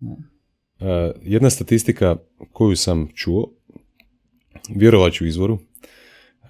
[0.00, 0.16] Ne.
[1.22, 2.16] jedna statistika
[2.52, 3.50] koju sam čuo,
[4.74, 5.58] vjerovat ću izvoru,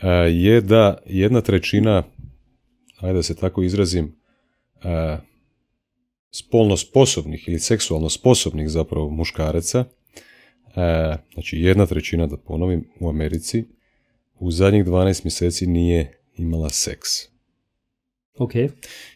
[0.02, 2.02] E, je da jedna trećina,
[3.00, 4.14] ajde da se tako izrazim,
[4.84, 5.16] e,
[6.30, 9.84] spolno sposobnih ili seksualno sposobnih zapravo muškaraca,
[10.76, 13.64] e, znači jedna trećina, da ponovim, u Americi,
[14.38, 17.08] u zadnjih 12 mjeseci nije imala seks.
[18.38, 18.52] Ok.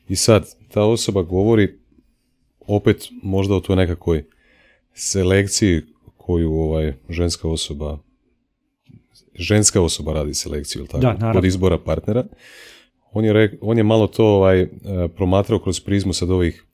[0.09, 1.79] I sad, ta osoba govori
[2.61, 4.25] opet možda o toj nekakvoj
[4.95, 5.83] selekciji
[6.17, 7.99] koju ovaj ženska osoba
[9.35, 11.15] ženska osoba radi selekciju, tako?
[11.19, 12.25] Da, od izbora partnera.
[13.13, 14.69] On je, on je malo to ovaj, e,
[15.17, 16.65] promatrao kroz prizmu sad ovih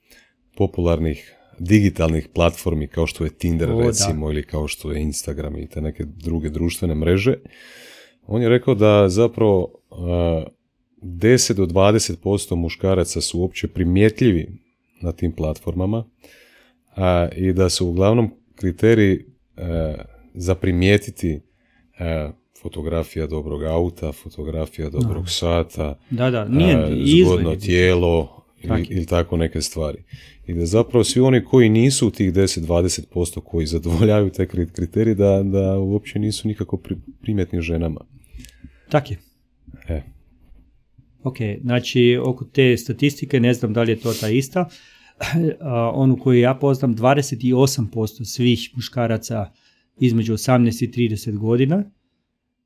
[0.59, 5.80] popularnih digitalnih platformi kao što je Tinder recimo ili kao što je Instagram i te
[5.80, 7.35] neke druge društvene mreže.
[8.26, 10.47] On je rekao da zapravo uh, e,
[11.02, 14.48] 10 do 20% muškaraca su uopće primjetljivi
[15.01, 16.05] na tim platformama
[17.36, 19.64] i da su uglavnom kriteriji uh,
[20.35, 21.40] za primijetiti
[22.62, 29.62] fotografija dobrog auta, fotografija dobrog sata, da, da, nije zgodno tijelo ili, ili, tako neke
[29.62, 30.05] stvari.
[30.49, 35.43] I da zapravo svi oni koji nisu u tih 10-20% koji zadovoljavaju te kriterije da,
[35.43, 36.81] da uopće nisu nikako
[37.20, 38.01] primjetni ženama.
[38.89, 39.19] Tak je.
[39.89, 40.03] E.
[41.23, 44.69] Ok, znači oko te statistike ne znam da li je to ta ista.
[45.95, 49.53] onu koju ja poznam, 28% svih muškaraca
[50.01, 51.85] između 18 i 30 godina,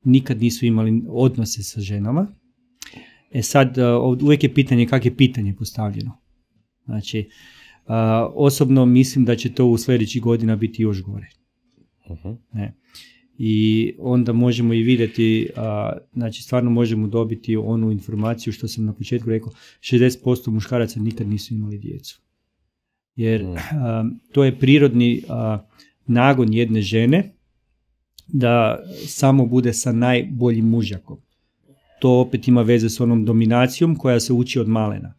[0.03, 2.27] nikad nisu imali odnose sa ženama.
[3.31, 3.77] E sad,
[4.21, 6.17] uvijek je pitanje kako je pitanje postavljeno.
[6.85, 7.29] Znači,
[8.33, 11.27] osobno mislim da će to u sljedećih godina biti još gore.
[12.09, 12.73] uh Ne.
[13.37, 15.49] I onda možemo i vidjeti,
[16.13, 21.53] znači stvarno možemo dobiti onu informaciju što sam na početku rekao, 60% muškaraca nikad nisu
[21.53, 22.21] imali djecu.
[23.15, 23.55] Jer mm.
[24.31, 25.23] to je prirodni
[26.07, 27.33] nagon jedne žene
[28.27, 31.17] da samo bude sa najboljim mužjakom.
[31.99, 35.13] To opet ima veze s onom dominacijom koja se uči od malena.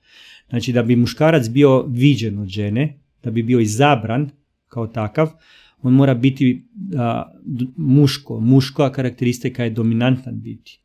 [0.49, 4.31] Znači da bi muškarac bio viđen od žene, da bi bio izabran
[4.69, 5.31] kao takav,
[5.83, 6.67] on mora biti
[6.97, 7.33] a,
[7.77, 8.41] muško.
[8.41, 10.81] Muška karakteristika je dominantan biti.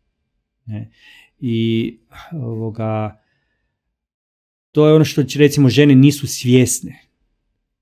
[0.65, 0.91] Ne?
[1.40, 1.98] I
[2.31, 3.22] ovoga,
[4.72, 7.10] to je ono što recimo žene nisu svjesne.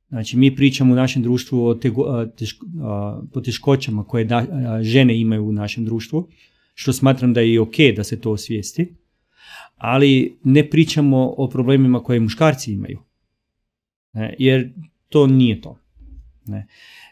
[0.09, 1.77] Znači mi pričamo u našem društvu o
[3.33, 4.45] poteškoćama koje da,
[4.81, 6.29] žene imaju u našem društvu,
[6.73, 8.95] što smatram da je i ok da se to osvijesti,
[9.77, 12.99] ali ne pričamo o problemima koje muškarci imaju.
[14.13, 14.35] Ne?
[14.39, 14.73] Jer
[15.09, 15.79] to nije to.
[16.45, 16.67] Ne?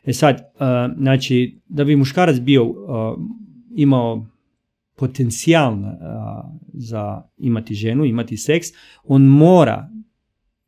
[0.06, 0.52] E sad,
[0.98, 2.74] znači, da bi muškarac bio
[3.76, 4.28] imao
[4.96, 5.78] potencijal
[6.74, 8.68] za imati ženu, imati seks,
[9.04, 9.90] on mora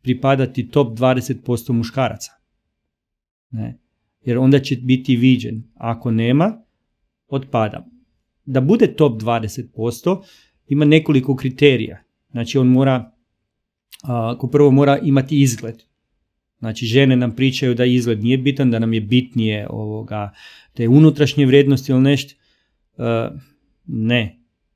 [0.01, 2.31] pripadati top 20% muškaraca.
[3.51, 3.77] Ne?
[4.25, 5.63] Jer onda će biti viđen.
[5.75, 6.61] Ako nema,
[7.27, 7.87] otpada.
[8.45, 10.23] Da bude top 20%,
[10.67, 12.03] ima nekoliko kriterija.
[12.31, 13.11] Znači on mora,
[14.03, 15.83] ako prvo mora imati izgled.
[16.59, 20.33] Znači žene nam pričaju da izgled nije bitan, da nam je bitnije ovoga,
[20.73, 22.33] te unutrašnje vrijednosti ili nešto.
[23.85, 24.33] ne.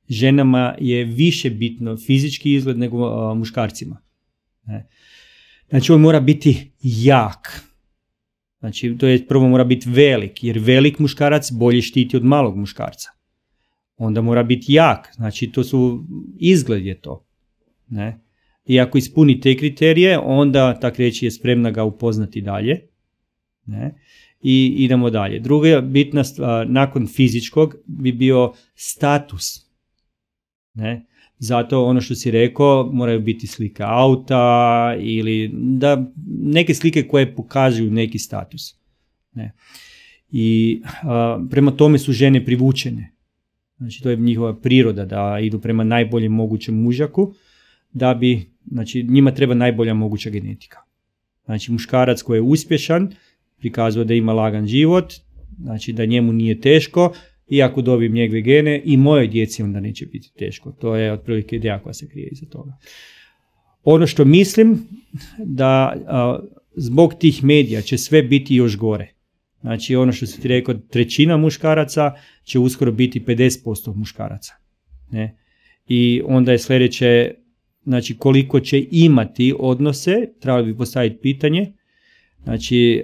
[0.10, 4.02] Ženama je više bitno fizički izgled nego muškarcima.
[5.70, 7.66] Znači on mora biti jak.
[8.60, 13.10] Znači to je prvo mora biti velik, jer velik muškarac bolje štiti od malog muškarca.
[14.04, 16.06] Onda mora biti jak, znači to su,
[16.38, 17.26] izgled je to.
[17.90, 18.20] Ne?
[18.66, 22.88] I ako ispuni te kriterije, onda tak reći je spremna ga upoznati dalje.
[23.66, 23.96] Ne?
[24.42, 25.40] I idemo dalje.
[25.40, 29.46] Druga bitna stvar, nakon fizičkog bi bio status.
[30.74, 31.06] Ne?
[31.38, 36.12] Zato ono što si rekao, moraju biti slike auta ili da
[36.42, 38.76] neke slike koje pokazuju neki status.
[39.34, 39.54] Ne.
[40.32, 40.82] I
[41.50, 43.12] prema tome su žene privučene.
[43.82, 47.34] Znači to je njihova priroda da idu prema najboljem mogućem mužaku
[47.94, 48.42] da bi,
[48.72, 50.78] znači njima treba najbolja moguća genetika.
[51.46, 53.12] Znači muškarac koji je uspješan
[53.60, 55.14] prikazuje da ima lagan život,
[55.64, 57.14] znači da njemu nije teško,
[57.48, 60.72] i ako dobijem njegove gene i moje djeci onda neće biti teško.
[60.72, 62.78] To je otprilike ideja koja se krije iza toga.
[63.84, 64.88] Ono što mislim
[65.38, 65.96] da
[66.76, 69.14] zbog tih medija će sve biti još gore.
[69.62, 72.14] Znači ono što si ti rekao, trećina muškaraca
[72.44, 74.54] će uskoro biti 50% muškaraca.
[75.12, 75.38] Ne?
[75.88, 77.34] I onda je sljedeće,
[77.84, 81.74] znači koliko će imati odnose, trebali bi postaviti pitanje.
[82.44, 83.04] Znači,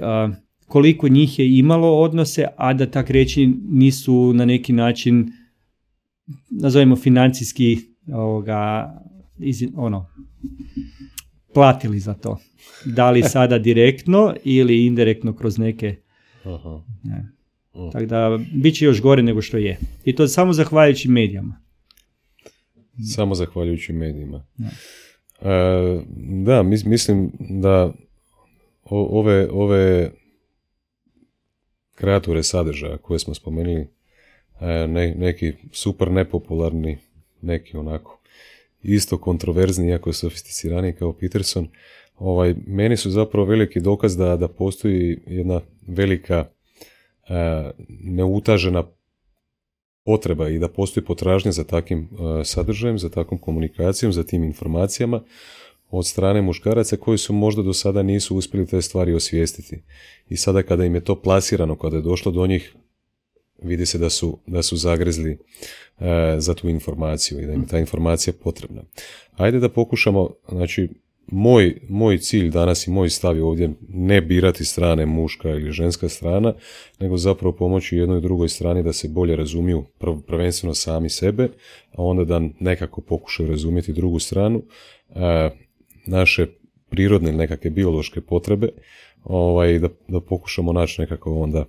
[0.67, 5.31] koliko njih je imalo odnose, a da tak reći nisu na neki način,
[6.49, 7.77] nazovimo financijski,
[8.13, 8.91] ovoga,
[9.75, 10.05] ono,
[11.53, 12.39] platili za to.
[12.85, 15.95] Da li sada direktno ili indirektno kroz neke...
[16.53, 16.81] Aha.
[17.03, 17.31] Ne.
[17.91, 19.77] Tako da, bit će još gore nego što je.
[20.05, 21.61] I to samo zahvaljujući medijama.
[23.15, 24.45] Samo zahvaljujući medijima.
[24.57, 24.67] Da,
[25.49, 26.01] e,
[26.45, 27.93] da mislim da
[28.89, 30.11] ove, ove
[31.95, 33.87] kreature sadržaja koje smo spomenuli,
[34.61, 34.87] e,
[35.17, 36.97] neki super nepopularni,
[37.41, 38.19] neki onako
[38.83, 41.67] isto kontroverzni, iako sofisticirani kao Peterson,
[42.15, 46.45] ovaj, meni su zapravo veliki dokaz da, da postoji jedna velika
[47.30, 48.84] e, neutažena
[50.05, 55.23] potreba i da postoji potražnja za takvim e, sadržajem, za takvom komunikacijom, za tim informacijama,
[55.89, 59.84] od strane muškaraca koji su možda do sada nisu uspjeli te stvari osvijestiti.
[60.30, 62.76] I sada kada im je to plasirano, kada je došlo do njih,
[63.64, 67.68] vidi se da su, da su zagrezli e, za tu informaciju i da im je
[67.68, 68.84] ta informacija potrebna.
[69.35, 70.89] Ajde da pokušamo, znači,
[71.27, 76.09] moj, moj cilj danas i moj stav je ovdje ne birati strane muška ili ženska
[76.09, 76.53] strana,
[76.99, 79.85] nego zapravo pomoći jednoj drugoj strani da se bolje razumiju
[80.27, 81.49] prvenstveno sami sebe,
[81.91, 84.63] a onda da nekako pokušaju razumjeti drugu stranu.
[85.15, 85.49] E,
[86.05, 86.47] naše
[86.89, 88.69] prirodne nekakve biološke potrebe
[89.23, 91.65] ovaj, da, da pokušamo naći nekako onda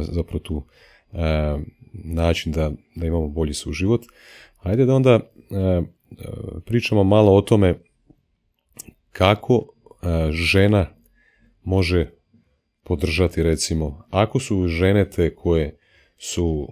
[0.00, 0.62] zapravo tu
[1.92, 4.02] način da, da imamo bolji suživot.
[4.56, 5.20] Hajde da onda
[6.64, 7.74] pričamo malo o tome
[9.12, 9.66] kako
[10.30, 10.86] žena
[11.62, 12.10] može
[12.84, 15.78] podržati recimo, ako su žene te koje
[16.18, 16.68] su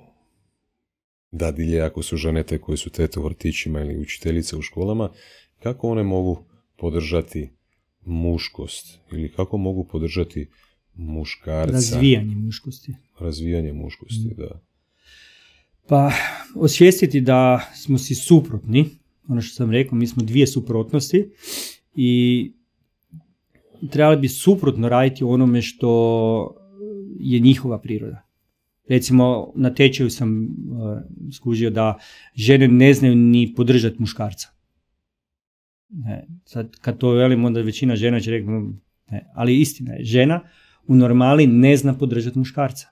[1.33, 5.11] dadilje, ako su žene te koje su tete u vrtićima ili učiteljice u školama,
[5.63, 6.45] kako one mogu
[6.77, 7.51] podržati
[8.05, 10.49] muškost ili kako mogu podržati
[10.95, 11.73] muškarca?
[11.73, 12.95] Razvijanje muškosti.
[13.21, 14.37] Razvijanje muškosti, Mm.
[14.37, 14.61] da.
[15.89, 16.13] Pa
[16.57, 18.89] osvijestiti da smo si suprotni,
[19.29, 21.31] ono što sam rekao, mi smo dvije suprotnosti
[21.97, 22.52] i
[23.90, 26.56] trebali bi suprotno raditi onome što
[27.20, 28.23] je njihova priroda.
[28.89, 30.48] Recimo, na tečaju sam uh,
[31.32, 31.98] skužio da
[32.35, 34.48] žene ne znaju ni podržati muškarca.
[35.89, 40.05] Ne, sad kad to velim, onda većina žena će reći, "Mm, ne, ali istina je,
[40.05, 40.40] žena
[40.86, 42.89] u normali ne zna podržati muškarca.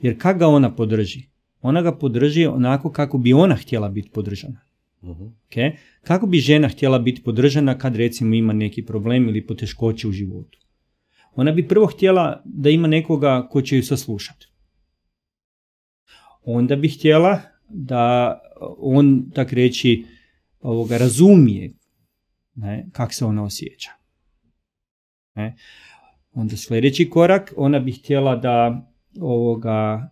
[0.00, 1.22] Jer kako ga ona podrži?
[1.60, 4.60] Ona ga podrži onako kako bi ona htjela biti podržana.
[5.02, 5.24] Mhm.
[5.50, 5.76] Okay?
[6.02, 10.58] Kako bi žena htjela biti podržana kad recimo ima neki problem ili poteškoće u životu?
[11.34, 14.48] Ona bi prvo htjela da ima nekoga ko će ju saslušati.
[16.42, 18.34] Onda bi htjela da
[18.78, 20.04] on, tak reći,
[20.60, 21.70] ovoga, razumije
[22.54, 23.90] ne, kako se ona osjeća.
[25.34, 25.56] Ne.
[26.32, 28.86] Onda sljedeći korak, ona bi htjela da
[29.20, 30.10] ovoga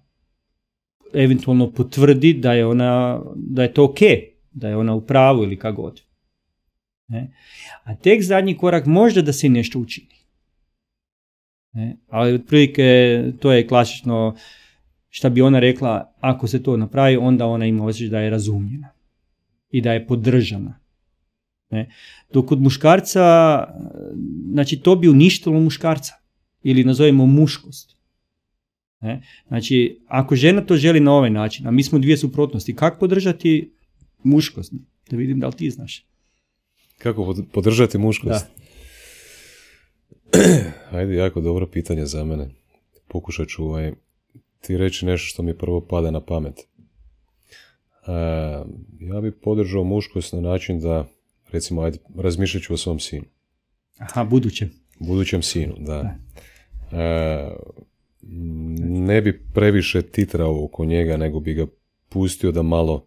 [1.14, 3.98] eventualno potvrdi da je ona, da je to ok,
[4.56, 6.02] da je ona u pravu ili kako god.
[7.08, 7.30] Ne?
[7.84, 10.16] A tek zadnji korak možda da se nešto učini.
[11.72, 11.96] Ne?
[12.08, 14.36] Ali otprilike to je klasično
[15.08, 18.88] šta bi ona rekla, ako se to napravi, onda ona ima osjećaj da je razumljena
[19.70, 20.78] i da je podržana.
[21.70, 21.90] Ne?
[22.32, 23.24] Dok kod muškarca,
[24.52, 26.14] znači to bi uništilo muškarca
[26.62, 27.96] ili nazovemo muškost.
[29.00, 29.22] Ne?
[29.48, 33.75] Znači, ako žena to želi na ovaj način, a mi smo dvije suprotnosti, kako podržati
[34.26, 34.72] muškost?
[35.10, 36.06] Da vidim da li ti znaš.
[36.98, 38.46] Kako pod- podržati muškost?
[40.92, 42.48] Ajde, jako dobro pitanje za mene.
[43.08, 43.92] Pokušat ću ovaj,
[44.60, 46.54] ti reći nešto što mi prvo pada na pamet.
[46.58, 46.66] E,
[49.00, 51.06] ja bi podržao muškost na način da,
[51.52, 53.24] recimo, ajde, razmišljat ću o svom sinu.
[53.98, 54.68] Aha, buduće.
[54.98, 56.16] Budućem sinu, da.
[56.92, 57.50] E,
[58.82, 61.66] ne bi previše titrao oko njega, nego bi ga
[62.08, 63.06] pustio da malo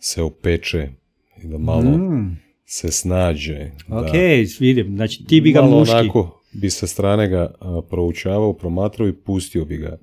[0.00, 0.88] se opeče
[1.36, 3.70] i da malo Mm, se snađe.
[3.88, 4.12] da ok,
[4.60, 4.86] vidim.
[4.88, 5.94] Znači, ti bi ga malo muški.
[5.94, 9.98] onako bi sa strane ga a, proučavao, promatrao i pustio bi ga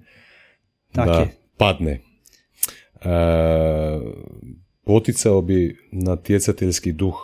[0.92, 1.28] Tak da je.
[1.58, 1.92] padne.
[1.92, 3.10] E,
[4.84, 7.16] poticao bi natjecateljski duh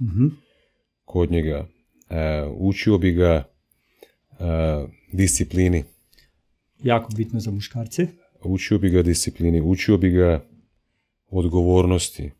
[0.00, 0.26] Mhm.
[1.04, 1.66] kod njega.
[2.52, 3.44] Učio bi ga
[5.12, 5.84] disciplini.
[6.80, 8.06] Jako bitno za muškarce.
[8.42, 10.44] Učio bi ga disciplini, učio bi ga
[11.34, 12.30] odgovornosti.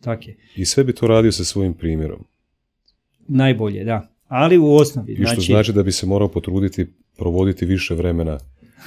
[0.00, 0.36] Tak je.
[0.56, 2.24] I sve bi to radio sa svojim primjerom.
[3.28, 4.08] Najbolje, da.
[4.26, 5.12] Ali u osnovi.
[5.12, 6.86] I što znači, znači da bi se morao potruditi
[7.16, 8.38] provoditi više vremena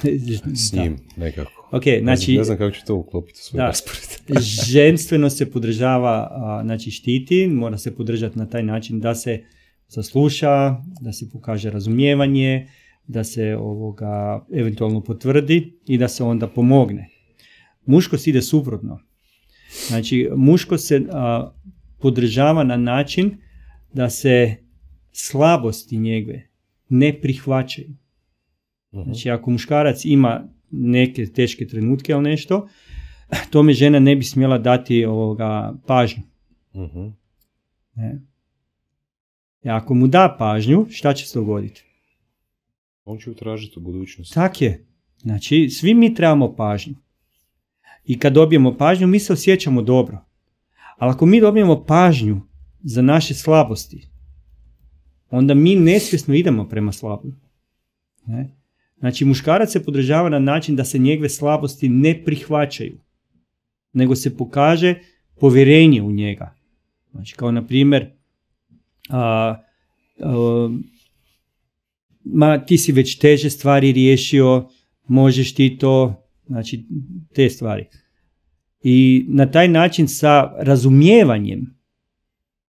[0.56, 0.82] s Da.
[0.82, 1.68] njim nekako.
[1.72, 3.66] Ok, Ne znam- znači, ne znam kako će to uklopiti u svoj Da.
[3.66, 4.08] raspored.
[4.66, 6.30] ženstveno se podržava,
[6.64, 9.44] znači štiti, mora se podržati na taj način da se
[9.88, 10.70] sasluša,
[11.00, 12.68] da se pokaže razumijevanje,
[13.06, 17.08] da se ovoga eventualno potvrdi i da se onda pomogne.
[17.86, 19.00] Muškost ide suprotno.
[19.88, 21.52] Znači, muškost se a,
[21.98, 23.36] podržava na način
[23.92, 24.56] da se
[25.12, 26.48] slabosti njegove
[26.88, 27.90] ne prihvaćaju.
[28.94, 29.02] Mhm.
[29.02, 32.68] Znači, ako muškarac ima neke teške trenutke ili nešto,
[33.50, 36.22] tome žena ne bi smjela dati ovoga pažnju.
[36.74, 37.06] Mhm.
[37.94, 38.20] Ne?
[39.64, 41.84] I ako mu da pažnju, šta će se dogoditi?
[43.04, 44.34] On će tražiti u budućnosti.
[44.34, 44.86] Tak je.
[45.18, 46.94] Znači, svi mi trebamo pažnju.
[48.04, 50.18] I kad dobijemo pažnju, mi se osjećamo dobro.
[50.96, 52.40] Ali ako mi dobijemo pažnju
[52.82, 54.08] za naše slabosti,
[55.30, 57.32] onda mi nesvjesno idemo prema slabom.
[58.26, 58.56] Ne?
[58.98, 62.98] Znači, muškarac se podržava na način da se njegove slabosti ne prihvaćaju,
[63.92, 64.94] nego se pokaže
[65.40, 66.54] povjerenje u njega.
[67.10, 68.10] Znači, kao na primjer,
[69.08, 69.56] a,
[70.20, 70.68] a,
[72.24, 74.68] ma ti si već teže stvari riješio,
[75.06, 76.84] možeš ti to, znači
[77.34, 77.86] te stvari.
[78.82, 81.74] I na taj način sa razumijevanjem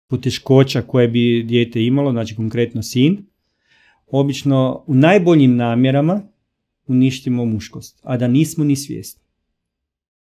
[0.06, 3.26] poteškoća koje bi dijete imalo, znači konkretno sin,
[4.06, 6.22] obično u najboljim namjerama
[6.86, 9.22] uništimo muškost, a da nismo ni svjesni.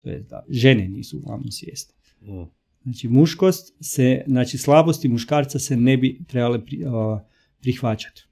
[0.03, 1.95] To je da žene nisu uglavnom svjesne.
[2.23, 2.43] Mhm.
[2.83, 6.61] Znači muškost se, znači slabosti muškarca se ne bi trebale
[7.61, 8.25] prihvaćati.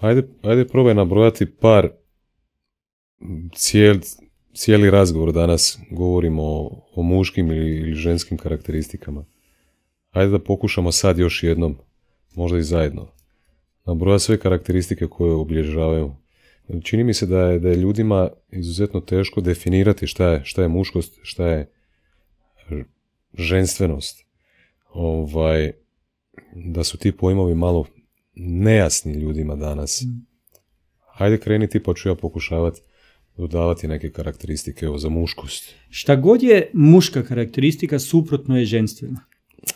[0.00, 1.88] Ajde, ajde probaj nabrojati par
[3.54, 3.96] cijel,
[4.54, 9.24] cijeli razgovor danas govorimo o, o muškim ili, ili ženskim karakteristikama.
[10.10, 11.76] Ajde da pokušamo sad još jednom,
[12.34, 13.08] možda i zajedno,
[13.86, 16.14] nabroja sve karakteristike koje obilježavaju.
[16.82, 20.68] Čini mi se da je, da je ljudima izuzetno teško definirati šta je, šta je
[20.68, 21.70] muškost, šta je
[23.34, 24.24] ženstvenost.
[24.92, 25.72] Ovaj,
[26.54, 27.86] da su ti pojmovi malo
[28.34, 30.02] nejasni ljudima danas.
[30.02, 30.26] Mm.
[31.12, 32.80] Hajde kreni ti pa ću ja pokušavati
[33.38, 35.74] dodavati neke karakteristike evo, za muškost.
[35.90, 39.20] Šta god je muška karakteristika, suprotno je ženstvena.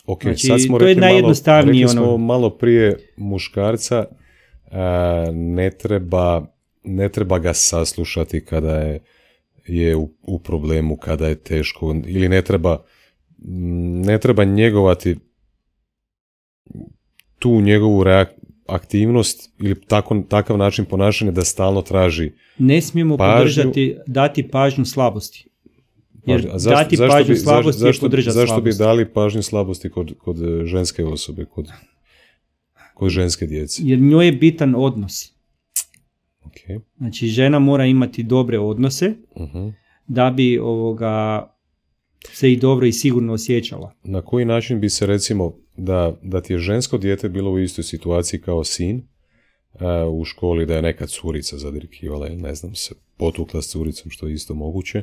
[0.06, 2.24] Ok, znači, sad smo to rekli, je najjednostavnije malo, rekli smo ono...
[2.24, 4.04] malo prije muškarca
[5.32, 6.46] ne treba
[6.84, 9.00] ne treba ga saslušati kada je,
[9.66, 12.84] je u, u problemu, kada je teško ili ne treba
[14.04, 15.16] ne treba njegovati
[17.38, 18.04] tu njegovu
[18.74, 25.48] aktivnost ili tako, takav način ponašanja da stalno traži Ne smijemo podržati, dati pažnju slabosti.
[26.26, 29.42] Jer A zašto, dati zašto pažnju bi, slabosti zašto, je podržati Zašto bi dali pažnju
[29.42, 31.68] slabosti kod, kod ženske osobe, kod,
[32.94, 33.82] kod ženske djece?
[33.84, 35.32] Jer njoj je bitan odnos.
[36.44, 36.80] Okay.
[36.96, 39.72] Znači žena mora imati dobre odnose uh
[40.06, 41.46] da bi ovoga
[42.32, 43.94] se i dobro i sigurno osjećala.
[44.04, 47.84] Na koji način bi se recimo da, da ti je žensko dijete bilo u istoj
[47.84, 49.02] situaciji kao sin
[50.12, 54.34] u školi da je neka curica zadirkivala ne znam se potukla s curicom što je
[54.34, 55.02] isto moguće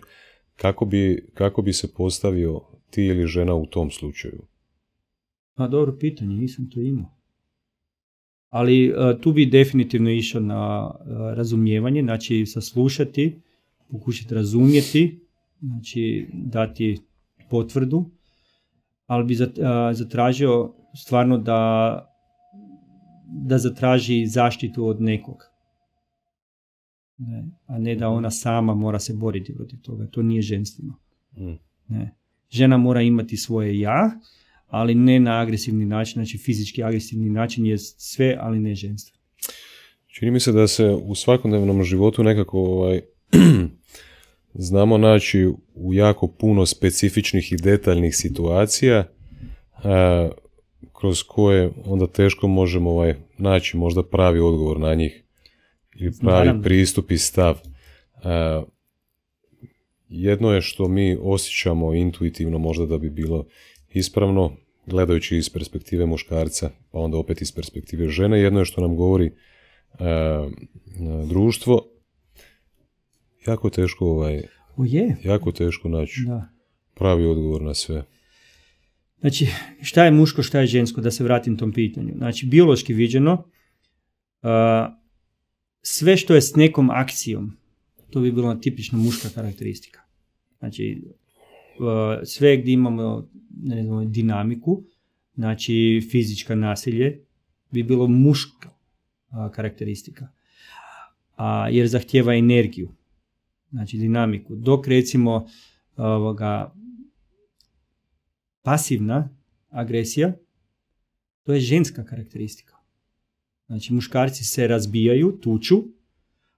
[0.55, 4.41] kako bi, kako bi se postavio ti ili žena u tom slučaju?
[5.55, 7.15] Pa dobro pitanje, nisam to imao.
[8.49, 11.05] Ali e, tu bi definitivno išao na e,
[11.35, 13.41] razumijevanje, znači saslušati,
[13.91, 15.19] pokušati razumjeti,
[15.59, 16.97] znači dati
[17.49, 18.11] potvrdu,
[19.05, 19.35] ali bi
[19.93, 22.05] zatražio stvarno da,
[23.27, 25.37] da zatraži zaštitu od nekog.
[27.17, 30.07] Ne, a ne da ona sama mora se boriti protiv toga.
[30.07, 30.93] To nije ženstveno.
[31.37, 31.57] Mm.
[31.87, 32.15] Ne.
[32.49, 34.11] Žena mora imati svoje ja,
[34.67, 39.19] ali ne na agresivni način, znači fizički agresivni način je sve, ali ne ženstvo.
[40.07, 43.01] Čini mi se da se u svakodnevnom životu nekako ovaj,
[44.53, 49.03] znamo naći u jako puno specifičnih i detaljnih situacija
[49.73, 50.29] a,
[50.93, 55.23] kroz koje onda teško možemo ovaj, naći možda pravi odgovor na njih
[55.95, 57.57] ili pravi pristup i stav.
[58.23, 58.63] A,
[60.09, 63.45] jedno je što mi osjećamo intuitivno možda da bi bilo
[63.93, 64.51] ispravno,
[64.85, 68.39] gledajući iz perspektive muškarca, pa onda opet iz perspektive žene.
[68.39, 69.31] Jedno je što nam govori
[71.27, 71.85] društvo.
[73.47, 74.41] Jako teško ovaj,
[74.77, 75.17] o je.
[75.23, 76.49] jako teško naći da.
[76.95, 78.03] pravi odgovor na sve.
[79.19, 79.47] Znači,
[79.81, 82.13] šta je muško, šta je žensko, da se vratim tom pitanju.
[82.17, 83.43] Znači, biološki viđeno,
[85.81, 87.57] sve što je s nekom akcijom,
[88.09, 90.01] to bi bila tipična muška karakteristika.
[90.59, 91.03] Znači,
[92.23, 93.29] sve gdje imamo
[93.63, 94.83] ne znam, dinamiku,
[95.35, 97.25] znači fizička nasilje,
[97.71, 98.69] bi bilo muška
[99.53, 100.27] karakteristika.
[101.35, 102.89] A, jer zahtjeva energiju,
[103.71, 104.55] znači dinamiku.
[104.55, 105.47] Dok recimo
[105.97, 106.73] ovoga,
[108.61, 109.29] pasivna
[109.69, 110.33] agresija,
[111.43, 112.75] to je ženska karakteristika.
[113.67, 115.83] Znači muškarci se razbijaju, tuču,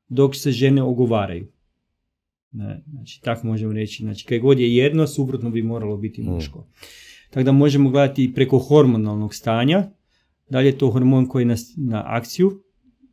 [0.07, 1.47] dok se žene ogovaraju.
[2.51, 4.03] Ne, znači, tako možemo reći.
[4.03, 6.25] Znači, kaj god je jedno, suprotno bi moralo biti mm.
[6.25, 6.67] muško.
[7.29, 9.89] Tako da možemo gledati i preko hormonalnog stanja,
[10.49, 12.63] da li je to hormon koji nas na akciju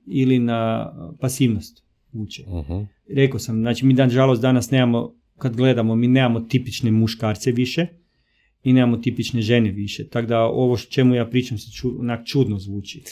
[0.07, 2.45] ili na pasivnost uče.
[2.47, 2.87] uh
[3.17, 7.87] Rekao sam, znači mi dan žalost danas nemamo, kad gledamo, mi nemamo tipične muškarce više
[8.63, 10.09] i nemamo tipične žene više.
[10.09, 13.03] Tako da ovo čemu ja pričam se ču, onak čudno zvuči.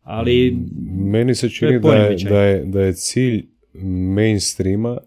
[0.00, 0.56] Ali
[0.96, 3.46] meni se čini da je, da, je, da je cilj
[4.14, 4.98] mainstreama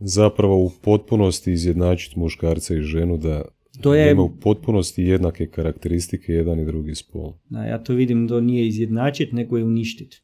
[0.00, 3.44] zapravo u potpunosti izjednačiti muškarca i ženu da
[3.80, 7.32] to je, ima u potpunosti jednake karakteristike jedan i drugi spol.
[7.48, 10.22] Da, ja to vidim da nije izjednačiti, nego je uništiti.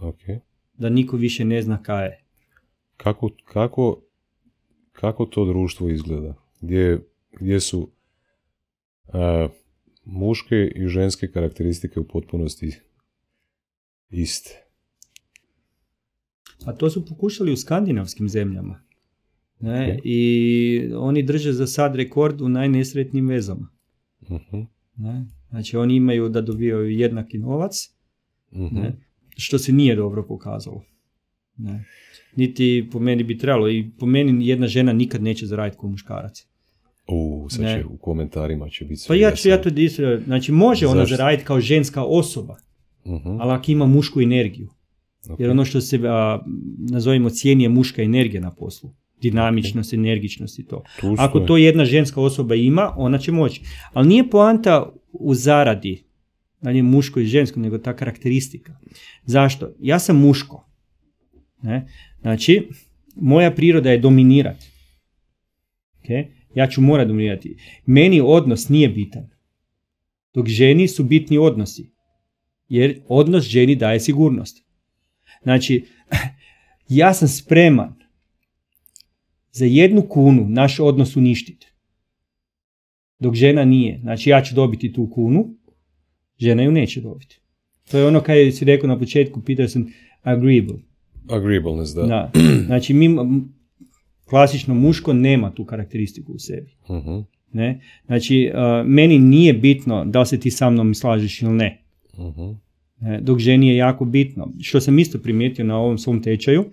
[0.00, 0.38] Okay.
[0.78, 2.24] Da niko više ne zna kaj je.
[2.96, 4.02] Kako, kako,
[4.92, 6.34] kako to društvo izgleda?
[6.60, 7.00] Gdje,
[7.40, 7.90] gdje su
[9.12, 9.48] a,
[10.04, 12.72] muške i ženske karakteristike u potpunosti
[14.10, 14.64] iste?
[16.64, 18.84] A to su pokušali u skandinavskim zemljama.
[19.60, 20.00] Ne?
[20.04, 23.68] I oni drže za sad rekord u najnesretnim vezama.
[24.28, 24.40] uh
[24.96, 25.26] Ne?
[25.50, 27.94] Znači oni imaju da dobijaju jednaki novac,
[28.50, 29.03] uh ne?
[29.36, 30.84] Što se nije dobro pokazalo.
[31.56, 31.84] Ne?
[32.36, 36.46] Niti po meni bi trebalo i po meni jedna žena nikad neće zaraditi kao muškarac.
[37.08, 39.70] U, sad će u komentarima će biti Pa ja ću ja to
[40.26, 42.56] znači može ona zaraditi kao ženska osoba,
[43.04, 44.68] uh ali ako ima mušku energiju.
[45.38, 46.44] Jer ono što se a,
[46.90, 48.90] nazovimo cijeni je muška energija na poslu
[49.22, 50.82] dinamičnost, energičnost i to.
[51.18, 53.62] Ako to jedna ženska osoba ima, ona će moći.
[53.92, 56.04] Ali nije poanta u zaradi
[56.64, 58.76] da li je muško i žensko, nego ta karakteristika.
[59.24, 59.74] Zašto?
[59.80, 60.70] Ja sam muško.
[61.62, 61.86] Ne?
[62.20, 62.68] Znači,
[63.16, 64.66] moja priroda je dominirati.
[66.02, 66.26] Okay?
[66.54, 67.56] Ja ću morati dominirati.
[67.86, 69.30] Meni odnos nije bitan.
[70.34, 71.90] Dok ženi su bitni odnosi.
[72.68, 74.64] Jer odnos ženi daje sigurnost.
[75.42, 75.84] Znači,
[76.88, 77.94] ja sam spreman
[79.52, 81.66] za jednu kunu naš odnos uništiti.
[83.18, 83.98] Dok žena nije.
[84.00, 85.63] Znači ja ću dobiti tu kunu,
[86.38, 87.40] žena ju neće dobiti.
[87.90, 89.86] To je ono kaj si rekao na početku, pitao sam
[90.22, 90.76] agreeable.
[91.30, 92.02] Agreeableness, da.
[92.02, 92.30] da.
[92.66, 93.16] Znači mi,
[94.24, 96.76] klasično muško nema tu karakteristiku u sebi.
[96.88, 97.80] uh Ne?
[98.06, 101.84] Znači, uh, meni nije bitno da li se ti sa mnom slažeš ili ne.
[102.18, 102.56] uh
[103.00, 103.20] Ne?
[103.20, 104.52] Dok ženi je jako bitno.
[104.60, 106.64] Što sam isto primijetio na ovom svom tečaju,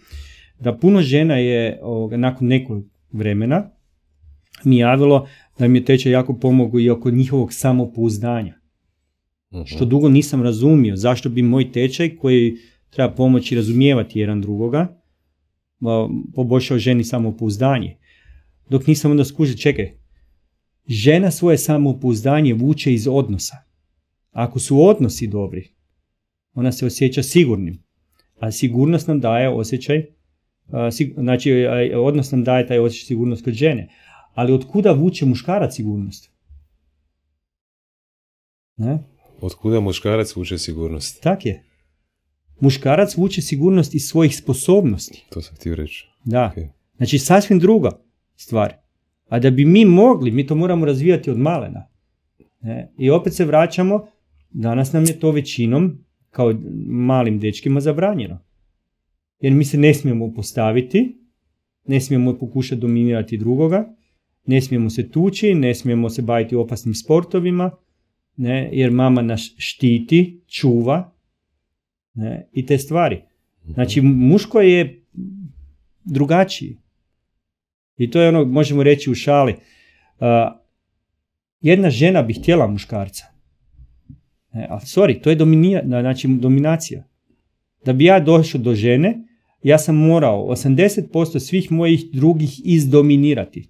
[0.59, 3.69] da puno žena je ovoga, nakon nekog vremena
[4.63, 5.27] mi javilo
[5.59, 8.60] da mi je tečaj jako pomogao i oko njihovog samopouzdanja.
[9.53, 9.63] Mhm.
[9.65, 12.57] Što dugo nisam razumio zašto bi moj tečaj koji
[12.89, 15.01] treba pomoći razumijevati jedan drugoga
[16.35, 17.97] poboljšao ženi samopouzdanje.
[18.69, 19.97] Dok nisam onda skužio, čekaj,
[20.87, 23.57] žena svoje samopouzdanje vuče iz odnosa.
[24.31, 25.69] Ako su odnosi dobri,
[26.53, 27.83] ona se osjeća sigurnim.
[28.39, 30.05] A sigurnost nam daje osjećaj,
[31.17, 31.65] znači
[31.95, 33.89] odnos nam daje taj osjećaj sigurnost kod žene.
[34.33, 36.31] Ali od kuda vuče muškarac sigurnost?
[38.77, 39.10] Ne?
[39.41, 41.23] Od kuda muškarac vuče sigurnost?
[41.23, 41.63] Tak je.
[42.59, 45.25] Muškarac vuče sigurnost iz svojih sposobnosti.
[45.29, 46.07] To sam htio reći.
[46.25, 46.53] Da.
[46.57, 46.63] Ok.
[46.97, 47.99] Znači sasvim druga
[48.35, 48.73] stvar.
[49.29, 51.87] A da bi mi mogli, mi to moramo razvijati od malena.
[52.61, 52.91] Ne?
[52.97, 54.07] I opet se vraćamo,
[54.49, 56.53] danas nam je to većinom kao
[56.87, 58.39] malim dečkima zabranjeno.
[59.39, 61.17] Jer mi se ne smijemo postaviti,
[61.87, 63.95] ne smijemo pokušati dominirati drugoga,
[64.45, 67.71] ne smijemo se tući, ne smijemo se baviti opasnim sportovima,
[68.37, 68.69] ne?
[68.71, 71.13] jer mama nas štiti, čuva
[72.13, 72.49] ne?
[72.53, 73.21] i te stvari.
[73.65, 75.03] Znači muško je
[76.03, 76.77] drugačiji.
[77.97, 79.55] I to je ono, možemo reći u šali,
[80.19, 80.61] a,
[81.61, 83.25] jedna žena bi htjela muškarca.
[84.53, 87.03] E, a sorry, to je dominija, znači dominacija.
[87.85, 89.17] Da bi ja došao do žene,
[89.63, 93.69] ja sam morao 80% svih mojih drugih izdominirati.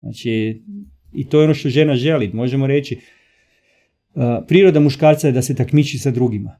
[0.00, 0.62] Znači,
[1.12, 2.30] i to je ono što žena želi.
[2.34, 2.98] Možemo reći,
[4.48, 6.56] priroda muškarca je da se takmiči sa drugima,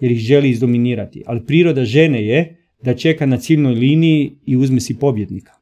[0.00, 1.22] jer ih želi izdominirati.
[1.26, 5.52] Ali priroda žene je da čeka na ciljnoj liniji i uzme si pobjednika.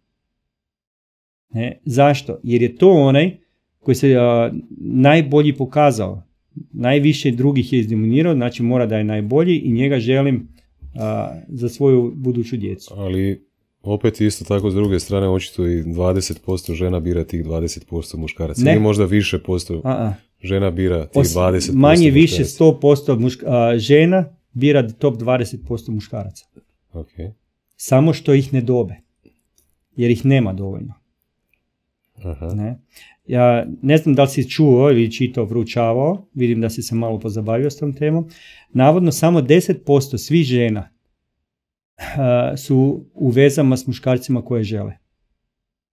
[1.51, 1.81] Ne?
[1.85, 2.40] Zašto?
[2.43, 3.36] Jer je to onaj
[3.78, 6.23] koji se a, najbolji pokazao.
[6.73, 10.48] Najviše drugih je izdominirao, znači mora da je najbolji i njega želim
[10.94, 12.94] a, za svoju buduću djecu.
[12.97, 13.47] Ali
[13.82, 18.62] opet isto tako s druge strane očito i 20% žena bira tih 20% muškaraca.
[18.64, 18.73] Ne.
[18.73, 20.12] Ili možda više posto A.
[20.47, 22.64] žena bira tih Os- 20% manje više muškaraca.
[22.64, 26.47] 100% muška, a, žena bira top 20% muškaraca.
[26.93, 27.10] Ok.
[27.77, 28.94] Samo što ih ne dobe.
[29.97, 30.94] Jer ih nema dovoljno.
[32.24, 32.47] Aha.
[32.55, 32.78] Ne?
[33.27, 37.20] Ja ne znam da li si čuo ili čitao, proučavao, vidim da si se malo
[37.20, 38.28] pozabavio s tom temom.
[38.73, 40.89] Navodno samo 10% svih žena
[41.97, 44.93] a, su u vezama s muškarcima koje žele.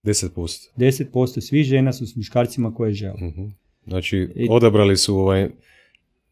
[0.04, 0.70] 10%.
[0.78, 3.18] 10% svih žena su s muškarcima koje žele.
[3.22, 3.46] Mhm.
[3.88, 5.50] Znači, I- odabrali su ovaj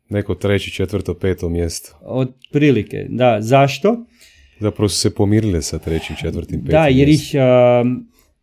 [0.10, 2.00] neko treći, četvrto, peto mjesto.
[2.02, 3.38] Od prilike, da.
[3.42, 4.06] Zašto?
[4.60, 7.84] Zapravo su se pomirile sa trećim, četvrtim, petim Da, jer ih, a,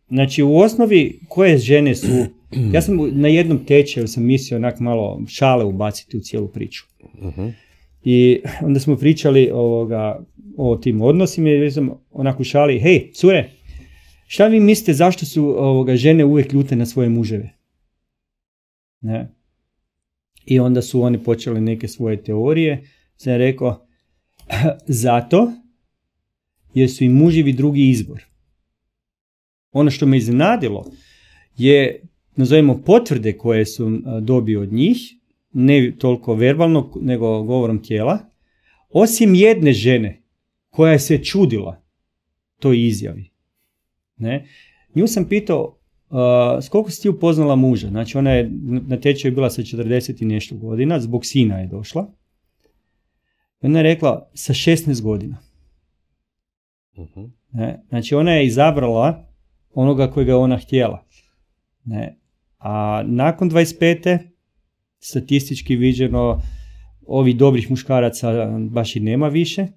[0.07, 2.25] znači u osnovi koje žene su,
[2.73, 6.85] ja sam na jednom tečaju sam mislio onak malo šale ubaciti u cijelu priču.
[7.21, 7.47] Mhm.
[8.03, 10.25] I onda smo pričali ovoga,
[10.57, 13.49] o tim odnosima i sam onako šali, hej, cure,
[14.27, 17.58] šta vi mislite zašto su ovoga, žene uvijek ljute na svoje muževe?
[19.01, 19.33] Ne?
[20.45, 22.83] I onda su oni počeli neke svoje teorije.
[23.15, 23.87] Sam rekao,
[24.87, 25.51] zato
[26.73, 28.25] jer su im muževi drugi izbor.
[29.71, 30.91] Ono što me iznenadilo
[31.57, 32.01] je,
[32.35, 34.97] nazovimo, potvrde koje su a, dobio od njih,
[35.53, 38.19] ne toliko verbalno, nego govorom tijela,
[38.89, 40.21] osim jedne žene
[40.69, 41.83] koja je se čudila
[42.59, 43.29] toj izjavi.
[44.17, 44.47] Ne?
[44.95, 45.78] Nju sam pitao,
[46.09, 47.87] uh, s koliko si ti upoznala muža?
[47.87, 48.49] Znači ona je
[48.87, 52.07] na tečaju bila sa 40 i nešto godina, zbog sina je došla.
[53.61, 55.37] I ona je rekla sa 16 godina.
[56.97, 57.25] Mhm.
[57.51, 57.83] Ne?
[57.89, 59.27] Znači ona je izabrala
[59.73, 61.05] onoga kojega je ona htjela.
[61.85, 62.17] Ne?
[62.57, 64.19] A nakon 25.
[64.99, 66.41] statistički viđeno
[67.07, 69.67] ovih dobrih muškaraca baš i nema više.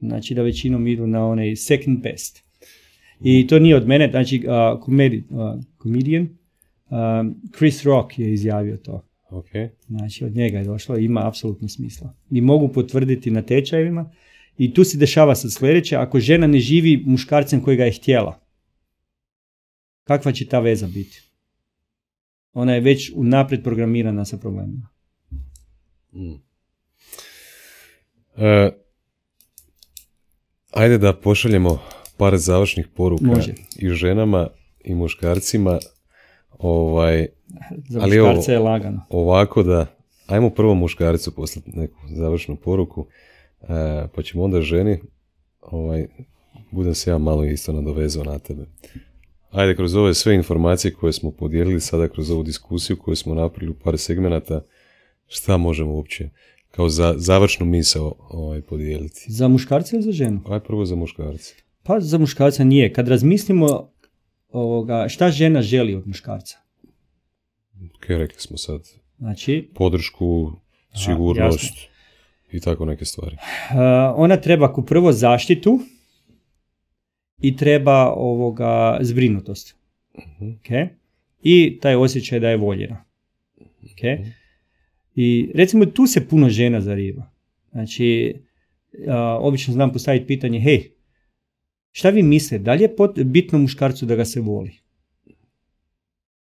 [0.00, 2.43] Znači da većinom idu na onaj second best.
[3.20, 6.98] I to nije od mene, znači uh, komedi, uh, comedian uh,
[7.56, 9.08] Chris Rock je izjavio to.
[9.30, 9.48] Ok.
[9.86, 12.14] Znači, od njega je došlo, ima apsolutno smisla.
[12.30, 14.10] I mogu potvrditi na tečajevima.
[14.58, 18.40] I tu se dešava sad sljedeće, ako žena ne živi muškarcem koji ga je htjela,
[20.04, 21.22] kakva će ta veza biti?
[22.52, 24.88] Ona je već unaprijed programirana sa problemima.
[26.12, 26.34] Mm.
[28.36, 28.70] E,
[30.70, 31.82] ajde da pošaljemo
[32.16, 33.54] par završnih poruka Može.
[33.76, 34.48] i ženama
[34.84, 35.78] i muškarcima.
[36.58, 37.26] Ovaj,
[37.88, 39.06] Za Ali muškarce je lagano.
[39.08, 39.86] ovako da,
[40.26, 43.06] ajmo prvo muškarcu poslati neku završnu poruku,
[43.62, 43.66] e,
[44.14, 45.00] pa ćemo onda ženi,
[45.60, 46.06] ovaj,
[46.70, 48.66] budem se ja malo isto nadovezao na tebe.
[49.50, 53.70] Ajde, kroz ove sve informacije koje smo podijelili sada kroz ovu diskusiju koju smo napravili
[53.70, 54.60] u par segmenata,
[55.26, 56.30] šta možemo uopće
[56.70, 59.24] kao za, završnu misao ovaj, podijeliti?
[59.28, 60.40] Za muškarce ili za ženu?
[60.48, 61.54] Aj prvo za muškarce.
[61.84, 62.92] Pa za muškarca nije.
[62.92, 63.90] Kad razmislimo
[64.48, 66.58] ovoga, šta žena želi od muškarca?
[67.96, 68.80] Ok, rekli smo sad
[69.18, 70.52] Znači, podršku,
[71.04, 71.74] sigurnost
[72.52, 73.36] i tako neke stvari.
[73.36, 73.78] Uh,
[74.16, 75.78] ona treba ku prvo zaštitu
[77.40, 79.76] i treba ovoga zbrinutost.
[80.18, 80.50] Mhm.
[80.50, 80.90] Ok?
[81.42, 83.04] I taj osjećaj da je voljena.
[83.60, 84.28] Ok?
[85.14, 87.30] I recimo tu se puno žena zariva.
[87.72, 88.34] Znači,
[88.92, 90.93] uh, obično znam postaviti pitanje, hej,
[91.94, 94.72] šta vi mislite, da li je pot- bitno muškarcu da ga se voli?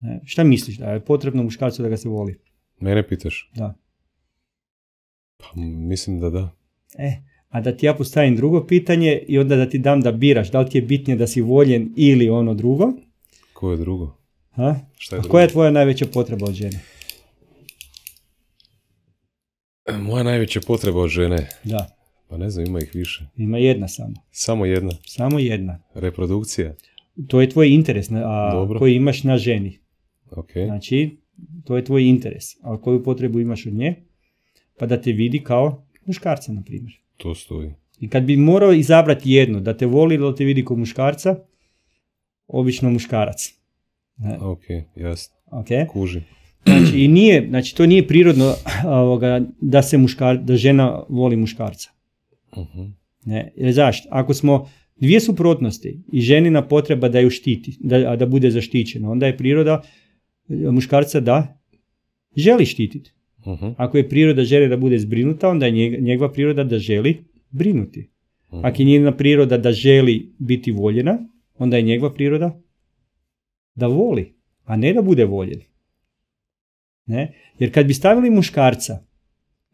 [0.01, 2.39] Ne, šta misliš, da je potrebno muškarcu da ga se voli?
[2.81, 3.51] Mene pitaš?
[3.55, 3.75] Da.
[5.37, 6.51] Pa, mislim da da.
[6.99, 7.13] E,
[7.49, 10.61] a da ti ja postavim drugo pitanje i onda da ti dam da biraš, da
[10.61, 12.93] li ti je bitnije da si voljen ili ono drugo?
[13.53, 14.17] Ko je drugo?
[14.51, 14.75] Ha?
[14.97, 15.33] Šta je A drugo?
[15.33, 16.81] koja je tvoja najveća potreba od žene?
[19.93, 21.98] Moja najveća potreba od žene, Da,
[22.29, 23.25] pa ne znam, ima ih više.
[23.37, 24.15] ima jedna samo.
[24.31, 24.91] Samo jedna.
[25.07, 25.79] Samo jedna.
[25.95, 26.75] Reprodukcija.
[27.29, 28.79] To je tvoj interes a, Dobro.
[28.79, 29.79] koji imaš na ženi.
[30.31, 30.51] Ok.
[30.67, 31.17] Znači,
[31.65, 32.45] to je tvoj interes.
[32.63, 33.95] A koju potrebu imaš od nje?
[34.79, 36.93] Pa da te vidi kao muškarca, na primjer.
[37.17, 37.73] To stoji.
[38.01, 41.37] I kad bi morao izabrati jedno, da te voli ili da te vidi kao muškarca,
[42.49, 43.55] obično muškarac.
[44.17, 44.63] Ne, Ok,
[44.97, 45.37] jasno.
[45.47, 45.67] ok?
[45.93, 46.21] Kuži.
[46.65, 48.55] Znači, i nije, znači to nije prirodno
[48.87, 51.91] ovoga, da se muškar, da žena voli muškarca.
[52.59, 52.83] Mhm.
[53.25, 54.09] Ne, jer zašto?
[54.13, 59.27] Ako smo dvije suprotnosti i ženina potreba da ju štiti, da, da bude zaštićena, onda
[59.27, 59.83] je priroda
[60.49, 61.61] e, muškarca da
[62.37, 63.13] želi štititi.
[63.47, 63.67] Mhm.
[63.77, 68.11] Ako je priroda želi da bude zbrinuta, onda je njeg- njegova priroda da želi brinuti.
[68.53, 68.65] Mhm.
[68.65, 71.19] Ako je njena priroda da želi biti voljena,
[71.59, 72.61] onda je njegova priroda
[73.75, 75.61] da voli, a ne da bude voljen.
[77.07, 77.35] Ne?
[77.59, 79.05] Jer kad bi stavili muškarca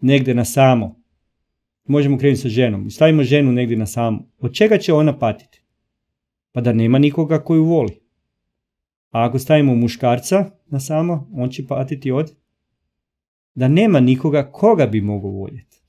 [0.01, 1.03] negdje na samo,
[1.85, 5.62] možemo krenuti sa ženom, stavimo ženu negdje na samo, od čega će ona patiti?
[6.52, 8.01] Pa da nema nikoga koju voli.
[9.11, 12.35] A ako stavimo muškarca na samo, on će patiti od
[13.55, 15.82] da nema nikoga koga bi mogao voljeti.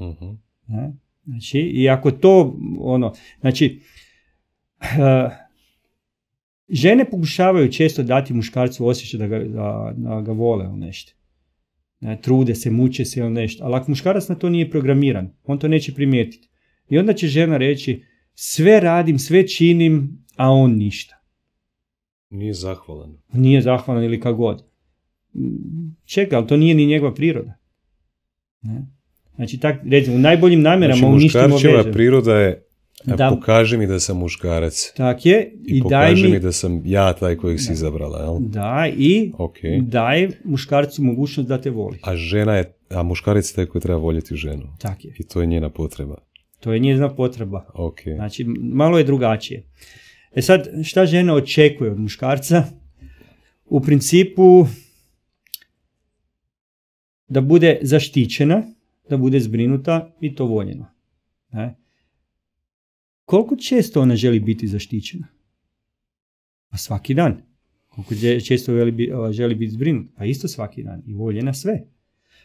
[0.00, 0.30] Mhm.
[0.66, 0.92] Ne?
[1.24, 3.80] Znači, i ako to, ono, znači,
[4.80, 5.30] eh,
[6.68, 11.12] žene pokušavaju često dati muškarcu osjećaj da ga, da, da ga vole ili nešto.
[12.22, 13.64] Trude se, muče se ili nešto.
[13.64, 16.48] Ali ako muškarac na to nije programiran, on to neće primijetiti.
[16.88, 18.02] I onda će žena reći,
[18.34, 21.16] sve radim, sve činim, a on ništa.
[22.30, 23.16] Nije zahvalan.
[23.32, 24.64] Nije zahvalan ili kako god.
[26.04, 27.58] Čekaj, ali to nije ni njegova priroda.
[28.62, 28.86] Ne?
[29.36, 31.92] Znači, tak, recimo, u najboljim namjerama Znači, uništimo vezu.
[31.92, 32.65] priroda je
[33.04, 33.16] Da.
[33.16, 33.30] da.
[33.30, 34.92] pokaži mi da sam muškarac.
[34.96, 36.40] Tak je, I, i, daj pokaži mi, mi...
[36.40, 37.72] da sam ja taj kojeg si Da.
[37.72, 38.38] izabrala, jel?
[38.40, 39.56] da, i Ok.
[39.82, 41.98] daj muškarcu mogućnost da te voli.
[42.02, 44.76] A žena je, a muškarac je taj koji treba voljeti ženu.
[44.78, 45.14] Tak je.
[45.18, 46.16] I to je njena potreba.
[46.60, 47.66] To je njezina potreba.
[47.74, 48.00] Ok.
[48.14, 49.66] Znači, malo je drugačije.
[50.34, 52.64] E sad, šta žena očekuje od muškarca?
[53.66, 54.66] U principu
[57.28, 58.62] da bude zaštićena,
[59.10, 60.92] da bude zbrinuta i to voljena.
[61.52, 61.74] Ne?
[63.26, 65.26] Koliko često ona želi biti zaštićena?
[66.70, 67.42] Pa svaki dan.
[67.88, 68.72] Koliko često
[69.32, 70.12] želi, biti zbrinuta?
[70.16, 71.02] Pa isto svaki dan.
[71.06, 71.82] I voljena sve.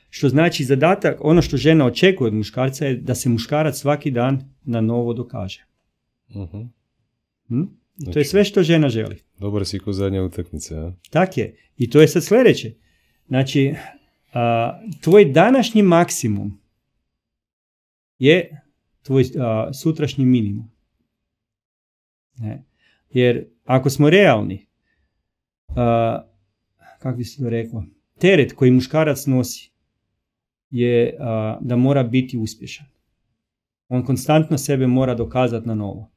[0.10, 4.42] Što znači zadatak, ono što žena očekuje od muškarca je da se muškarac svaki dan
[4.64, 5.66] na novo dokaže.
[7.48, 7.62] Hm?
[7.98, 9.18] I to je Znači- sve što žena želi.
[9.40, 10.94] Dobar si ko zadnja utakmica, a?
[11.10, 11.56] Tak je.
[11.78, 12.74] I to je sad sljedeće.
[13.28, 13.74] Znači,
[14.34, 16.60] a, tvoj današnji maksimum
[18.20, 18.61] je
[19.04, 20.72] tvoj a, sutrašnji minimum.
[22.38, 22.64] Ne.
[23.10, 24.66] Jer ako smo realni,
[25.76, 26.22] a,
[27.00, 27.86] kako bi se to reklo,
[28.20, 29.72] teret koji muškarac nosi
[30.70, 32.86] je a, da mora biti uspješan.
[33.88, 36.12] On konstantno sebe mora dokazati na novo.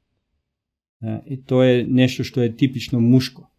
[0.99, 1.23] Ne.
[1.25, 3.51] I to je nešto što je tipično muško.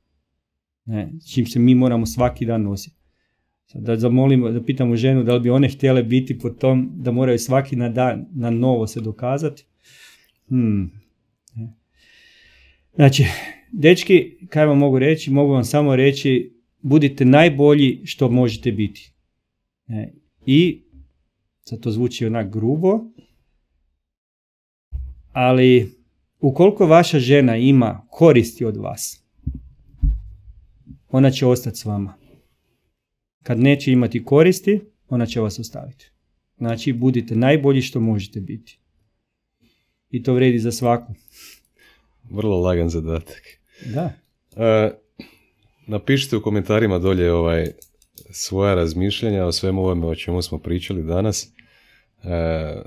[0.84, 2.95] Ne, s čim se mi moramo svaki dan nositi.
[3.74, 7.38] Da zamolimo, da pitamo ženu da li bi one htjele biti po tom da moraju
[7.38, 9.64] svaki na dan na novo se dokazati.
[10.48, 10.90] Hmm.
[12.94, 13.24] Znači,
[13.72, 15.30] dečki, kaj vam mogu reći?
[15.30, 19.12] Mogu vam samo reći, budite najbolji što možete biti.
[20.47, 20.82] I,
[21.64, 23.01] sad to zvuči onak grubo,
[25.32, 25.90] ali
[26.40, 29.24] ukoliko vaša žena ima koristi od vas,
[31.09, 32.25] ona će ostati s vama.
[33.47, 36.10] Kad neće imati koristi, ona će vas ostaviti.
[36.59, 38.78] Znači, budite najbolji što možete biti.
[40.10, 41.14] I to vredi za svaku.
[42.31, 43.43] Vrlo lagan zadatak.
[43.94, 44.12] Da.
[44.56, 44.90] E,
[45.86, 47.66] napišite u komentarima dolje ovaj
[48.31, 51.52] svoja razmišljanja o svemu ovome o čemu smo pričali danas.
[52.24, 52.82] E,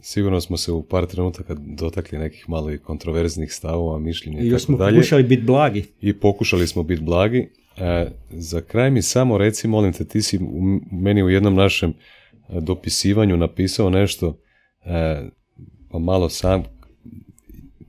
[0.00, 4.62] sigurno smo se u par trenutaka dotakli nekih malo i kontroverznih stavova, mišljenja i još
[4.62, 5.84] smo pokušali biti blagi.
[6.00, 7.48] I pokušali smo biti blagi.
[7.82, 11.90] E, za kraj mi samo reci, molim te, ti si u, meni u jednom našem
[11.90, 14.38] e, dopisivanju napisao nešto,
[14.84, 15.22] e,
[15.90, 16.62] pa malo sam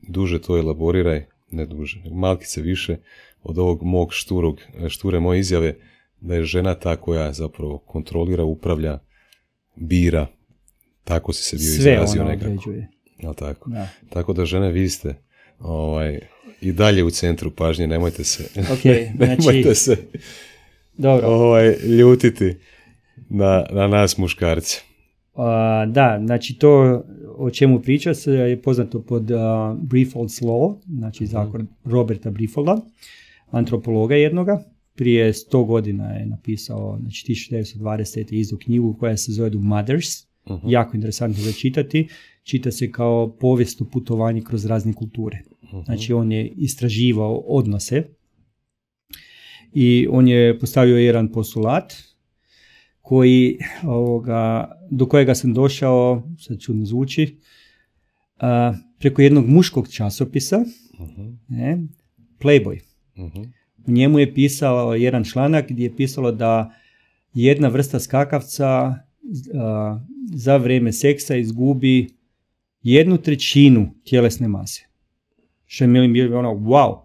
[0.07, 2.97] duže to elaboriraj, ne duže, malkice više
[3.43, 5.75] od ovog mog šturog, e, šture moje izjave,
[6.21, 8.99] da je žena ta koja zapravo kontrolira, upravlja,
[9.75, 10.27] bira,
[11.03, 12.51] tako si se bio Sve izrazio ona nekako.
[12.51, 12.87] određuje.
[13.17, 13.69] Jel tako?
[13.69, 13.87] Da.
[14.09, 15.15] Tako da žene vi ste
[15.59, 16.19] ovaj,
[16.63, 18.85] i dalje u centru pažnje, nemojte se, Ok,
[19.19, 19.97] nemojte znači, se
[20.97, 21.27] dobro.
[21.27, 22.55] ovaj, ljutiti
[23.29, 24.81] na, na nas muškarce.
[25.35, 27.03] A, da, znači to
[27.37, 29.37] o čemu priča se je poznato pod uh,
[29.81, 32.81] Briefold's Law, znači zakon Roberta Briefolda,
[33.51, 34.63] antropologa jednoga.
[34.95, 38.33] Prije 100 godina je napisao, znači 1920.
[38.33, 40.07] izdu knjigu koja se zove The Mothers.
[40.49, 40.69] Mhm.
[40.69, 42.07] Jako interesantno za čitati.
[42.43, 45.41] Čita se kao povijest o putovanju kroz razne kulture.
[45.85, 48.03] Znači on je istraživao odnose
[49.73, 51.93] i on je postavio jedan postulat
[53.01, 57.37] koji, ovoga, do kojega sam došao, sad čudno zvuči,
[58.37, 60.65] a, preko jednog muškog časopisa,
[60.99, 61.83] Mhm, ne,
[62.39, 62.79] Playboy.
[63.17, 63.41] mhm,
[63.87, 66.73] U njemu je pisao jedan članak gdje je pisalo da
[67.33, 68.65] jedna vrsta skakavca
[69.53, 69.99] a,
[70.33, 72.07] za vrijeme seksa izgubi
[72.83, 74.85] jednu trećinu tjelesne mase.
[75.79, 76.99] Je meni bilo ono, wow.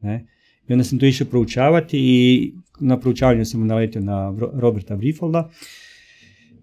[0.00, 0.26] Ne?
[0.68, 5.50] I onda sam to išao proučavati i na proučavanju sam naletio na Ro- Roberta Briefolda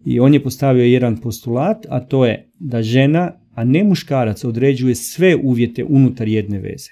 [0.06, 4.96] i on je postavio jedan postulat, a to je da žena, a ne muškarac, određuje
[4.96, 6.92] sve uvjete unutar jedne veze.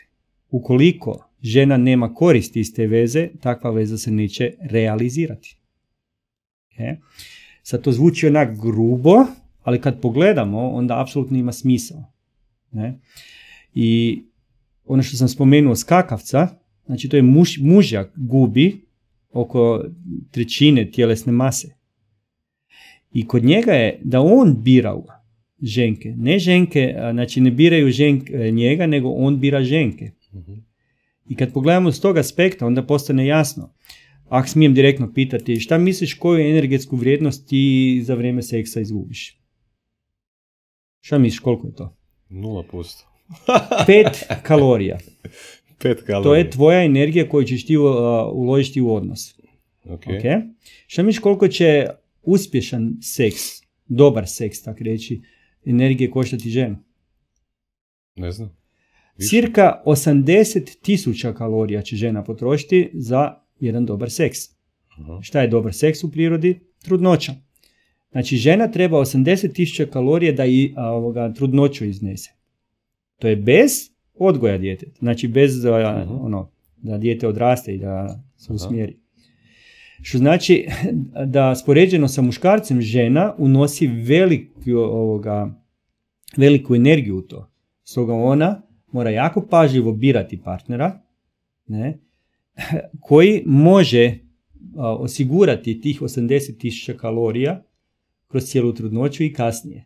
[0.50, 5.58] Ukoliko žena nema koristi iz te veze, takva veza se neće realizirati.
[6.72, 6.98] Ok?
[7.64, 9.26] Sad to zvuči onak grubo,
[9.64, 12.14] ali kad pogledamo, onda apsolutno ima smisao.
[12.72, 13.00] Ne?
[13.74, 14.22] I
[14.88, 16.48] ono što sam spomenuo skakavca,
[16.86, 18.88] znači to je muž, mužjak gubi
[19.32, 19.84] oko
[20.32, 21.76] trećine tjelesne mase.
[23.12, 24.96] I kod njega je da on bira
[25.62, 30.12] ženke, ne ženke, znači ne biraju ženke, njega, nego on bira ženke.
[30.34, 30.54] mhm.
[31.30, 33.74] I kad pogledamo s tog aspekta, onda postane jasno.
[34.30, 39.42] Ako smijem direktno pitati, šta misliš koju energetsku vrijednost ti za vrijeme seksa izgubiš?
[41.00, 41.98] Šta misliš koliko je to?
[42.30, 43.17] 0%.
[43.88, 44.98] Pet kalorija.
[45.80, 46.24] Pet kalorija.
[46.24, 47.86] To je tvoja energija koju ćeš ti uh,
[48.34, 49.36] uložiti u odnos.
[49.86, 50.02] Ok.
[50.08, 50.24] Ok?
[50.88, 51.88] Šta misliš koliko će
[52.24, 53.42] uspješan seks,
[53.88, 55.22] dobar seks, tak reći,
[55.66, 56.78] energije koštati ženu?
[58.16, 58.58] Ne znam.
[59.18, 59.30] Više.
[59.30, 64.38] Cirka 80 tisuća kalorija će žena potrošiti za jedan dobar seks.
[65.00, 65.20] Aha.
[65.22, 66.60] Šta je dobar seks u prirodi?
[66.84, 67.34] Trudnoća.
[68.12, 72.37] Znači žena treba 80 tisuća kalorija da i a, ovoga, trudnoću iznese.
[73.20, 73.72] To je bez
[74.14, 75.00] odgoja djeteta.
[75.00, 76.26] Znači bez a, Mhm.
[76.26, 78.98] ono, da dijete odraste i da se usmjeri.
[80.02, 80.68] Što znači
[81.36, 85.62] da spoređeno sa muškarcem žena unosi veliku, ovoga,
[86.38, 87.52] veliku energiju u to.
[87.84, 88.62] Stoga ona
[88.92, 91.02] mora jako pažljivo birati partnera
[91.68, 92.00] ne,
[93.08, 94.20] koji može
[94.78, 97.64] a, osigurati tih 80.000 kalorija
[98.28, 99.86] kroz cijelu trudnoću i kasnije.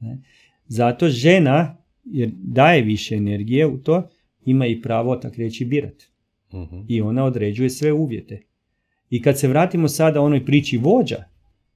[0.00, 0.18] Ne.
[0.66, 1.76] Zato žena,
[2.12, 4.08] jer daje više energije u to,
[4.44, 6.08] ima i pravo, tak reći, birati.
[6.54, 6.80] Mhm.
[6.88, 8.42] I ona određuje sve uvjete.
[9.10, 11.24] I kad se vratimo sada onoj priči vođa,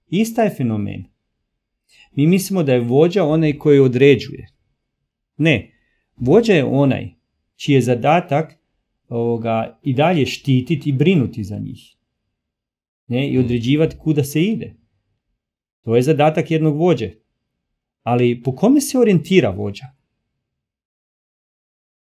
[0.09, 1.05] ista je fenomen.
[2.17, 4.47] Mi mislimo da je vođa onaj koji određuje.
[5.37, 5.71] Ne,
[6.17, 7.11] vođa je onaj
[7.57, 8.59] čiji je zadatak
[9.09, 11.97] ovoga, i dalje štititi i brinuti za njih.
[13.07, 14.75] Ne, I određivati kuda se ide.
[15.83, 17.11] To je zadatak jednog vođe.
[18.03, 19.94] Ali po kome se orijentira vođa?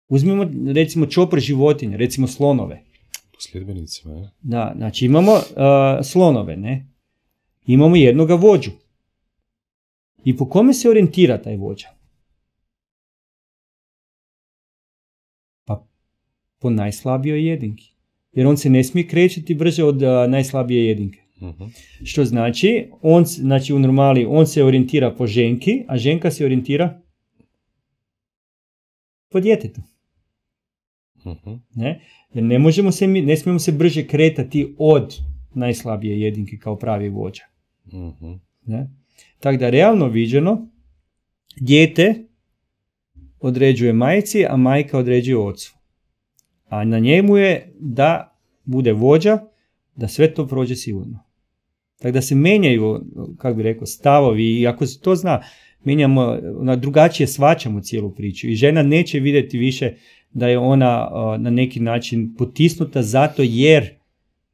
[0.09, 2.83] Uzmimo recimo čopor životinja, recimo slonove.
[3.31, 4.29] Po sljedbenicima, je?
[4.41, 5.41] Da, znači imamo uh,
[6.03, 6.87] slonove, ne?
[7.65, 8.71] Imamo jednoga vođu.
[10.23, 11.87] I po kome se orijentira taj vođa?
[15.65, 15.87] Pa
[16.59, 17.93] po najslabijoj jedinki.
[18.31, 21.21] Jer on se ne smije krećati brže od uh, najslabije jedinke.
[21.41, 21.63] Mhm.
[22.03, 27.01] Što znači, on, znači u normali on se orijentira po ženki, a ženka se orijentira
[29.29, 29.81] po djetetu.
[31.31, 31.55] Mhm.
[31.75, 32.01] Ne?
[32.33, 35.17] Jer ne možemo se, ne smijemo se brže kretati od
[35.53, 37.43] najslabije jedinke kao pravi vođa.
[37.87, 38.31] Mhm.
[38.65, 38.89] Ne?
[39.39, 40.67] Tako da realno viđeno,
[41.59, 42.25] dijete
[43.39, 45.75] određuje majci, a majka određuje ocu.
[46.69, 48.35] A na njemu je da
[48.65, 49.39] bude vođa,
[49.95, 51.19] da sve to prođe sigurno.
[51.99, 53.01] Tako da se menjaju,
[53.37, 55.41] kako bi rekao, stavovi i ako se to zna,
[55.83, 59.93] mijenjamo, na drugačije svačamo cijelu priču i žena neće vidjeti više
[60.31, 63.89] da je ona na neki način potisnuta zato jer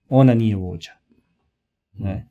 [0.10, 0.92] ona nije vođa.
[1.94, 2.28] Ne.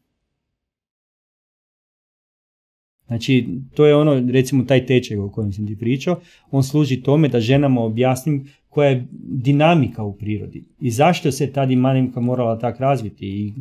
[3.06, 7.28] Znači, to je ono, recimo taj tečaj o kojem sam ti pričao, on služi tome
[7.28, 12.80] da ženama objasnim koja je dinamika u prirodi i zašto se ta dinamika morala tak
[12.80, 13.52] razviti i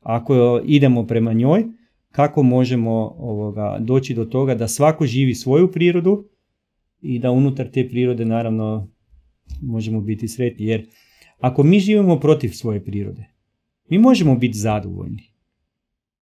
[0.00, 1.64] ako idemo prema njoj,
[2.10, 6.24] kako možemo ovoga, doći do toga da svako živi svoju prirodu
[7.00, 8.88] i da unutar te prirode naravno
[9.62, 10.66] možemo biti sretni.
[10.66, 10.86] Jer
[11.38, 13.24] ako mi živimo protiv svoje prirode,
[13.90, 15.22] mi možemo biti zadovoljni,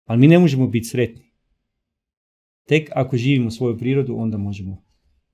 [0.05, 1.31] ali mi ne možemo biti sretni.
[2.67, 4.83] Tek ako živimo svoju prirodu, onda možemo.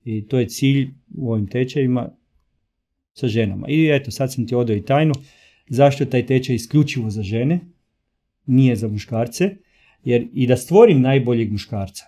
[0.04, 2.10] I to je cilj u ovim tečajima
[3.12, 3.68] sa ženama.
[3.68, 5.14] I eto, sad sam ti odao i tajnu.
[5.68, 7.60] Zašto taj tečaj isključivo za žene?
[8.46, 9.56] Nije za muškarce.
[10.04, 12.04] Jer i da stvorim najboljeg muškarca,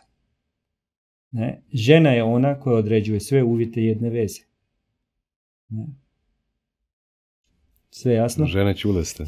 [1.30, 4.40] ne, žena je ona koja određuje sve uvjete jedne veze.
[7.90, 8.46] Sve jasno?
[8.46, 9.24] Žene čule ste.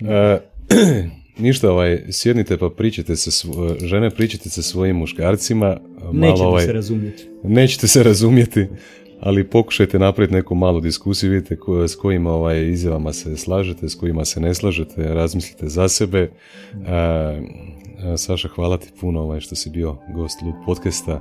[0.00, 0.38] E,
[1.38, 5.76] ništa, ovaj, sjednite pa pričajte se, svo- žene pričajte se svojim muškarcima.
[5.98, 7.28] Malo, Nećete ovaj, se razumjeti.
[7.42, 8.66] nećete se razumjeti,
[9.20, 13.94] ali pokušajte napraviti neku malu diskusiju, vidite ko, s kojim ovaj, izjavama se slažete, s
[13.94, 16.18] kojima se ne slažete, razmislite za sebe.
[16.18, 16.30] E,
[16.92, 21.20] e, Saša, hvala ti puno ovaj, što si bio gost Lud podcasta.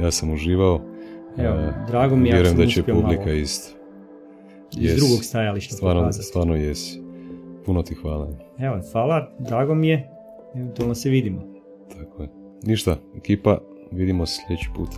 [0.00, 0.95] Ja sam uživao.
[1.38, 1.56] Evo,
[1.88, 3.76] drago mi je Vjerujem da će publika malo isto.
[4.72, 4.96] iz Yes.
[4.96, 6.26] drugog stajališta Stvarno, pokazati.
[6.26, 7.00] stvarno jesi.
[7.64, 8.28] Puno ti hvala.
[8.58, 10.08] Evo, hvala, drago mi je.
[10.54, 11.40] Eventualno se vidimo.
[11.90, 12.28] Tako je.
[12.62, 13.58] Ništa, ekipa,
[13.92, 14.88] vidimo se sljedeći put.